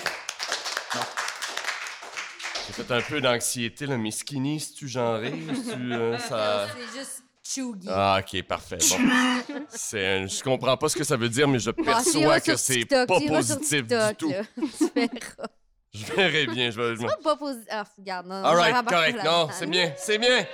[2.65, 6.67] J'ai fait un peu d'anxiété, là, mais skinny, si tu genré, si-tu, euh, ça...
[6.73, 7.87] C'est juste chuggy.
[7.89, 8.77] Ah, ok, parfait.
[8.89, 9.55] Bon.
[9.69, 12.85] C'est, je comprends pas ce que ça veut dire, mais je perçois t'iras que c'est
[12.85, 14.33] pas positif TikTok, du tout.
[15.93, 17.07] Je verrai bien, je vais...
[17.07, 17.67] C'est pas positif.
[17.69, 19.23] Ah, regarde, non, non, All je right, rembarque correct.
[19.23, 20.45] Non, c'est bien, c'est bien.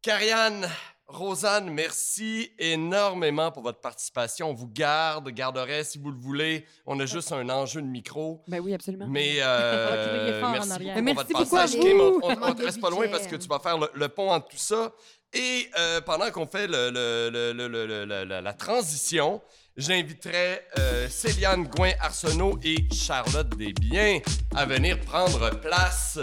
[0.00, 0.66] Carianne,
[1.06, 4.50] Rosanne, merci énormément pour votre participation.
[4.50, 6.64] On vous garde, garderait si vous le voulez.
[6.86, 8.42] On a juste un enjeu de micro.
[8.48, 9.06] Ben oui, absolument.
[9.08, 11.82] Mais euh, merci beaucoup pour merci votre beaucoup passage, vous.
[11.82, 12.00] Kim.
[12.00, 14.48] On, on- te reste pas loin parce que tu vas faire le, le pont entre
[14.48, 14.92] tout ça.
[15.32, 19.42] Et euh, pendant qu'on fait le- le- le- le- le- le- le- la, la transition,
[19.76, 24.20] j'inviterai euh, Céliane Gouin-Arsenault et Charlotte Desbiens
[24.54, 26.18] à venir prendre place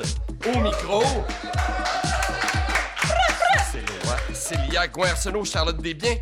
[0.46, 1.04] au micro.
[4.34, 6.18] Célia Gouin-Arsenault, Charlotte Desbiens,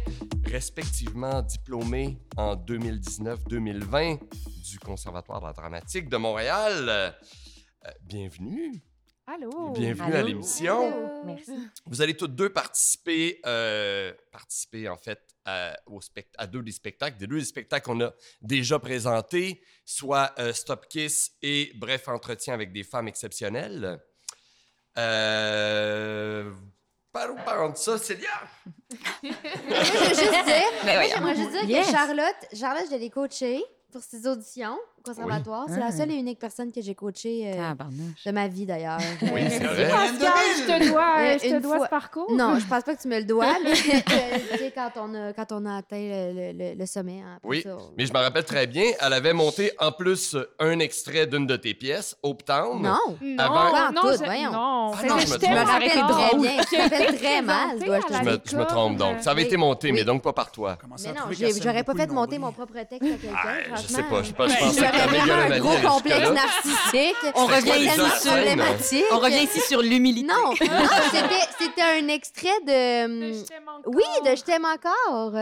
[0.46, 4.20] respectivement diplômées en 2019-2020
[4.70, 6.90] du Conservatoire de la dramatique de Montréal.
[6.90, 7.12] Euh,
[8.04, 8.84] bienvenue.
[9.26, 9.72] Allô?
[9.72, 11.24] Bienvenue à l'émission.
[11.26, 11.54] Merci.
[11.86, 16.72] Vous allez toutes deux participer, euh, participer en fait à, au spect- à deux des
[16.72, 18.12] spectacles, des deux des spectacles qu'on a
[18.42, 24.00] déjà présentés, soit euh, Stop Kiss et Bref Entretien avec des femmes exceptionnelles.
[24.98, 26.52] Euh,
[27.12, 28.30] parlons, parlons de ça, Célia.
[29.24, 29.32] Moi,
[29.84, 31.86] je veux juste dire, Ben moi, je veux dire Yes.
[31.88, 35.66] que Charlotte, Charlotte, je l'ai coachée pour ses auditions conservatoire.
[35.70, 37.74] C'est la seule et unique personne que j'ai coachée euh,
[38.26, 39.00] de ma vie, d'ailleurs.
[39.22, 39.90] Oui, c'est vrai.
[39.90, 42.32] Pascal, je te dois, Euh, je te dois fois- ce parcours.
[42.32, 43.74] Non, je pense pas que tu me le dois, mais euh,
[44.52, 45.98] tu sais, quand on a, quand on a atteint
[46.34, 47.22] le, le- le sommet.
[47.26, 50.36] hein, Oui, ça, on- mais je me rappelle très bien, elle avait monté en plus
[50.60, 52.82] un extrait d'une de tes pièces, Hope Town.
[52.82, 52.98] Non.
[53.22, 54.52] Non, Avant- non, tout, je- voyons.
[54.52, 54.92] non.
[54.94, 55.40] Ah non, je me.
[55.40, 56.62] Je rappelle très bien.
[56.72, 57.78] Je me rappelle très mal,
[58.46, 59.22] Je me, trompe donc.
[59.22, 60.78] Ça avait été monté, mais donc pas par toi.
[61.04, 61.22] Mais non,
[61.62, 64.28] j'aurais pas fait monter mon propre texte à quelqu'un, Ah, je sais pas, je,
[64.72, 67.16] sais Ben, vraiment un gros complexe narcissique.
[67.36, 69.08] On revient ici sur...
[69.12, 70.28] On revient ici sur l'humilité.
[70.28, 70.56] Non, non
[71.60, 72.72] c'était, un extrait de...
[72.72, 73.82] De hum.
[73.88, 75.34] Oui, de Je t'aime encore.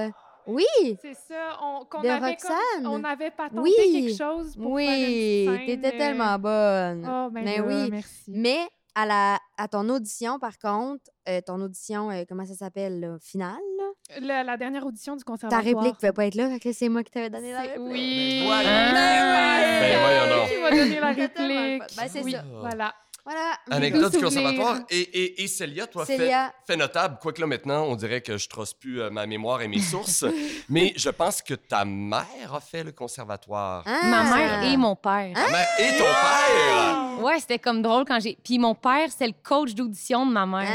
[0.50, 0.66] Oui,
[1.02, 1.60] C'est ça.
[1.62, 2.56] On, qu'on De avait Roxane.
[2.84, 3.72] Comme, on avait patenté Oui.
[3.78, 7.08] quelque chose pour oui, faire une scène, t'étais euh, tellement bonne.
[7.08, 7.90] Oh, ben Mais là, oui.
[7.92, 8.24] merci.
[8.30, 13.00] Mais à, la, à ton audition, par contre, euh, ton audition, euh, comment ça s'appelle,
[13.00, 14.20] là, finale, là?
[14.22, 15.64] La, la dernière audition du ta conservatoire.
[15.64, 17.80] réplique pouvait pas être là, fait que c'est moi qui t'avais donné la réplique.
[17.80, 18.42] Oui.
[18.46, 18.70] Voilà.
[18.94, 20.48] Ben.
[20.50, 21.98] Qui m'a donné la réplique?
[21.98, 22.44] Ben, c'est Oui, ça.
[22.60, 22.94] Voilà.
[23.26, 23.54] Voilà.
[23.70, 24.78] Anecdote du conservatoire.
[24.90, 28.38] Et, et, et Célia, toi, fait, Célia, fait notable, quoique là maintenant, on dirait que
[28.38, 30.26] je trosse plus euh, ma mémoire et mes sources,
[30.70, 33.84] mais je pense que ta mère a fait le conservatoire.
[33.86, 34.00] ah.
[34.04, 35.34] Ma mère et mon père.
[35.36, 37.24] Ta mère et ton père!
[37.24, 38.38] Ouais, c'était comme drôle quand j'ai.
[38.44, 40.68] Puis mon père, c'est le coach d'audition de ma mère.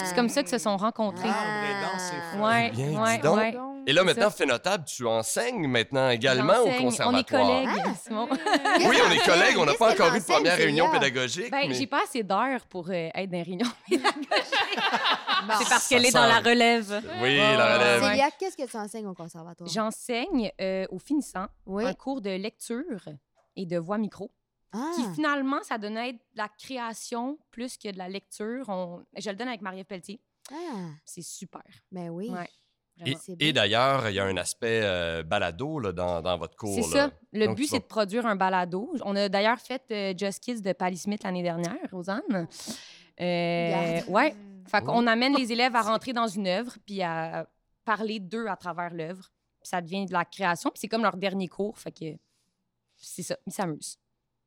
[0.00, 0.04] Ah.
[0.04, 1.28] C'est comme ça que se sont rencontrés.
[1.28, 2.38] Fou.
[2.44, 3.36] Ouais, ouais, donc.
[3.36, 3.54] ouais.
[3.86, 6.82] Et là, maintenant, fait notable, tu enseignes maintenant également au J'enseigne.
[6.84, 7.42] conservatoire.
[7.46, 8.26] On est collègues, Simon.
[8.28, 11.50] Qu'est-ce Oui, on est collègues, on n'a pas encore eu de première réunion pédagogique.
[11.50, 14.78] Ben, mais- j'ai pas assez d'heures pour euh, être dans les réunions pédagogiques.
[15.46, 15.54] Bon.
[15.58, 17.02] C'est parce qu'elle est dans la relève.
[17.22, 18.02] Oui, la relève.
[18.02, 18.08] ouais.
[18.10, 19.68] Célia, qu'est-ce que tu enseignes au conservatoire?
[19.68, 21.84] J'enseigne euh, aux finissants Oui.
[21.84, 23.08] un cours de lecture
[23.56, 24.30] et de voix micro,
[24.72, 24.90] Ah.
[24.96, 28.68] qui finalement, ça donnait de la création plus que de la lecture.
[28.68, 30.20] On- Je le donne avec Marie-Ève Pelletier.
[30.50, 30.88] Ah.
[31.04, 31.62] C'est super.
[31.92, 32.30] Ben oui.
[32.30, 32.48] Ouais,
[32.98, 33.18] vraiment.
[33.40, 36.74] Et d'ailleurs, il y a un aspect euh, balado là, dans, dans votre cours.
[36.74, 37.10] C'est ça.
[37.32, 38.92] Le Donc, but, c'est vas- de produire un balado.
[39.04, 42.48] On a d'ailleurs fait euh, Just Kids de Pally Smith l'année dernière, Rosanne.
[43.20, 44.34] Euh, ouais.
[44.66, 44.86] Fait Oh.
[44.86, 47.48] qu'on amène les élèves à rentrer dans une œuvre puis à
[47.84, 49.30] parler d'eux à travers l'œuvre.
[49.60, 50.70] Puis ça devient de la création.
[50.70, 51.78] Puis c'est comme leur dernier cours.
[51.78, 52.04] Fait que
[52.96, 53.36] c'est ça.
[53.46, 53.98] Ils s'amusent.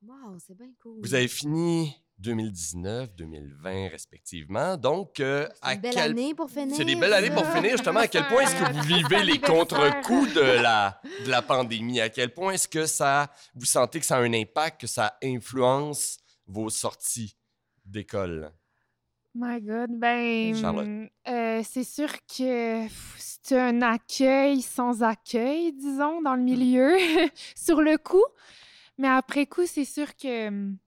[0.05, 0.99] Wow, c'est bien cool.
[1.01, 4.75] Vous avez fini 2019, 2020 respectivement.
[4.77, 6.75] Donc, euh, C'est à une belle quel année pour finir.
[6.75, 7.99] C'est des belles années pour finir, justement.
[7.99, 12.01] À quel point est-ce que vous vivez les contre-coups de la, de la pandémie?
[12.01, 15.17] À quel point est-ce que ça, vous sentez que ça a un impact, que ça
[15.23, 17.35] influence vos sorties
[17.85, 18.51] d'école?
[19.35, 20.87] My God, ben, Charlotte.
[21.27, 22.87] euh, c'est sûr que
[23.19, 26.97] c'est un accueil sans accueil, disons, dans le milieu,
[27.55, 28.25] sur le coup.
[28.97, 30.77] Mais après coup, c'est sûr que hum,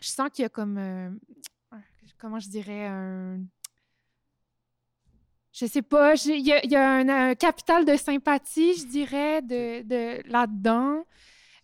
[0.00, 1.10] je sens qu'il y a comme, euh,
[1.72, 1.82] un-
[2.18, 3.38] comment je dirais, un...
[5.52, 8.86] je sais pas, il y a, il y a un, un capital de sympathie, je
[8.86, 11.04] dirais, de, de là-dedans.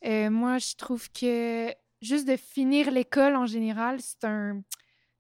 [0.05, 1.73] Euh, moi, je trouve que
[2.03, 4.63] juste de finir l'école en général, c'est un,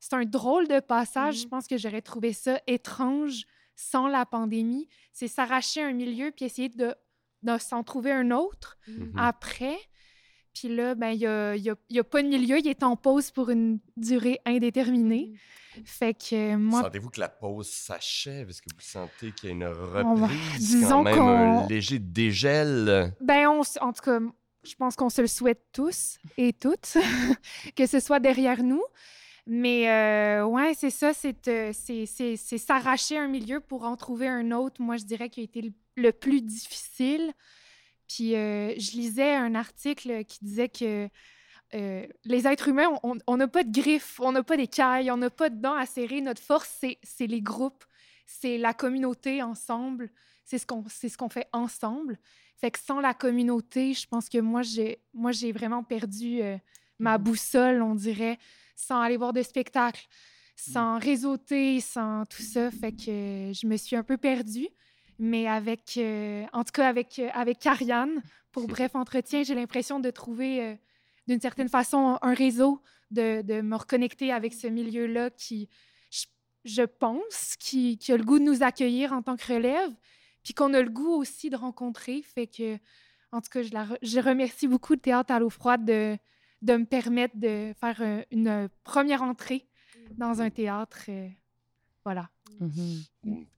[0.01, 1.43] c'est un drôle de passage.
[1.43, 3.45] Je pense que j'aurais trouvé ça étrange
[3.77, 4.89] sans la pandémie.
[5.13, 6.95] C'est s'arracher un milieu puis essayer de,
[7.43, 9.13] de s'en trouver un autre Mhm.
[9.17, 9.79] après.
[10.59, 12.59] Puis là, ben, il n'y a, y a- y a pas de milieu.
[12.59, 15.35] Il est en pause pour une durée indéterminée.
[15.85, 18.49] Fait que euh, moi, Sentez-vous que la pause s'achève?
[18.49, 20.59] Est-ce que vous sentez qu'il y a une On va- reprise?
[20.59, 23.13] disons quand même un léger dégel?
[23.21, 24.19] Ben, on, en tout cas,
[24.65, 26.97] je pense qu'on se le souhaite tous et toutes,
[27.77, 28.83] que ce soit derrière nous.
[29.47, 33.97] Mais euh, ouais, c'est ça, c'est euh, c'est- c'est- c'est s'arracher un milieu pour en
[33.97, 34.81] trouver un autre.
[34.81, 37.33] Moi, je dirais qu'il a été le, le plus difficile.
[38.09, 41.09] Puis euh, je lisais un article qui disait que
[41.75, 45.31] euh, les êtres humains, on- n'a pas de griffes, on n'a pas d'écailles, on n'a
[45.31, 46.21] pas de dents à serrer.
[46.21, 47.85] Notre force, c'est les groupes,
[48.27, 50.11] c'est la communauté ensemble.
[50.45, 52.19] C'est ce qu'on c'est ce qu'on fait ensemble.
[52.57, 56.57] Fait que sans la communauté, je pense que moi, j'ai moi j'ai vraiment perdu euh,
[56.99, 58.39] ma boussole, on dirait,
[58.77, 60.07] sans aller voir de spectacle,
[60.55, 62.71] sans réseauter, sans tout ça.
[62.71, 64.69] Fait que euh, je me suis un peu perdue.
[65.19, 70.01] Mais avec, euh, en tout cas, avec, euh, avec Ariane, pour Bref Entretien, j'ai l'impression
[70.01, 70.75] de trouver, euh,
[71.27, 75.69] d'une certaine façon, un réseau, de, de me reconnecter avec ce milieu-là qui,
[76.11, 76.25] je,
[76.65, 79.91] je pense, qui, qui a le goût de nous accueillir en tant que relève,
[80.43, 82.23] puis qu'on a le goût aussi de rencontrer.
[82.23, 82.77] Fait que,
[83.33, 86.19] en tout cas, je, la je remercie beaucoup le Théâtre à l'eau froide de,
[86.63, 89.67] de me permettre de faire une première entrée
[90.13, 91.09] dans un théâtre.
[92.07, 92.29] Euh, voilà.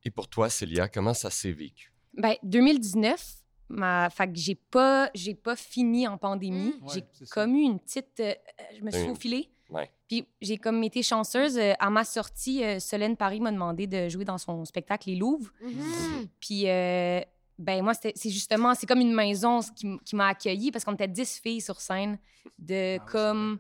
[0.04, 1.92] Et pour toi, Célia, comment ça s'est vécu?
[2.14, 3.36] Ben, 2019,
[3.68, 4.10] ma...
[4.10, 6.74] fait que j'ai pas, j'ai pas fini en pandémie.
[6.80, 6.88] Mm.
[6.92, 8.20] j'ai Ouais, comme eu une petite...
[8.20, 8.34] euh,
[8.78, 9.50] je me suis faufilée.
[9.70, 9.90] Ouais.
[10.08, 11.58] Puis j'ai comme été chanceuse.
[11.58, 15.16] euh, à ma sortie, euh, Solène Paris m'a demandé de jouer dans son spectacle Les
[15.16, 15.52] Louvres.
[15.60, 16.26] Mhm.
[16.40, 17.20] Puis, euh,
[17.58, 20.94] ben moi, c'était- c'est justement, c'est comme une maison qui, qui m'a accueillie parce qu'on
[20.94, 22.18] était 10 filles sur scène
[22.58, 23.58] de Ah comme,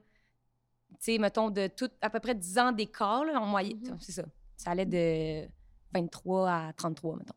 [0.92, 3.96] tu sais, mettons, de tout, à peu près 10 ans d'écart, là, en moyenne.
[4.00, 4.24] C'est ça.
[4.58, 5.48] Ça allait de
[5.94, 7.34] 23 à 33, mettons.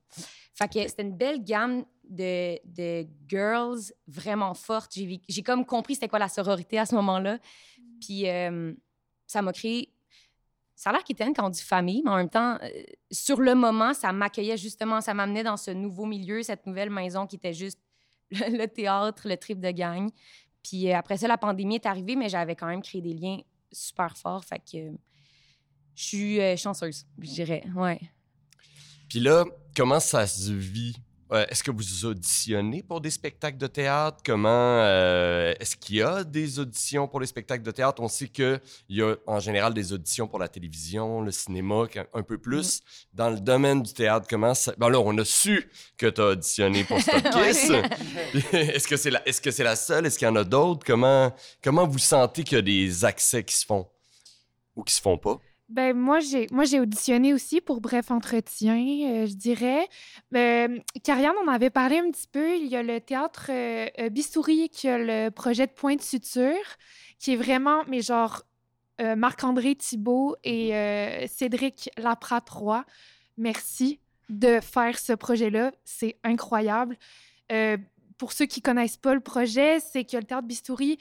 [0.56, 4.94] Fait que c'était une belle gamme de, de girls vraiment fortes.
[4.94, 7.40] J'ai, comme compris c'était quoi la sororité à ce moment-là.
[8.02, 8.74] Puis euh,
[9.28, 9.94] ça m'a créé.
[10.76, 12.68] Ça a l'air qu'Étienne, quand on dit famille, mais en même temps, euh,
[13.12, 17.28] sur le moment, ça m'accueillait justement, ça m'amenait dans ce nouveau milieu, cette nouvelle maison
[17.28, 17.80] qui était juste
[18.32, 20.10] le, le théâtre, le trip de gang.
[20.64, 23.40] Puis euh, après ça, la pandémie est arrivée, mais j'avais quand même créé des liens
[23.72, 24.44] super forts.
[24.44, 24.92] Fait que
[25.96, 27.64] je suis euh, chanceuse, je dirais.
[27.76, 28.00] Ouais.
[29.10, 30.96] Puis là, comment ça se vit?
[31.34, 34.18] Euh, est-ce que vous auditionnez pour des spectacles de théâtre?
[34.26, 38.02] Comment euh, est-ce qu'il y a des auditions pour les spectacles de théâtre?
[38.02, 42.24] On sait qu'il y a en général des auditions pour la télévision, le cinéma, un
[42.24, 42.82] peu plus.
[43.14, 44.74] Dans le domaine du théâtre, comment ça...
[44.78, 47.72] Ben là, on a su que tu as auditionné pour Stop Kiss.
[48.54, 49.26] est-ce que c'est la...
[49.26, 50.06] est-ce que c'est la seule?
[50.06, 50.86] Est-ce qu'il y en a d'autres?
[50.86, 51.34] Comment...
[51.64, 53.88] comment vous sentez qu'il y a des accès qui se font
[54.76, 55.40] ou qui se font pas?
[55.72, 59.88] Ben, moi, j'ai, moi, j'ai auditionné aussi pour Bref Entretien, euh, je dirais.
[60.36, 62.58] Euh, Karianne, on avait parlé un petit peu.
[62.58, 66.52] Il y a le théâtre euh, euh, qui a le projet de Point de Suture,
[67.20, 68.44] qui est vraiment, mais genre,
[69.00, 70.74] euh, Marc-André Thibault et
[71.30, 72.84] Cédric Laprat-Roy.
[73.38, 75.72] Merci de faire ce projet-là.
[75.86, 76.98] C'est incroyable.
[78.18, 81.00] Pour ceux qui connaissent pas le projet, c'est que le théâtre Bistouri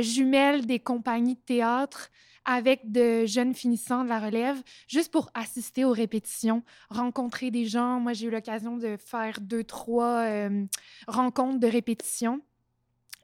[0.00, 2.10] jumelle des compagnies de théâtre
[2.46, 8.00] avec de jeunes finissants de la relève, juste pour assister aux répétitions, rencontrer des gens.
[8.00, 10.64] Moi, j'ai eu l'occasion de faire deux, trois euh,
[11.08, 12.40] rencontres de répétition,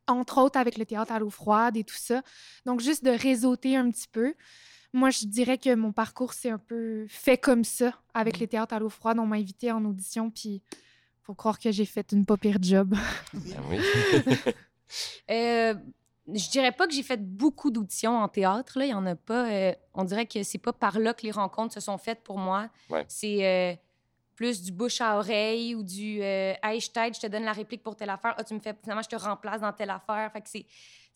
[0.08, 2.22] entre autres avec le théâtre à l'eau froide et tout ça.
[2.66, 4.34] Donc, juste de réseauter un petit peu.
[4.92, 8.74] Moi, je dirais que mon parcours, c'est un peu fait comme ça, avec les théâtres
[8.74, 9.18] à l'eau froide.
[9.20, 10.62] On m'a invité en audition, puis
[11.22, 12.94] faut croire que j'ai fait une pas pire job.
[13.32, 13.78] Ben oui.
[15.30, 15.74] Euh,
[16.28, 18.78] je dirais pas que j'ai fait beaucoup d'auditions en théâtre.
[18.78, 18.84] Là.
[18.86, 19.50] Il y en a pas.
[19.50, 22.38] euh, on dirait que c'est pas par là que les rencontres se sont faites pour
[22.38, 22.68] moi.
[22.90, 23.04] Ouais.
[23.08, 23.74] C'est euh,
[24.36, 27.52] plus du bouche à oreille ou du euh, Hey, je t'aide, je te donne la
[27.52, 28.34] réplique pour telle affaire.
[28.38, 30.30] Ah, tu me fais finalement, je te remplace dans telle affaire.
[30.32, 30.66] Fait que c'est.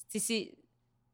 [0.09, 0.55] c'est- c'est-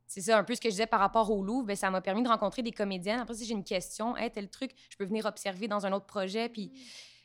[0.07, 1.64] C'est ça un peu ce que je disais par rapport au Louvre.
[1.64, 3.20] Ben, ça m'a permis de rencontrer des comédiennes.
[3.20, 6.05] Après, si j'ai une question, hey, tel truc, je peux venir observer dans un autre
[6.05, 6.51] projet.
[6.51, 6.70] Puis,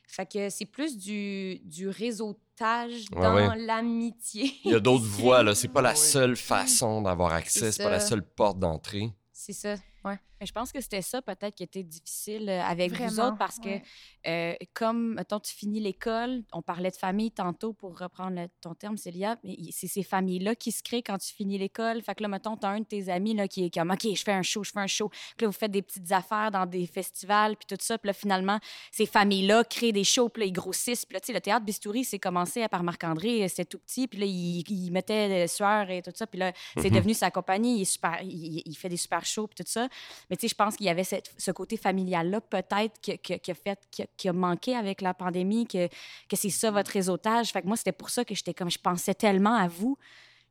[0.08, 3.66] fait que c'est plus du, du réseautage Dans ouais.
[3.66, 4.52] l'amitié.
[4.66, 5.54] Il y a d'autres voies, là.
[5.54, 9.12] C'est pas la seule façon d'avoir accès, C'est pas la seule porte d'entrée.
[9.32, 10.20] C'est ça, ouais.
[10.40, 13.38] Mais je pense que c'était ça peut-être qui était difficile euh, avec vous Vraiment, autres
[13.38, 13.84] parce que ouais.
[14.28, 18.74] euh, comme, mettons, tu finis l'école, on parlait de famille tantôt pour reprendre le- ton
[18.76, 22.02] terme, Célia, mais c'est ces familles-là qui se créent quand tu finis l'école.
[22.02, 24.08] Fait que là, mettons, tu as un de tes amis là, qui est comme, OK,
[24.16, 25.10] je fais un show, je fais un show.
[25.10, 27.98] Puis là, vous faites des petites affaires dans des festivals, puis tout ça.
[27.98, 28.60] Puis là, finalement,
[28.92, 31.06] ces familles-là créent des shows, puis là, ils grossissent.
[31.06, 34.20] Puis là, tu sais, le théâtre Bistouri, c'est commencé par Marc-André, c'était tout petit, puis
[34.20, 36.28] là, il, il mettait des sueurs et tout ça.
[36.28, 36.96] Puis là, c'est Mhm.
[36.96, 39.88] devenu sa compagnie, il, est super, il, il fait des super shows, puis tout ça.
[40.30, 43.56] Mais tu sais, je pense qu'il y avait cette- ce côté familial-là, peut-être, qui a
[43.56, 43.80] fait,
[44.18, 47.52] qui a, manqué avec la pandémie, que, que c'est ça votre réseautage.
[47.52, 49.98] Fait que moi, c'était pour ça que j'étais comme, je pensais tellement à vous.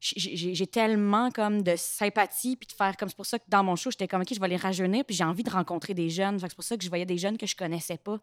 [0.01, 3.77] J'ai tellement comme de sympathie, puis de faire comme, c'est pour ça que dans mon
[3.77, 6.39] show, j'étais comme, OK, je vais les rajeunir, puis j'ai envie de rencontrer des jeunes.
[6.39, 8.19] Fait que c'est pour ça que je voyais des jeunes que je connaissais pas.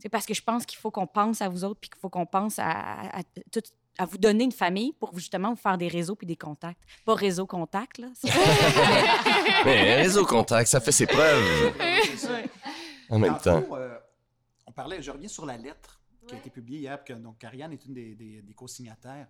[0.00, 2.08] C'est parce que je pense qu'il faut qu'on pense à vous autres, puis qu'il faut
[2.10, 3.22] qu'on pense à, à- à
[3.52, 3.60] tout-
[3.98, 6.80] à vous donner une famille pour justement vous faire des réseaux puis des contacts.
[7.04, 8.08] Pas réseau contact, là.
[9.64, 11.72] Mais réseau contact, ça fait ses preuves
[12.04, 12.38] C'est ça.
[13.10, 13.62] en même temps.
[13.72, 13.98] Euh,
[14.66, 17.72] on parlait, je reviens sur la lettre qui a été publiée hier, que, donc Ariane
[17.72, 19.26] est une des, des, des co-signataires.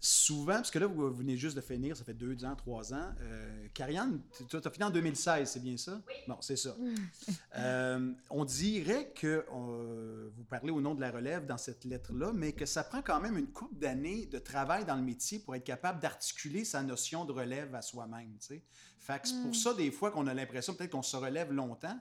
[0.00, 2.94] Souvent, parce que là, vous, vous venez juste de finir, ça fait deux ans, trois
[2.94, 3.12] ans.
[3.20, 6.00] Euh, Karianne, tu as fini en 2016, c'est bien ça?
[6.06, 6.14] Oui.
[6.26, 6.76] Bon, c'est ça.
[7.56, 12.32] Euh, on dirait que euh, vous parlez au nom de la relève dans cette lettre-là,
[12.32, 15.56] mais que ça prend quand même une couple d'années de travail dans le métier pour
[15.56, 18.36] être capable d'articuler sa notion de relève à soi-même.
[19.00, 21.98] Fait que c'est pour ça, des fois, qu'on a l'impression peut-être qu'on se relève longtemps,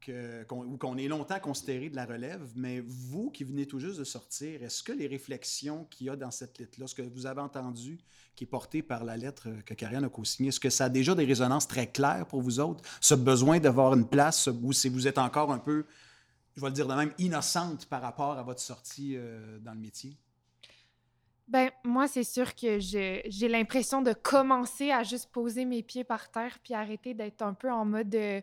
[0.00, 4.04] que, qu'on- est longtemps considéré de la relève, mais vous qui venez tout juste de
[4.04, 7.40] sortir, est-ce que les réflexions qu'il y a dans cette lettre-là, ce que vous avez
[7.40, 7.98] entendu,
[8.34, 11.14] qui est porté par la lettre que Karianne a co-signée, est-ce que ça a déjà
[11.14, 15.06] des résonances très claires pour vous autres, ce besoin d'avoir une place, ou si vous
[15.06, 15.84] êtes encore un peu,
[16.56, 19.80] je vais le dire de même, innocente par rapport à votre sortie euh, dans le
[19.80, 20.16] métier?
[21.50, 26.30] Ben, moi, c'est sûr que j'ai l'impression de commencer à juste poser mes pieds par
[26.30, 28.40] terre puis arrêter d'être un peu en mode euh,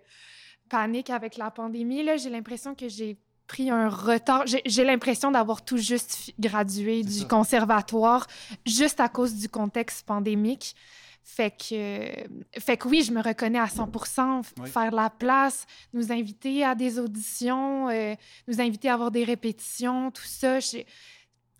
[0.70, 2.04] panique avec la pandémie.
[2.04, 4.44] Là, j'ai l'impression que j'ai pris un retard.
[4.66, 7.26] J'ai l'impression d'avoir tout juste gradué du ça.
[7.26, 8.28] conservatoire
[8.66, 10.76] juste à cause du contexte pandémique.
[11.24, 14.70] Fait que, fait que oui, je me reconnais à 100 f- Oui.
[14.70, 18.16] faire la place, nous inviter à des auditions, euh,
[18.48, 20.60] nous inviter à avoir des répétitions, tout ça.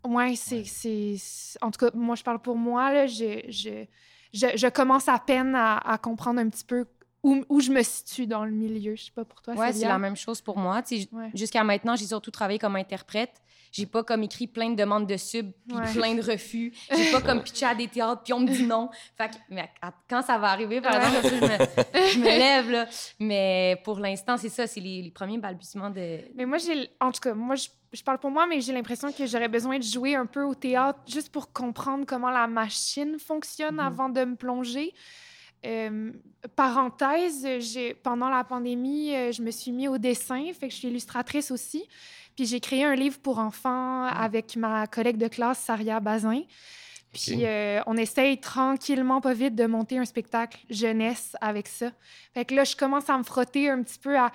[0.06, 1.18] Ouais, c'est, Ouais.
[1.62, 2.94] En tout cas, moi, je parle pour moi.
[2.94, 3.84] Là, je, je,
[4.34, 6.86] je, je commence à peine à, à comprendre un petit peu
[7.24, 8.96] où, où je me situe dans le milieu.
[8.96, 10.82] Je sais pas pour toi, Ouais, c'est la même chose pour moi.
[11.12, 11.32] Ouais.
[11.34, 13.42] Jusqu'à maintenant, j'ai surtout travaillé comme interprète.
[13.74, 15.92] J'ai pas comme écrit plein de demandes de sub, puis Ouais.
[15.94, 16.74] plein de refus.
[16.90, 18.90] J'ai pas comme pitché à des théâtres, puis on me dit non.
[19.18, 21.06] Fait que, mais à- quand ça va arriver, par Ouais.
[21.06, 22.88] exemple, je me, je me lève, là.
[23.20, 26.20] Mais pour l'instant, c'est ça, c'est les, les premiers balbutiements de...
[26.36, 26.90] Mais moi, j'ai.
[27.02, 29.78] En tout cas, moi, je, je parle pour moi, mais j'ai l'impression que j'aurais besoin
[29.78, 33.80] de jouer un peu au théâtre juste pour comprendre comment la machine fonctionne Mhm.
[33.82, 34.94] avant de me plonger.
[35.66, 36.12] Euh,
[36.56, 37.48] parenthèse,
[38.04, 41.52] pendant la pandémie, euh, je me suis mis au dessin, fait que je suis illustratrice
[41.52, 41.84] aussi.
[42.36, 46.44] Puis j'ai créé un livre pour enfants avec ma collègue de classe, Saria Bazin.
[47.26, 51.92] Puis euh, on essaye tranquillement, pas vite, de monter un spectacle jeunesse avec ça.
[52.34, 54.32] Fait que là, je commence à me frotter un petit peu à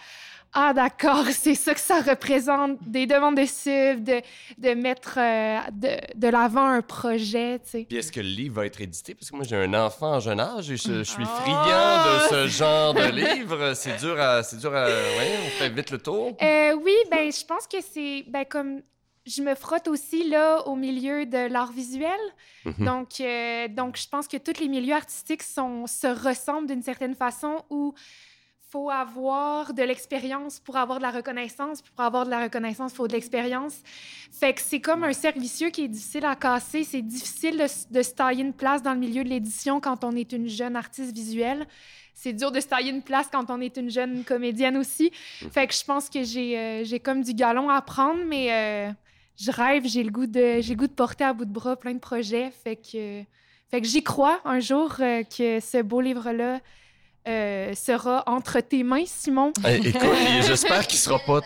[0.52, 4.20] Ah, d'accord, c'est ça que ça représente, des demandes de sub, de,
[4.58, 7.86] de mettre euh, de, de l'avant un projet, tu sais.
[7.88, 9.14] Puis est-ce que le livre va être édité?
[9.14, 11.40] Parce que moi, j'ai un enfant en jeune âge et je, je suis Oh!
[11.42, 13.72] friand de ce genre de livre.
[13.74, 14.42] C'est dur à...
[14.42, 14.86] C'est dur à...
[14.86, 16.36] Ouais, on fait vite le tour.
[16.42, 18.80] Euh, oui, ben, je pense que c'est ben, comme
[19.26, 22.20] je me frotte aussi là au milieu de l'art visuel.
[22.64, 22.84] Mhm.
[22.84, 27.14] Donc, euh, donc, je pense que tous les milieux artistiques sont, se ressemblent d'une certaine
[27.14, 27.94] façon où
[28.72, 31.82] faut avoir de l'expérience pour avoir de la reconnaissance.
[31.82, 33.82] Pour avoir de la reconnaissance, il faut de l'expérience.
[34.32, 36.82] Fait que c'est comme un cercle vicieux qui est difficile à casser.
[36.82, 40.12] C'est difficile de, de se tailler une place dans le milieu de l'édition quand on
[40.12, 41.66] est une jeune artiste visuelle.
[42.14, 45.10] C'est dur de se tailler une place quand on est une jeune comédienne aussi.
[45.50, 48.92] Fait que je pense que j'ai euh, comme du galon à prendre, mais euh,
[49.38, 51.76] je rêve, j'ai le goût de j'ai le goût de porter à bout de bras
[51.76, 52.50] plein de projets.
[52.64, 53.22] Fait que
[53.70, 56.60] fait que j'y crois un jour euh, que ce beau livre-là
[57.26, 59.52] euh, sera entre tes mains, Simon.
[59.66, 60.02] Eh, écoute,
[60.42, 61.40] j'espère qu'il sera pas...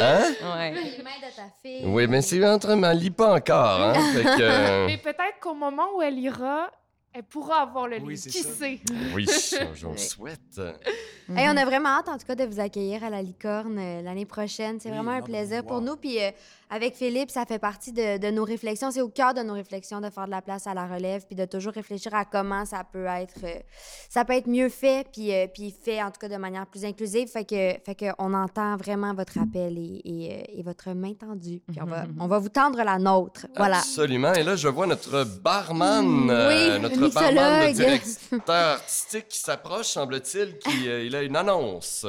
[0.00, 0.24] Hein?
[0.56, 0.72] Ouais.
[0.72, 1.82] Les mains de ta fille.
[1.84, 2.82] Oui, mais c'est en train...
[2.82, 3.92] Elle lit pas encore, hein?
[4.12, 4.40] Fait que...
[4.40, 6.70] euh, Mais peut-être qu'au moment où elle ira,
[7.14, 8.22] elle pourra avoir le Oui, livre.
[8.24, 8.50] c'est Qui ça.
[8.50, 8.80] sait?
[9.14, 9.24] Oui,
[9.74, 10.60] je le souhaite.
[11.34, 14.02] Hey, on a vraiment hâte, en tout cas, de vous accueillir à la licorne euh,
[14.02, 14.78] l'année prochaine.
[14.80, 15.96] C'est Oui, vraiment un plaisir pour nous.
[15.96, 16.30] Puis euh,
[16.68, 18.90] avec Philippe, ça fait partie de, de nos réflexions.
[18.90, 21.36] C'est au cœur de nos réflexions de faire de la place à la relève, puis
[21.36, 23.54] de toujours réfléchir à comment ça peut être, euh,
[24.10, 26.84] ça peut être mieux fait, puis, euh, puis fait en tout cas de manière plus
[26.84, 27.28] inclusive.
[27.28, 31.62] Fait que, fait que on entend vraiment votre appel et, et, et votre main tendue.
[31.70, 33.46] Puis on va, on va vous tendre la nôtre.
[33.56, 33.78] Voilà.
[33.78, 34.32] Absolument.
[34.34, 38.00] Et là, je vois notre barman, Oui, notre le barman, le mixologue.
[38.00, 42.06] directeur artistique qui s'approche, semble-t-il, qui euh, est là une annonce.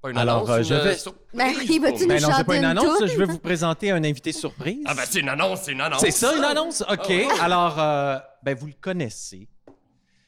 [0.00, 2.26] Pas une Alors, annonce, euh, une je vais- surprise Ben oui, vas-tu nous Ben non,
[2.28, 2.98] c'est chanter pas une une annonce.
[2.98, 3.06] toune?
[3.08, 4.82] Je vais vous présenter un invité surprise.
[4.86, 6.00] Ah ben c'est une annonce, c'est une annonce.
[6.00, 6.80] C'est ça, une annonce?
[6.82, 6.88] OK.
[6.98, 7.26] Ah oui.
[7.40, 9.48] Alors, euh, ben, vous le connaissez.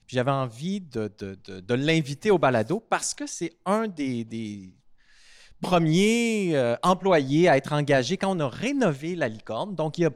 [0.07, 4.25] Puis J'avais envie de, de- de- de l'inviter au balado parce que c'est un des,
[4.25, 4.75] des
[5.61, 9.75] premiers euh, employés à être engagé quand on a rénové la licorne.
[9.75, 10.11] Donc, il y a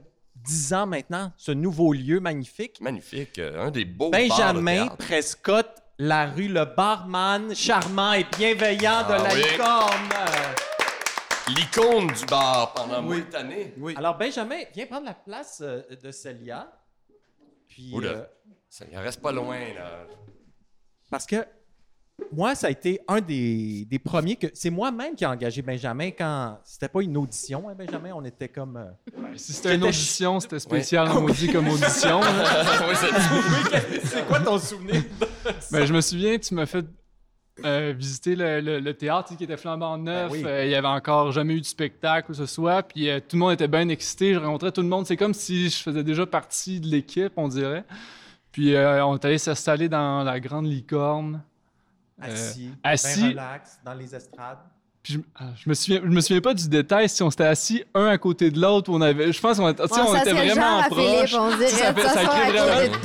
[0.49, 2.81] dix ans maintenant, ce nouveau lieu magnifique.
[2.81, 4.87] Magnifique, euh, un des beaux bars de Benjamin.
[4.99, 5.69] Prescott,
[5.99, 9.43] la rue Le Barman, charmant et bienveillant de Ah la oui.
[9.43, 10.09] licorne.
[11.49, 13.19] L'icône du bar pendant Oui.
[13.23, 13.75] moult années.
[13.79, 13.95] Oui.
[13.97, 16.71] Alors, Benjamin, viens prendre la place euh, de Célia.
[17.69, 18.09] Puis, Oula.
[18.09, 18.25] euh,
[18.69, 20.07] Ça reste pas loin, là.
[21.11, 21.37] Parce que
[22.33, 24.49] moi, ça a été un des, des premiers que.
[24.53, 26.59] C'est moi-même qui ai engagé Benjamin quand.
[26.65, 28.11] C'était pas une audition, hein, Benjamin.
[28.15, 28.77] On était comme.
[28.77, 32.21] euh, Si c'était une audition, c'était spécial maudit comme audition.
[32.89, 35.03] Oui, c'est- C'est quoi ton souvenir?
[35.71, 36.85] Ben, je me souviens, tu m'as fait
[37.65, 40.31] euh, visiter le, le- le théâtre qui était flambant neuf.
[40.31, 40.45] Ben oui.
[40.47, 42.83] Euh, il y avait encore jamais eu de spectacle ou ce soit.
[42.83, 44.35] Puis euh, tout le monde était bien excité.
[44.35, 45.07] Je rencontrais tout le monde.
[45.07, 47.85] C'est comme si je faisais déjà partie de l'équipe, on dirait.
[48.53, 51.43] Puis euh, on est allé s'installer dans la grande licorne.
[52.23, 52.73] Euh, Assis.
[52.83, 53.21] assis.
[53.21, 54.59] ben relax, dans les estrades.
[55.09, 57.45] Puis je, ah, je me souviens, je me souviens pas du détail si on s'était
[57.47, 59.33] assis un à côté de l'autre ou on avait.
[59.33, 61.31] Je pense qu'on était, on ça était vraiment proches.
[61.33, 62.99] Ça fait- vraiment-.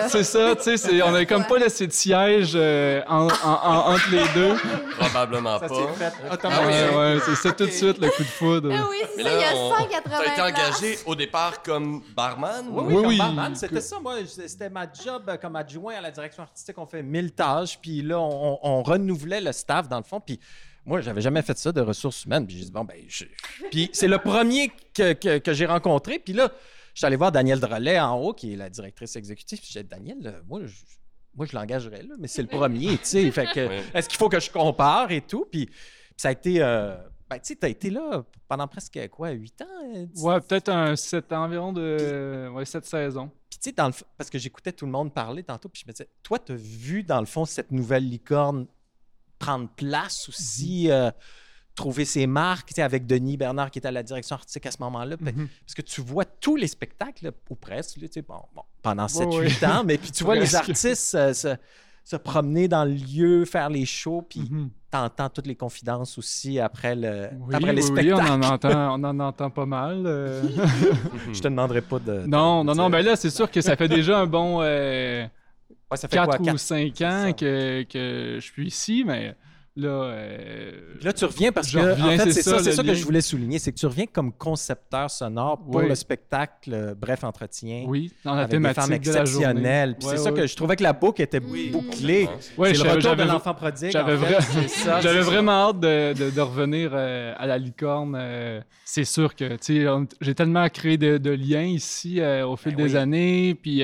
[0.08, 3.60] C'est ça, tu sais, c'est- on avait comme pas laissé de siège euh, en- en-
[3.62, 4.56] en- entre les deux.
[4.98, 5.74] probablement Ça pas.
[5.74, 6.98] fait Ah automatiquement.
[6.98, 8.70] Ouais, ouais, c'est ça tout de suite le coup de foudre.
[8.72, 11.62] Ah oui, c'est Mais ça, il y a on- 180 T'as été engagé au départ
[11.62, 12.64] comme barman?
[12.70, 13.18] Oui, oui, Oui, comme oui.
[13.18, 13.98] barman, c'était ça.
[14.00, 16.78] Moi, c'était ma job euh, comme adjoint à la direction artistique.
[16.78, 20.20] On fait 1000 tâches, puis là, on, on renouvelait le staff, dans le fond.
[20.20, 20.40] Puis
[20.86, 22.46] moi, j'avais jamais fait ça de ressources humaines.
[22.46, 23.24] Puis j'ai dit, bon, ben, je-
[23.70, 26.18] Puis c'est le premier que, que- que j'ai rencontré.
[26.18, 26.50] Puis là,
[26.94, 29.60] je suis allé voir Danielle Drolet en haut, qui est la directrice exécutive.
[29.60, 30.74] Puis j'ai dit, Danielle, euh, moi, je,
[31.36, 33.30] moi, je l'engagerais, là, mais c'est le premier, tu sais.
[33.30, 33.76] Fait que, Oui.
[33.94, 35.46] est-ce qu'il faut que je compare et tout?
[35.50, 35.74] Puis, puis
[36.16, 36.60] ça a été.
[36.62, 36.96] euh,
[37.28, 39.66] ben, tu sais, t'as été là pendant presque, quoi, 8 ans?
[39.94, 43.28] euh, Ouais, peut-être un sept, environ de ouais, sept saisons.
[43.48, 45.80] puis tu sais, dans le f- parce que j'écoutais tout le monde parler tantôt, puis
[45.84, 48.66] je me disais, toi, tu as vu dans le fond cette nouvelle licorne
[49.40, 50.92] prendre place aussi, Mhm.
[50.92, 51.10] euh,
[51.74, 55.16] trouver ses marques, avec Denis Bernard qui était à la direction artistique à ce moment-là.
[55.18, 55.48] Mhm.
[55.64, 59.66] Parce que tu vois tous les spectacles, ou presque, là, bon, bon, pendant 7-8 ouais.
[59.66, 61.56] ans, mais puis tu vois les artistes euh, se,
[62.04, 64.68] se promener dans le lieu, faire les shows, puis Mhm.
[64.90, 68.32] t'entends toutes les confidences aussi après, le, Oui, après les oui, oui, on spectacles.
[68.32, 70.02] en entend, on en entend pas mal.
[70.06, 70.42] euh.
[71.32, 72.26] Je te demanderai pas de...
[72.26, 74.60] non, de non, non, ben là, c'est sûr que ça fait déjà un bon
[75.90, 79.02] Ouais, ça fait 4 quoi, ou quatre- 5 c'est ans que, que je suis ici,
[79.04, 79.34] mais
[79.76, 79.88] là...
[79.88, 80.72] euh,
[81.02, 83.04] Là, tu reviens parce Je que, reviens, en fait, c'est ça, ça, ça que je
[83.04, 85.88] voulais souligner, c'est que tu reviens comme concepteur sonore pour Oui.
[85.88, 87.84] le spectacle euh, Bref Entretien.
[87.88, 89.46] oui, dans la avec des femmes thématique de la journée.
[89.46, 89.96] exceptionnelles.
[89.98, 91.70] Puis Ouais, c'est ça que je trouvais que la boucle était Oui.
[91.70, 92.28] bouclée.
[92.58, 93.90] Ouais, c'est le j'avais- retour de l'enfant prodigue.
[93.90, 98.14] J'avais vraiment hâte de, de- de revenir euh, à la licorne.
[98.18, 99.86] euh, c'est sûr que, tu sais,
[100.20, 102.98] j'ai tellement créé de, de liens ici au fil Ben des oui.
[102.98, 103.54] années.
[103.60, 103.82] Puis,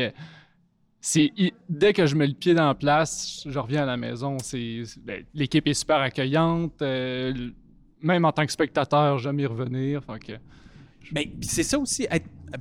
[1.09, 1.33] c'est
[1.69, 4.39] dès que je mets le pied dans la place, je reviens à la maison.
[4.43, 6.83] C'est, ben, l'équipe est super accueillante.
[6.83, 7.33] euh,
[8.03, 10.03] même en tant que spectateur, j'aime y revenir.
[10.21, 10.33] Que,
[11.13, 12.07] Mais puis c'est ça aussi.
[12.11, 12.59] être- euh,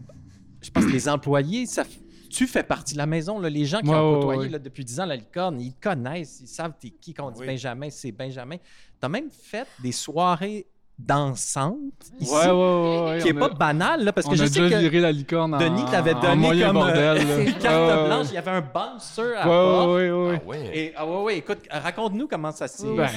[0.61, 1.83] je pense que les employés, ça,
[2.29, 3.39] tu fais partie de la maison.
[3.39, 3.49] là.
[3.49, 4.49] Les gens qui Ouais, ont côtoyé ouais.
[4.49, 7.13] là, depuis 10 ans la licorne, ils te connaissent, ils savent t'es qui.
[7.15, 7.47] Quand on dit Oui.
[7.47, 8.57] Benjamin, c'est Benjamin.
[8.57, 8.63] Tu
[9.05, 10.67] as même fait des soirées
[10.97, 11.77] dansantes
[12.19, 14.35] ici, ouais, ouais, ouais, ouais, qui n'est on pas a- banal, là, parce on que
[14.37, 17.17] je a sais déjà que viré la licorne en, Denis t'avait donné comme euh, bordel.
[17.59, 18.27] carte Ouais, ouais, blanche.
[18.29, 20.41] Il y avait un bouncer à la Ouais, ouais, ouais, ouais.
[20.43, 20.71] Ah ouais?
[20.77, 22.87] Et, ah ouais, ouais, écoute, raconte-nous comment ça s'est...
[22.95, 23.07] Ben,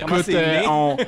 [0.00, 1.04] comment écoute, c'est euh, on- tu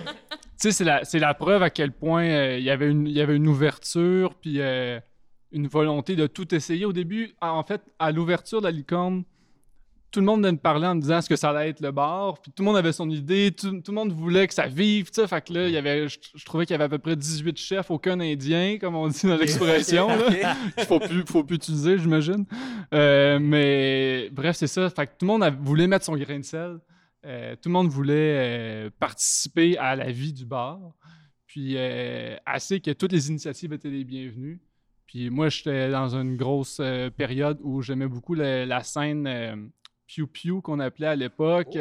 [0.57, 3.13] sais, c'est la, c'est la preuve à quel point euh, il y avait une, il
[3.17, 4.99] y avait une ouverture, puis euh,
[5.53, 6.85] une volonté de tout essayer.
[6.85, 9.23] Au début, en en fait, à l'ouverture de la licorne,
[10.11, 11.91] tout le monde venait me parler en me disant ce que ça allait être le
[11.91, 14.67] bar, puis tout le monde avait son idée, tout, tout le monde voulait que ça
[14.67, 16.89] vive, tu fait que là, il y avait, je, je trouvais qu'il y avait à
[16.89, 20.09] peu près 18 chefs, aucun indien, comme on dit dans l'expression,
[20.77, 22.47] qu'il faut plus, faut plus utiliser, j'imagine.
[22.95, 24.89] Euh, mais bref, c'est ça.
[24.91, 26.79] Fait que tout le monde voulait mettre son grain de sel.
[27.27, 30.79] Euh, tout le monde voulait euh, participer à la vie du bar.
[31.47, 31.77] Puis
[32.45, 34.61] assez que toutes les initiatives étaient les bienvenues.
[35.07, 36.81] Puis moi, j'étais dans une grosse
[37.17, 39.71] période où j'aimais beaucoup la, la scène
[40.19, 41.77] euh, Pew Pew qu'on appelait à l'époque.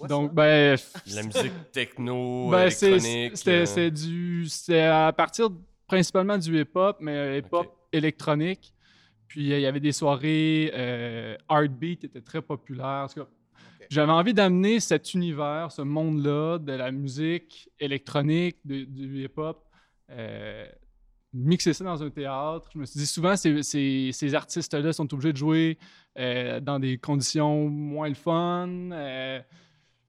[0.00, 0.34] Oh, Donc, ça?
[0.34, 0.78] ben,
[1.14, 3.36] la musique techno, ben, c'est- électronique.
[3.36, 5.48] c'était euh, c'est du c'était à partir
[5.86, 8.72] principalement du hip-hop mais euh, hip-hop électronique
[9.28, 13.20] puis euh, il y avait des soirées euh, heartbeat qui étaient très populaires En tout
[13.20, 13.28] cas,
[13.90, 19.62] j'avais envie d'amener cet univers ce monde là de la musique électronique de- du hip-hop
[20.10, 20.66] euh,
[21.32, 22.68] mixer ça dans un théâtre.
[22.72, 25.78] Je me suis dit souvent ces, ces, ces artistes là sont obligés de jouer
[26.18, 29.40] euh, dans des conditions moins le fun euh,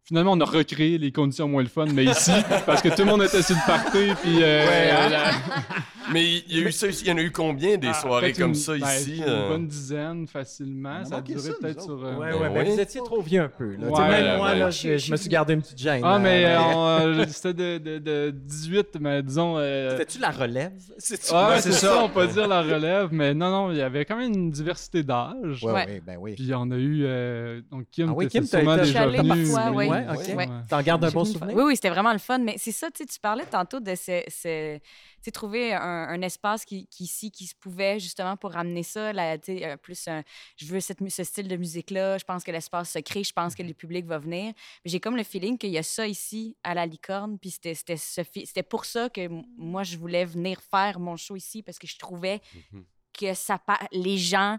[0.05, 2.31] Finalement, on a recréé les conditions moins le fun, mais ici,
[2.65, 4.43] parce que tout le monde était sur le party, puis...
[4.43, 5.09] euh, Ouais, hein?
[5.09, 5.31] la-
[6.11, 7.05] Mais il y, a eu ça ici.
[7.05, 9.15] Il y en a eu combien des Ah, soirées comme une- ça ben, ici?
[9.19, 9.47] Une euh?
[9.47, 10.97] bonne dizaine, facilement.
[11.01, 11.93] On Ça a duré peut-être sur...
[11.93, 12.73] euh, Ouais, Ben ouais, ben oui.
[12.73, 13.77] vous étiez trop vieux un peu.
[13.77, 13.87] Là.
[13.87, 14.59] Ouais, même moi, ouais.
[14.59, 16.01] là, je, je me suis gardé une petite gêne.
[16.03, 19.55] Ah, mais euh, euh, on- c'était de, de, de 18, mais disons...
[19.57, 20.73] euh, C'était-tu la relève?
[20.97, 24.03] C'est-tu- Ah, c'est ça, on peut dire la relève, mais non, non, il y avait
[24.03, 25.63] quand même une diversité d'âge.
[25.63, 25.85] Ouais, Ouais.
[25.85, 26.33] ouais, ben oui.
[26.35, 27.07] Puis on a eu.
[27.71, 29.45] donc, Kim, Ah oui, Kim, t'as déjà venu.
[29.93, 30.37] Ouais, ok.
[30.37, 30.47] Ouais.
[30.69, 31.55] T'en gardes un bon souvenir?
[31.55, 32.39] Oui, oui, c'était vraiment le fun.
[32.39, 34.83] Mais c'est ça, tu sais, tu parlais tantôt de ce, ce- tu
[35.21, 39.13] sais, trouver un, un espace qui, qui ici, qui se pouvait justement pour ramener ça,
[39.13, 40.23] là, tu sais, euh, plus un-
[40.57, 43.55] je veux cette, ce style de musique-là, je pense que l'espace se crée, je pense
[43.55, 44.53] que le public va venir.
[44.85, 47.75] Mais J'ai comme le feeling qu'il y a ça ici à la licorne, puis c'était
[47.75, 51.97] ce pour ça que moi, je voulais venir faire mon show ici, parce que je
[51.97, 52.41] trouvais
[52.71, 52.83] Mhm.
[53.17, 53.59] que ça
[53.91, 54.57] les gens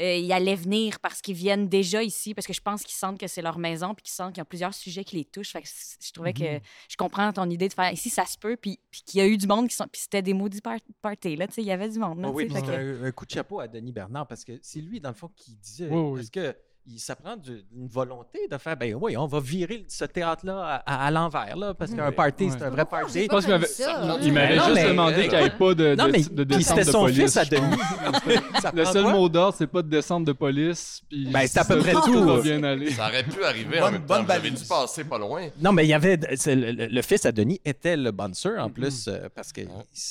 [0.00, 3.18] euh, y allaient venir parce qu'ils viennent déjà ici, parce que je pense qu'ils sentent
[3.18, 5.52] que c'est leur maison, puis qu'ils sentent qu'il y a plusieurs sujets qui les touchent.
[5.52, 6.44] Fait que c- je trouvais que
[6.88, 9.26] je comprends ton idée de faire ici, ça se peut, puis, puis qu'il y a
[9.26, 9.86] eu du monde qui sont.
[9.90, 12.20] Puis c'était des maudits par parties, là, tu sais, il y avait du monde.
[12.20, 14.52] là, Ah oui, puis que- un, un coup de chapeau à Denis Bernard parce que
[14.62, 15.88] c'est lui, dans le fond, qui disait.
[15.90, 16.16] Oui, oui.
[16.20, 16.56] Parce que
[16.86, 20.58] il- ça prend du- une volonté de faire, ben oui, on va virer ce théâtre-là
[20.58, 22.50] à, à- à l'envers, là, parce qu'un party, Ouais.
[22.56, 23.22] c'est un vrai party.
[23.24, 24.18] Je pense qu'il m'avait- ça?
[24.22, 26.56] il m'avait juste mais- demandé qu'il n'y ait pas de, Non, de, mais de puis
[26.56, 27.16] descente c'était de son police.
[27.20, 27.44] fils à
[28.74, 29.12] Le seul quoi?
[29.12, 31.02] mot d'ordre, c'est pas de descente de police.
[31.08, 32.90] Puis Ben, c'est à peu ça, près tout bien aller.
[32.90, 34.22] Ça aurait pu arriver en Bonne- même temps.
[34.22, 35.48] bonne Vous dû passer pas loin.
[35.60, 36.16] Non, mais il y avait.
[36.16, 39.62] Le, le- le fils à Denis était le bouncer en plus, euh, parce que.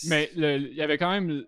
[0.07, 1.43] Mais le- il y avait quand même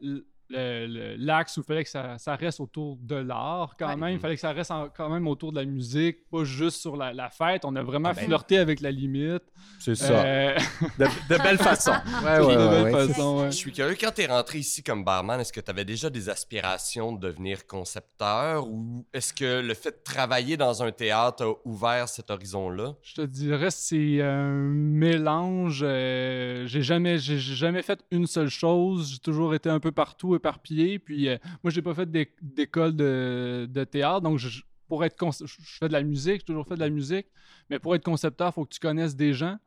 [0.50, 3.96] l'axe où il fallait que ça, ça reste autour de l'art quand Ouais.
[3.96, 4.14] même.
[4.14, 6.96] Il fallait que ça reste en- quand même autour de la musique, pas juste sur
[6.96, 7.66] la, la fête.
[7.66, 8.26] On a vraiment Ah ben.
[8.26, 9.44] flirté avec la limite.
[9.80, 10.56] C'est Euh,
[10.98, 11.92] De, de belle façon.
[12.24, 13.08] Ouais, ouais, de ouais, belle ouais.
[13.08, 13.52] façon, ouais.
[13.52, 16.10] Je suis curieux, quand tu es rentré ici comme barman, est-ce que tu avais déjà
[16.10, 21.44] des aspirations de devenir concepteur ou est-ce que le fait de travailler dans un théâtre
[21.46, 22.96] a ouvert cet horizon-là?
[23.04, 25.82] Je te dirais, c'est un mélange.
[25.84, 29.12] euh, j'ai jamais, jamais fait une seule chose.
[29.14, 30.98] J'ai toujours été un peu partout, éparpillé.
[31.00, 35.18] Puis euh, moi, j'ai pas fait d'é- d'école de, de théâtre, donc je, pour être
[35.46, 37.28] je fais de la musique, j'ai toujours fait de la musique.
[37.70, 39.58] Mais pour être concepteur, il faut que tu connaisses des gens.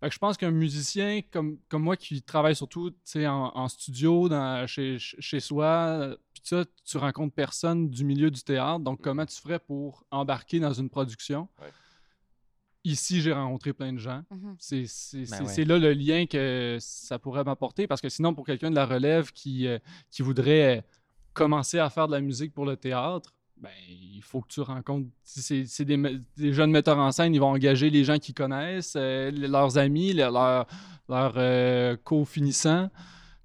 [0.00, 4.28] Fait que je pense qu'un musicien comme, comme moi qui travaille surtout en, en studio,
[4.28, 8.80] dans, chez, chez soi, euh, puis ça, tu rencontres personne du milieu du théâtre.
[8.80, 11.48] Donc, comment tu ferais pour embarquer dans une production?
[11.60, 11.68] Ouais.
[12.84, 14.22] Ici, j'ai rencontré plein de gens.
[14.30, 14.56] Mhm.
[14.58, 15.64] C'est- Ben c'est- ouais.
[15.64, 19.32] là le lien que ça pourrait m'apporter parce que sinon, pour quelqu'un de la relève
[19.32, 19.78] qui, euh,
[20.10, 20.82] qui voudrait euh,
[21.32, 25.08] commencer à faire de la musique pour le théâtre, ben, il faut que tu rencontres.
[25.22, 29.30] si C'est des, jeunes metteurs en scène, ils vont engager les gens qu'ils connaissent, euh,
[29.30, 30.66] leurs amis, le- leurs
[31.08, 32.90] leurs, euh, co-finissants.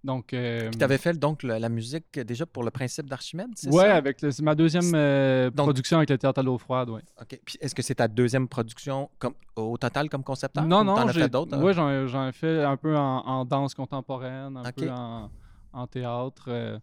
[0.04, 3.86] Donc, euh, Tu avais fait donc la musique déjà pour le principe d'Archimède, c'est ouais,
[3.88, 3.96] ça?
[3.96, 7.02] avec le- c'est ma deuxième euh, Donc- production avec le théâtre à l'eau froide, ouais.
[7.22, 7.40] OK.
[7.44, 10.64] Puis est-ce que c'est ta deuxième production comme, au total comme concepteur?
[10.66, 11.56] Non, non, t'en as j'ai- fait d'autres?
[11.56, 11.62] hein?
[11.64, 15.30] ouais, j'en ai- j'en ai fait un peu en, en danse contemporaine, un peu en,
[15.74, 16.46] en théâtre.
[16.50, 16.80] euh.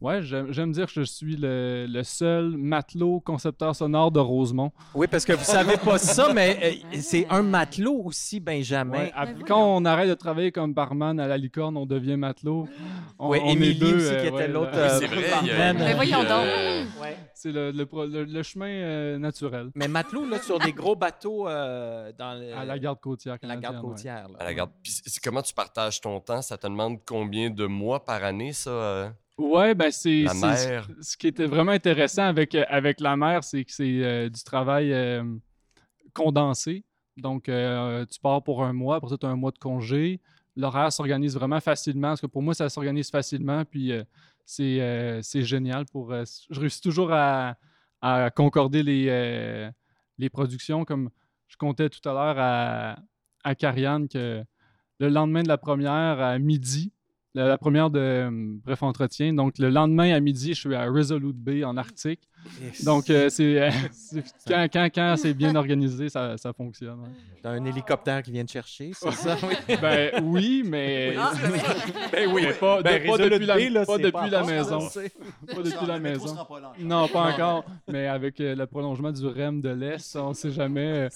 [0.00, 4.70] Ouais, j'aime dire que je suis le, le seul matelot concepteur sonore de Rosemont.
[4.94, 6.58] Oui, parce que vous savez pas ça, mais
[6.92, 8.98] euh, c'est un matelot aussi, Benjamin.
[8.98, 12.68] Ouais, à- quand on arrête de travailler comme barman à la licorne, on devient matelot.
[13.18, 15.00] On, Oui, on Émilie deux, aussi, euh, qui était ouais, l'autre, euh,
[15.30, 15.76] barman.
[15.78, 16.30] Mais voyons donc.
[16.44, 16.84] euh,
[17.32, 19.70] C'est le, le pro- le- le chemin euh, naturel.
[19.74, 23.56] Mais matelot, là, sur des gros bateaux euh, dans le- À la garde côtière la
[23.56, 24.28] garde côtière.
[24.28, 24.36] là.
[24.40, 24.70] À la garde.
[24.82, 26.42] Puis c'est- comment tu partages ton temps?
[26.42, 29.12] Ça te demande combien de mois par année, ça?
[29.36, 30.26] Ouais, ben c'est.
[31.00, 34.42] Ce qui était vraiment intéressant avec, euh, avec la mer, c'est que c'est euh, du
[34.44, 35.24] travail euh,
[36.12, 36.84] condensé.
[37.16, 40.20] Donc, euh, tu pars pour un mois, après ça, tu as un mois de congé.
[40.56, 43.92] L'horaire s'organise vraiment facilement, parce que pour moi, ça s'organise facilement, puis
[44.44, 45.84] c'est génial.
[45.86, 46.12] pour.
[46.12, 47.56] je réussis toujours à,
[48.00, 49.70] à concorder les,
[50.18, 51.10] les productions, comme
[51.48, 52.96] je comptais tout à l'heure à,
[53.42, 54.44] à Carianne que
[55.00, 56.92] le lendemain de la première, à midi,
[57.34, 58.30] la, la première de euh,
[58.64, 59.32] Bref Entretien.
[59.34, 62.20] Donc, le lendemain à midi, je suis à Resolute Bay en Arctique.
[62.84, 67.00] Donc, euh, c'est euh, c'est- quand, quand, quand c'est bien organisé, ça, ça fonctionne.
[67.00, 67.08] ouais.
[67.42, 69.36] T'as un hélicoptère qui vient te chercher, c'est ça?
[69.68, 69.76] Oui.
[69.80, 71.14] Ben oui, mais,
[72.12, 72.42] Ben oui.
[72.46, 74.38] mais pas, de- Ben, pas Resolute depuis la, Bay, là, pas c'est depuis pas la
[74.38, 74.78] à part, maison.
[75.46, 76.36] Pas depuis la maison.
[76.80, 77.64] Non, pas encore.
[77.90, 81.08] Mais avec euh, le prolongement du REM de l'Est, on ne sait jamais.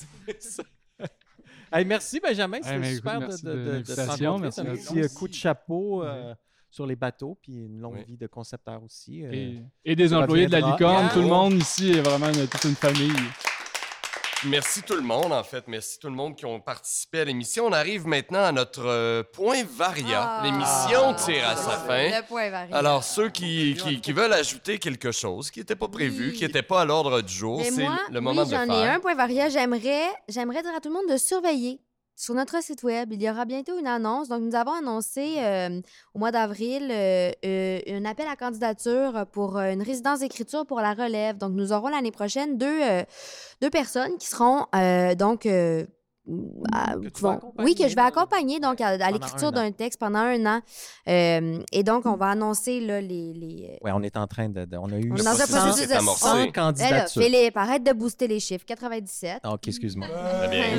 [1.73, 2.59] Hey, merci, Benjamin.
[2.63, 4.41] C'était Hey, écoute, super merci de, de de, de, de te rencontrer.
[4.41, 4.65] merci un
[5.03, 6.35] petit coup de chapeau euh,
[6.71, 8.05] sur les bateaux, puis une longue Oui.
[8.07, 9.25] vie de concepteur aussi.
[9.25, 9.31] euh.
[9.33, 11.09] et, et des employés de la licorne.
[11.13, 13.13] Tout le monde ici est vraiment une- toute une famille.
[14.45, 15.65] Merci tout le monde, en fait.
[15.67, 17.67] Merci tout le monde qui ont participé à l'émission.
[17.67, 20.23] On arrive maintenant à notre euh, point varia.
[20.23, 20.43] Ah.
[20.45, 22.09] L'émission tire à sa fin.
[22.09, 22.73] Le point varie.
[22.73, 26.63] Alors, ceux qui, qui, qui veulent ajouter quelque chose qui n'était pas prévu, qui n'était
[26.63, 28.95] pas à l'ordre du jour, c'est moi, le moment oui, de le j'en ai faire.
[28.95, 29.51] un point variable.
[29.51, 31.81] J'aimerais, j'aimerais dire à tout le monde de surveiller.
[32.21, 34.29] Sur notre site web, il y aura bientôt une annonce.
[34.29, 35.81] Donc, nous avons annoncé euh,
[36.15, 40.95] au mois d'avril euh, euh, un appel à candidature pour une résidence d'écriture pour la
[40.95, 41.39] relève.
[41.39, 42.81] Donc, nous aurons l'année prochaine deux,
[43.63, 44.67] deux personnes qui seront
[45.17, 45.47] donc.
[46.73, 50.19] À- Que vont- oui, que je vais accompagner donc à, à l'écriture d'un texte pendant
[50.21, 50.61] un an.
[51.09, 54.49] Euh, et donc, on va annoncer là, les, les, euh, Ouais, on est en train
[54.49, 54.65] de.
[54.65, 56.25] de- on a eu On est dans un 100 processus de- amorcé.
[56.25, 57.23] 100 Eh là, candidatures.
[57.23, 58.65] Philippe, arrête de booster les chiffres.
[58.67, 59.41] 97.
[59.43, 60.07] Ah, OK, excuse-moi.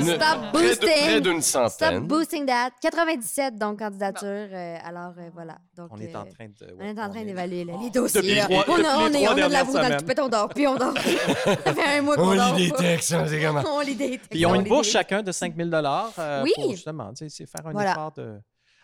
[0.02, 0.88] Stop boosting.
[1.04, 2.06] Près d'une Stop centaine.
[2.06, 2.70] boosting that.
[2.80, 4.28] 97, donc, candidature.
[4.28, 5.58] euh, alors, euh, voilà.
[5.76, 6.76] Donc, On est en euh, train de.
[6.78, 8.34] on est en train est- d'évaluer là, les dossiers.
[8.34, 8.44] Là.
[8.44, 10.28] trois- on a, on les est, on a de la boue dans le toupette, on
[10.28, 10.94] dort, puis on dort.
[11.64, 13.24] Ça fait un mois qu'on On dort lit des textes, hein?
[13.66, 14.30] On lit des textes.
[14.30, 16.52] Puis ils ont on une bourse chacun de 5 000 euh, Oui.
[16.54, 17.92] pour justement, tu sais, c'est faire un Voilà.
[17.92, 18.38] effort de.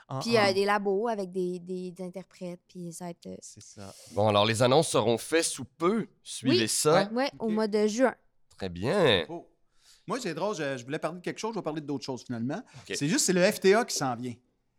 [0.09, 3.27] en- Puis en- euh, des labos avec des, des, des interprètes, puis ça va être...
[3.27, 3.93] euh, C'est ça.
[4.13, 6.07] Bon, alors les annonces seront faites sous peu.
[6.23, 6.69] Suivez Oui.
[6.69, 7.09] ça.
[7.13, 8.15] ouais, au mois de juin.
[8.57, 9.25] Très bien.
[9.29, 9.47] Oh.
[10.07, 12.23] Moi, c'est drôle, je, je voulais parler de quelque chose, je vais parler d'autre chose
[12.25, 12.63] finalement.
[12.95, 14.35] C'est juste, c'est le FTA qui s'en vient.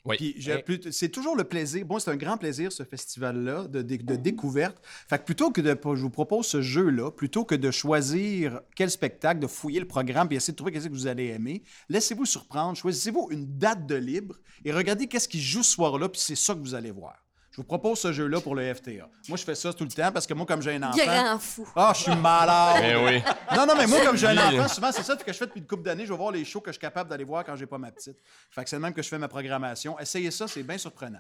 [0.08, 0.16] Oui.
[0.18, 1.86] Puis plus- c'est toujours le plaisir.
[1.86, 4.78] Bon, c'est un grand plaisir, ce festival-là, de, de- de découverte.
[5.10, 5.78] Fait que plutôt que de.
[5.84, 10.28] Je vous propose ce jeu-là, plutôt que de choisir quel spectacle, de fouiller le programme
[10.32, 13.96] et essayer de trouver qu'est-ce que vous allez aimer, laissez-vous surprendre, choisissez-vous une date de
[13.96, 14.36] libre
[14.66, 17.16] et regardez qu'est-ce qui joue ce soir-là, puis c'est ça que vous allez voir.
[17.58, 19.10] Je vous propose ce jeu-là pour le FTA.
[19.28, 21.04] Moi, je fais ça tout le temps parce que moi, comme j'ai un enfant.
[21.04, 21.68] Grand fou.
[21.76, 22.84] Ah, je suis malade!
[22.88, 23.24] Eh oui.
[23.56, 25.62] Non, non, mais moi, comme j'ai un enfant, souvent, c'est ça que je fais depuis
[25.62, 26.06] une couple d'années.
[26.06, 27.90] Je vais voir les shows que je suis capable d'aller voir quand j'ai pas ma
[27.90, 28.20] petite.
[28.52, 29.98] Fait que c'est le même que je fais ma programmation.
[29.98, 31.18] Essayez ça, c'est bien surprenant.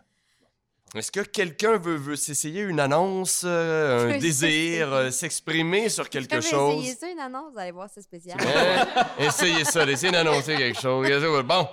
[0.93, 6.39] Est-ce que quelqu'un veut, veut s'essayer une annonce, euh, un désir, euh, s'exprimer sur quelque
[6.39, 6.83] chose?
[6.83, 8.37] essayé ça, une annonce, vous allez voir, c'est spécial.
[8.39, 9.05] Hein?
[9.19, 11.07] Essayez ça, essayez d'annoncer quelque chose.
[11.47, 11.67] Bon.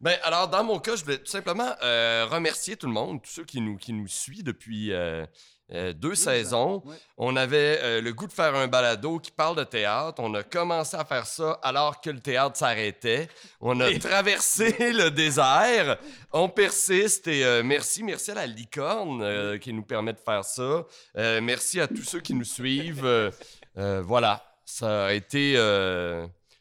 [0.00, 3.30] Ben, alors, dans mon cas, je voulais tout simplement euh, remercier tout le monde, tous
[3.30, 5.26] ceux qui nous, qui nous suivent depuis euh,
[5.72, 6.84] euh, deux saisons.
[7.16, 10.22] On avait le goût de faire un balado qui parle de théâtre.
[10.22, 13.28] On a commencé à faire ça alors que le théâtre s'arrêtait.
[13.60, 15.98] On a traversé le désert.
[16.32, 20.86] On persiste et merci, merci à la licorne qui nous permet de faire ça.
[21.16, 23.32] Merci à tous ceux qui nous suivent.
[23.74, 25.54] Voilà, ça a été,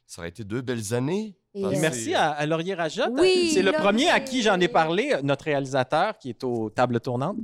[0.07, 1.36] ça a été deux belles années.
[1.55, 3.11] Et, Ah, euh, merci à, à Laurier Rajotte.
[3.13, 3.79] Oui, c'est le Laurier.
[3.83, 7.37] premier à qui j'en ai parlé, notre réalisateur qui est aux tables tournantes.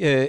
[0.00, 0.28] Euh,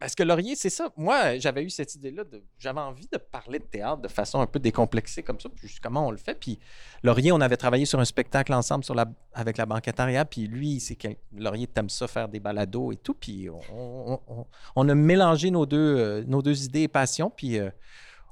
[0.00, 0.90] parce que Laurier, c'est ça.
[0.96, 2.22] Moi, j'avais eu cette idée-là.
[2.22, 5.48] de- J'avais envie de parler de théâtre de façon un peu décomplexée comme ça.
[5.48, 6.38] Puis comment on le fait.
[6.38, 6.58] Puis
[7.02, 10.24] Laurier, on avait travaillé sur un spectacle ensemble sur la, avec la banquetariat.
[10.24, 10.96] Puis lui, c'est
[11.36, 13.14] Laurier t'aime ça faire des balados et tout.
[13.14, 17.30] Puis on, on- on- on a mélangé nos deux, euh, nos deux idées et passions.
[17.34, 17.70] Puis euh,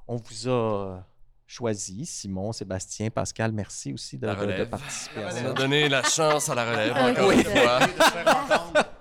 [0.07, 1.05] on vous a
[1.47, 2.05] choisi.
[2.07, 5.51] Simon, Sébastien, Pascal, merci aussi de, La de- de participer à On ça.
[5.51, 7.37] a donné la chance à la relève Ah, encore oui.
[7.37, 7.79] une fois.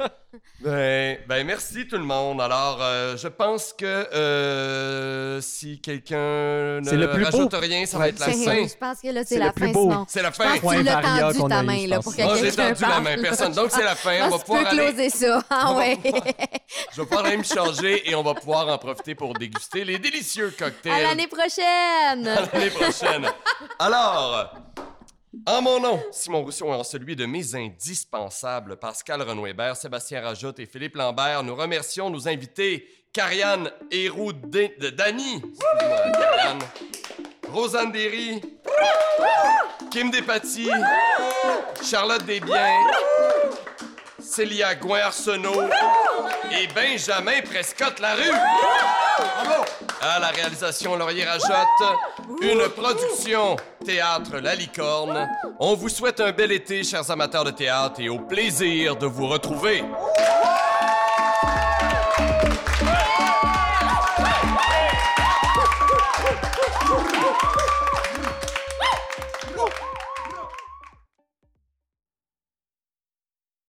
[0.61, 2.41] Ben, ben, merci tout le monde.
[2.41, 7.31] Alors, euh, je pense que euh, si quelqu'un C'est ne le plus beau.
[7.37, 8.33] rajoute rien, ça va être la fin.
[8.67, 10.05] Je pense que là, C'est la plus fin, sinon.
[10.07, 10.53] C'est la Je pense fin.
[10.59, 12.99] que tu l'as tendu ta eu, main je là, pour que Moi, j'ai tendu la
[13.01, 13.21] main.
[13.21, 13.53] Personne.
[13.53, 14.17] Donc, c'est la fin.
[14.17, 14.93] Je On va pouvoir peux aller.
[14.93, 15.41] closer ça.
[15.49, 15.97] Ah On va ouais.
[16.93, 19.99] Je vais pouvoir aller me changer et on va pouvoir en profiter pour déguster les
[19.99, 20.91] délicieux cocktails.
[20.93, 22.27] À l'année prochaine.
[22.27, 23.25] À l'année prochaine.
[23.79, 24.53] Alors,
[25.45, 30.59] en mon nom, Simon Rousseau, et en celui de mes indispensables, Pascal Renouébert, Sébastien Rajotte
[30.59, 35.41] et Philippe Lambert, nous remercions nos invités, Carianne Héroux de Dany,
[37.49, 38.41] Rosanne Derry,
[39.91, 40.69] Kim Despatie,
[41.83, 42.79] Charlotte Desbiens,
[44.25, 45.69] Célia Gouin-Arsenault
[46.51, 48.33] et Benjamin Prescott-Larue.
[50.01, 51.99] À la réalisation Laurier Rajotte,
[52.41, 55.29] une production Théâtre La Licorne.
[55.59, 59.27] On vous souhaite un bel été, chers amateurs de théâtre, et au plaisir de vous
[59.27, 59.83] retrouver.